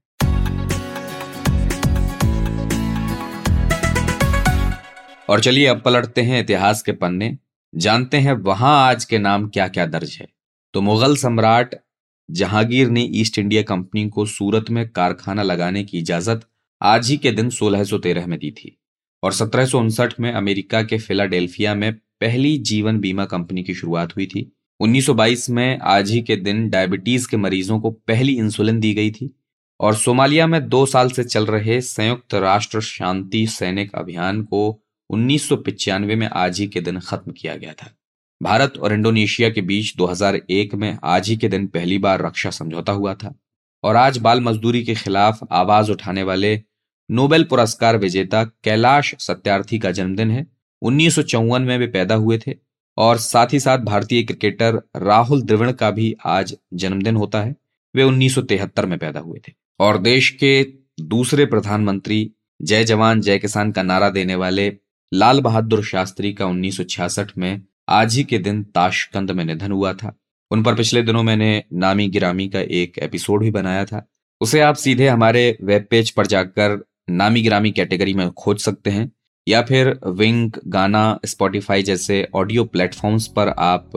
और 5.29 5.41
चलिए 5.41 5.67
अब 5.67 5.81
पलटते 5.81 6.23
हैं 6.23 6.41
इतिहास 6.41 6.83
के 6.83 6.93
पन्ने। 6.93 7.37
जानते 7.73 8.17
हैं 8.17 8.33
वहाँ 8.43 8.77
आज 8.89 9.05
के 9.05 9.19
नाम 9.19 9.49
क्या 9.49 9.67
क्या 9.69 9.87
दर्ज 9.87 10.17
है। 10.21 10.27
तो 10.75 10.81
मुगल 10.81 11.17
सम्राट 11.17 11.75
जहांगीर 12.29 12.89
ने 12.89 13.03
ईस्ट 13.15 13.39
इंडिया 13.39 13.63
कंपनी 13.63 14.09
को 14.09 14.25
सूरत 14.27 14.71
में 14.71 14.89
कारखाना 14.89 15.43
लगाने 15.43 15.83
की 15.85 15.99
इजाज़त 15.99 16.41
आज 16.83 17.11
ही 17.11 17.17
के 17.17 17.31
दिन 17.31 17.51
1613 17.51 18.27
में 18.27 18.39
दी 18.39 18.51
थी 18.51 18.81
और 19.23 19.33
सत्रह 19.33 19.67
सौ 19.67 19.81
उनसठ 19.81 20.21
में 20.21 20.33
अमेरिका 20.33 20.83
के 20.83 20.99
फिलाडेल्फिया 20.99 21.75
में 21.75 21.95
पहली 21.95 22.59
जीवन 22.59 23.01
बीमा 23.01 23.25
कंपनी 23.25 23.63
की 23.63 23.75
शुरुआत 23.75 24.17
हुई 24.17 24.27
थी। 24.27 24.57
1922 24.81 25.51
में 25.51 25.79
आज 25.79 26.11
ही 26.11 26.23
के 26.23 26.37
दिन 26.37 26.71
डायबिटीज़ 26.71 27.29
के 27.29 27.37
मरीजों 27.37 27.81
को 27.81 27.91
पहली 27.91 28.33
इंसुलिन 28.33 28.81
दी 28.81 28.95
गई 28.95 29.11
थी 29.11 29.41
और 29.81 29.95
सोमालिया 29.95 30.47
में 30.47 30.69
दो 30.69 30.87
साल 30.87 31.11
से 31.11 31.25
चल 31.25 31.47
रहे 31.47 31.81
संयुक्त 31.81 32.35
राष्ट्र 32.35 32.81
शांति 32.81 33.47
सैनिक 33.47 33.95
अभियान 33.95 34.43
को 34.43 34.83
उन्नीस 35.11 35.53
में 36.01 36.29
आज 36.33 36.61
ही 36.61 36.67
के 36.67 36.81
दिन 36.81 37.01
खत्म 37.01 37.33
किया 37.33 37.57
गया 37.57 37.73
था। 37.73 37.97
भारत 38.43 38.79
और 38.79 38.93
इंडोनेशिया 38.93 39.51
के 39.51 39.61
बीच 39.61 39.97
2001 39.97 40.75
में 40.75 40.99
आज 41.05 41.29
ही 41.29 41.37
के 41.37 41.49
दिन 41.49 41.67
पहली 41.67 41.99
बार 41.99 42.27
रक्षा 42.27 42.51
समझौता 42.51 42.93
हुआ 42.93 43.15
था 43.15 43.35
और 43.83 43.97
आज 43.97 44.19
बाल 44.19 44.41
मजदूरी 44.41 44.85
के 44.85 44.95
खिलाफ 44.95 45.39
आवाज़ 45.53 45.91
उठाने 45.91 46.23
वाले 46.23 46.63
नोबेल 47.13 47.45
पुरस्कार 47.45 47.97
विजेता 47.97 48.45
कैलाश 48.45 49.15
सत्यार्थी 49.19 49.79
का 49.79 49.91
जन्मदिन 49.91 50.31
है। 50.31 50.47
उन्नीस 50.83 51.15
सौ 51.15 51.23
चौवन 51.23 51.63
में 51.63 51.79
वे 51.79 51.87
पैदा 51.87 52.15
हुए 52.15 52.39
थे 52.39 52.55
और 52.97 53.17
साथ 53.17 53.47
ही 53.53 53.61
साथ 53.61 53.79
भारतीय 53.79 54.23
क्रिकेटर 54.23 54.83
राहुल 54.97 55.43
द्रविड़ 55.43 55.73
का 55.73 55.91
भी 55.91 56.17
आज 56.27 56.57
जन्मदिन 56.75 57.17
होता 57.17 57.43
है। 57.43 57.57
वे 57.97 58.03
उन्नीस 58.03 58.39
में 58.39 58.99
पैदा 58.99 59.21
हुए 59.21 59.41
थे। 59.49 59.53
और 59.81 59.99
देश 59.99 60.31
के 60.31 60.67
दूसरे 61.01 61.47
प्रधानमंत्री 61.47 62.33
जय 62.63 62.85
जवान, 62.85 63.21
जय 63.21 63.39
किसान 63.39 63.73
का 63.73 63.83
नारा 63.83 64.11
देने 64.11 64.35
वाले 64.35 64.77
लाल 65.15 65.41
बहादुर 65.41 65.85
शास्त्री 65.85 66.33
का 66.33 66.47
1966 66.47 67.33
में 67.39 67.63
आज 67.89 68.17
ही 68.17 68.25
के 68.25 68.39
दिन 68.39 68.63
ताशकंद 68.63 69.31
में 69.31 69.45
निधन 69.45 69.73
हुआ 69.73 69.93
था। 69.93 70.21
उन 70.51 70.63
पर 70.63 70.75
पिछले 70.75 71.03
दिनों 71.03 71.23
मैंने 71.23 71.65
नामी 71.73 72.09
गिरामी 72.09 72.49
का 72.49 72.61
एक 72.61 72.99
एपिसोड 72.99 73.43
भी 73.43 73.51
बनाया 73.51 73.85
था। 73.85 74.09
उसे 74.41 74.61
आप 74.61 74.75
सीधे 74.75 75.09
हमारे 75.09 75.59
वेब 75.63 75.87
पेज 75.91 76.11
पर 76.11 76.27
जाकर 76.27 76.85
नामी 77.09 77.41
गिरामी 77.43 77.71
कैटेगरी 77.71 78.13
में 78.15 78.31
खोज 78.33 78.59
सकते 78.59 78.91
हैं, 78.91 79.11
या 79.47 79.61
फिर 79.63 79.99
विंक, 80.09 80.59
गाना, 80.67 81.19
स्पॉटिफाई 81.27 81.83
जैसे 81.83 82.27
ऑडियो 82.35 82.65
प्लेटफॉर्म्स 82.65 83.27
पर 83.29 83.49
आप 83.59 83.91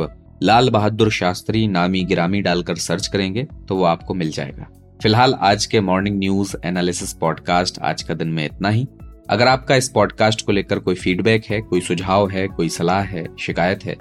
लाल 0.43 0.69
बहादुर 0.69 1.11
शास्त्री 1.11 1.67
नामी 1.67 2.03
गिरामी 2.03 2.41
डालकर 2.41 2.75
सर्च 2.77 3.07
करेंगे 3.07 3.43
तो 3.67 3.75
वो 3.75 3.83
आपको 3.85 4.13
मिल 4.13 4.31
जाएगा। 4.31 4.67
फ़िलहाल 5.01 5.33
आज 5.41 5.65
के 5.65 5.79
मॉर्निंग 5.81 6.17
न्यूज़ 6.19 6.55
एनालिसिस 6.65 7.13
पॉडकास्ट 7.13 7.79
आज 7.81 8.03
का 8.03 8.13
दिन 8.13 8.27
में 8.27 8.45
इतना 8.45 8.69
ही। 8.69 8.87
अगर 9.29 9.47
आपका 9.47 9.75
इस 9.75 9.89
पॉडकास्ट 9.89 10.45
को 10.45 10.51
लेकर 10.51 10.79
कोई 10.79 10.95
फीडबैक 10.95 11.45
है, 11.45 11.61
कोई 11.61 11.81
सुझाव 11.81 12.29
है, 12.29 12.47
कोई 12.49 12.69
सलाह 12.71 13.01
है, 13.03 13.25
शिकायत 13.39 13.85
है 13.85 13.95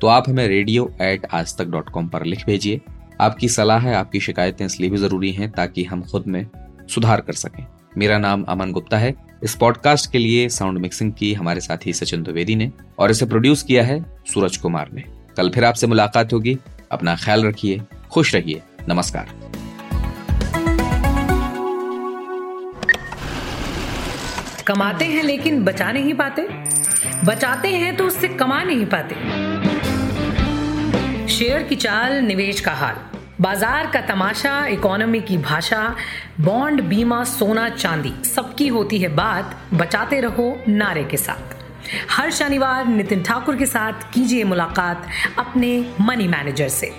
तो 0.00 0.06
आप 0.08 0.28
हमें 0.28 0.46
रेडियो 0.48 0.92
एट 1.02 1.26
आज 1.26 1.56
तक 1.58 1.66
डॉट 1.66 1.90
कॉम 1.90 2.08
पर 2.08 2.24
लिख 2.26 2.46
भेजिए। 2.46 2.80
आपकी 3.20 3.48
सलाह 3.50 3.78
है, 3.78 3.94
आपकी 3.94 4.20
शिकायतें 4.20 4.64
इसलिए 4.66 4.90
भी 4.90 4.96
ज़रूरी 4.98 5.32
हैं 5.32 5.50
ताकि 5.52 5.84
हम 5.84 6.02
खुद 6.02 6.26
में 6.26 6.46
सुधार 6.90 7.20
कर 7.20 7.32
सकें। 7.34 7.66
मेरा 7.98 8.18
नाम 8.18 8.42
अमन 8.42 8.72
गुप्ता 8.72 8.98
है। 8.98 9.14
इस 9.42 9.54
पॉडकास्ट 9.54 10.12
के 10.12 10.18
लिए 10.18 10.48
साउंड 10.48 10.78
मिक्सिंग 10.78 11.12
की 11.12 11.34
हमारे 11.34 11.60
साथी 11.60 11.92
सचिन 11.92 12.22
द्विवेदी 12.22 12.54
ने 12.54 12.72
और 12.98 13.10
इसे 13.10 13.26
प्रोड्यूस 13.26 13.62
किया 13.62 13.84
है 13.84 14.04
सूरज 14.34 14.56
कुमार 14.56 14.88
ने। 14.94 15.04
कल 15.36 15.50
फिर 15.50 15.64
आपसे 15.64 15.86
मुलाकात 15.86 16.32
होगी। 16.32 16.58
अपना 16.92 17.16
ख्याल 17.16 17.44
रखिए, 17.44 17.82
खुश 18.10 18.34
रहिए। 18.34 18.62
नमस्कार। 18.88 19.30
कमाते 24.66 25.04
हैं 25.04 25.22
लेकिन 25.22 25.64
बचा 25.64 25.92
नहीं 25.92 26.14
पाते। 26.14 26.48
बचाते 27.24 27.68
हैं 27.68 27.96
तो 27.96 28.04
उससे 28.04 28.28
कमा 28.28 28.62
नहीं 28.62 28.86
पाते। 28.86 29.14
शेयर 31.28 31.62
की 31.62 31.76
चाल, 31.76 32.12
निवेश 32.12 32.60
का 32.60 32.72
हाल। 32.72 33.09
बाज़ार 33.40 33.86
का 33.86 34.00
तमाशा 34.00 34.66
इकोनॉमी 34.66 35.20
की 35.20 35.36
भाषा 35.38 35.96
बॉन्ड 36.40 36.80
बीमा, 36.80 37.22
सोना, 37.24 37.68
चांदी, 37.68 38.12
सबकी 38.24 38.66
होती 38.68 38.98
है 38.98 39.08
बात। 39.08 39.56
बचाते 39.74 40.20
रहो 40.20 40.56
नारे 40.68 41.04
के 41.04 41.16
साथ। 41.16 41.56
हर 42.10 42.30
शनिवार 42.30 42.86
नितिन 42.86 43.22
ठाकुर 43.22 43.56
के 43.56 43.66
साथ 43.66 44.12
कीजिए 44.12 44.44
मुलाकात 44.44 45.06
अपने 45.38 45.70
मनी 46.00 46.28
मैनेजर 46.28 46.68
से। 46.68 46.92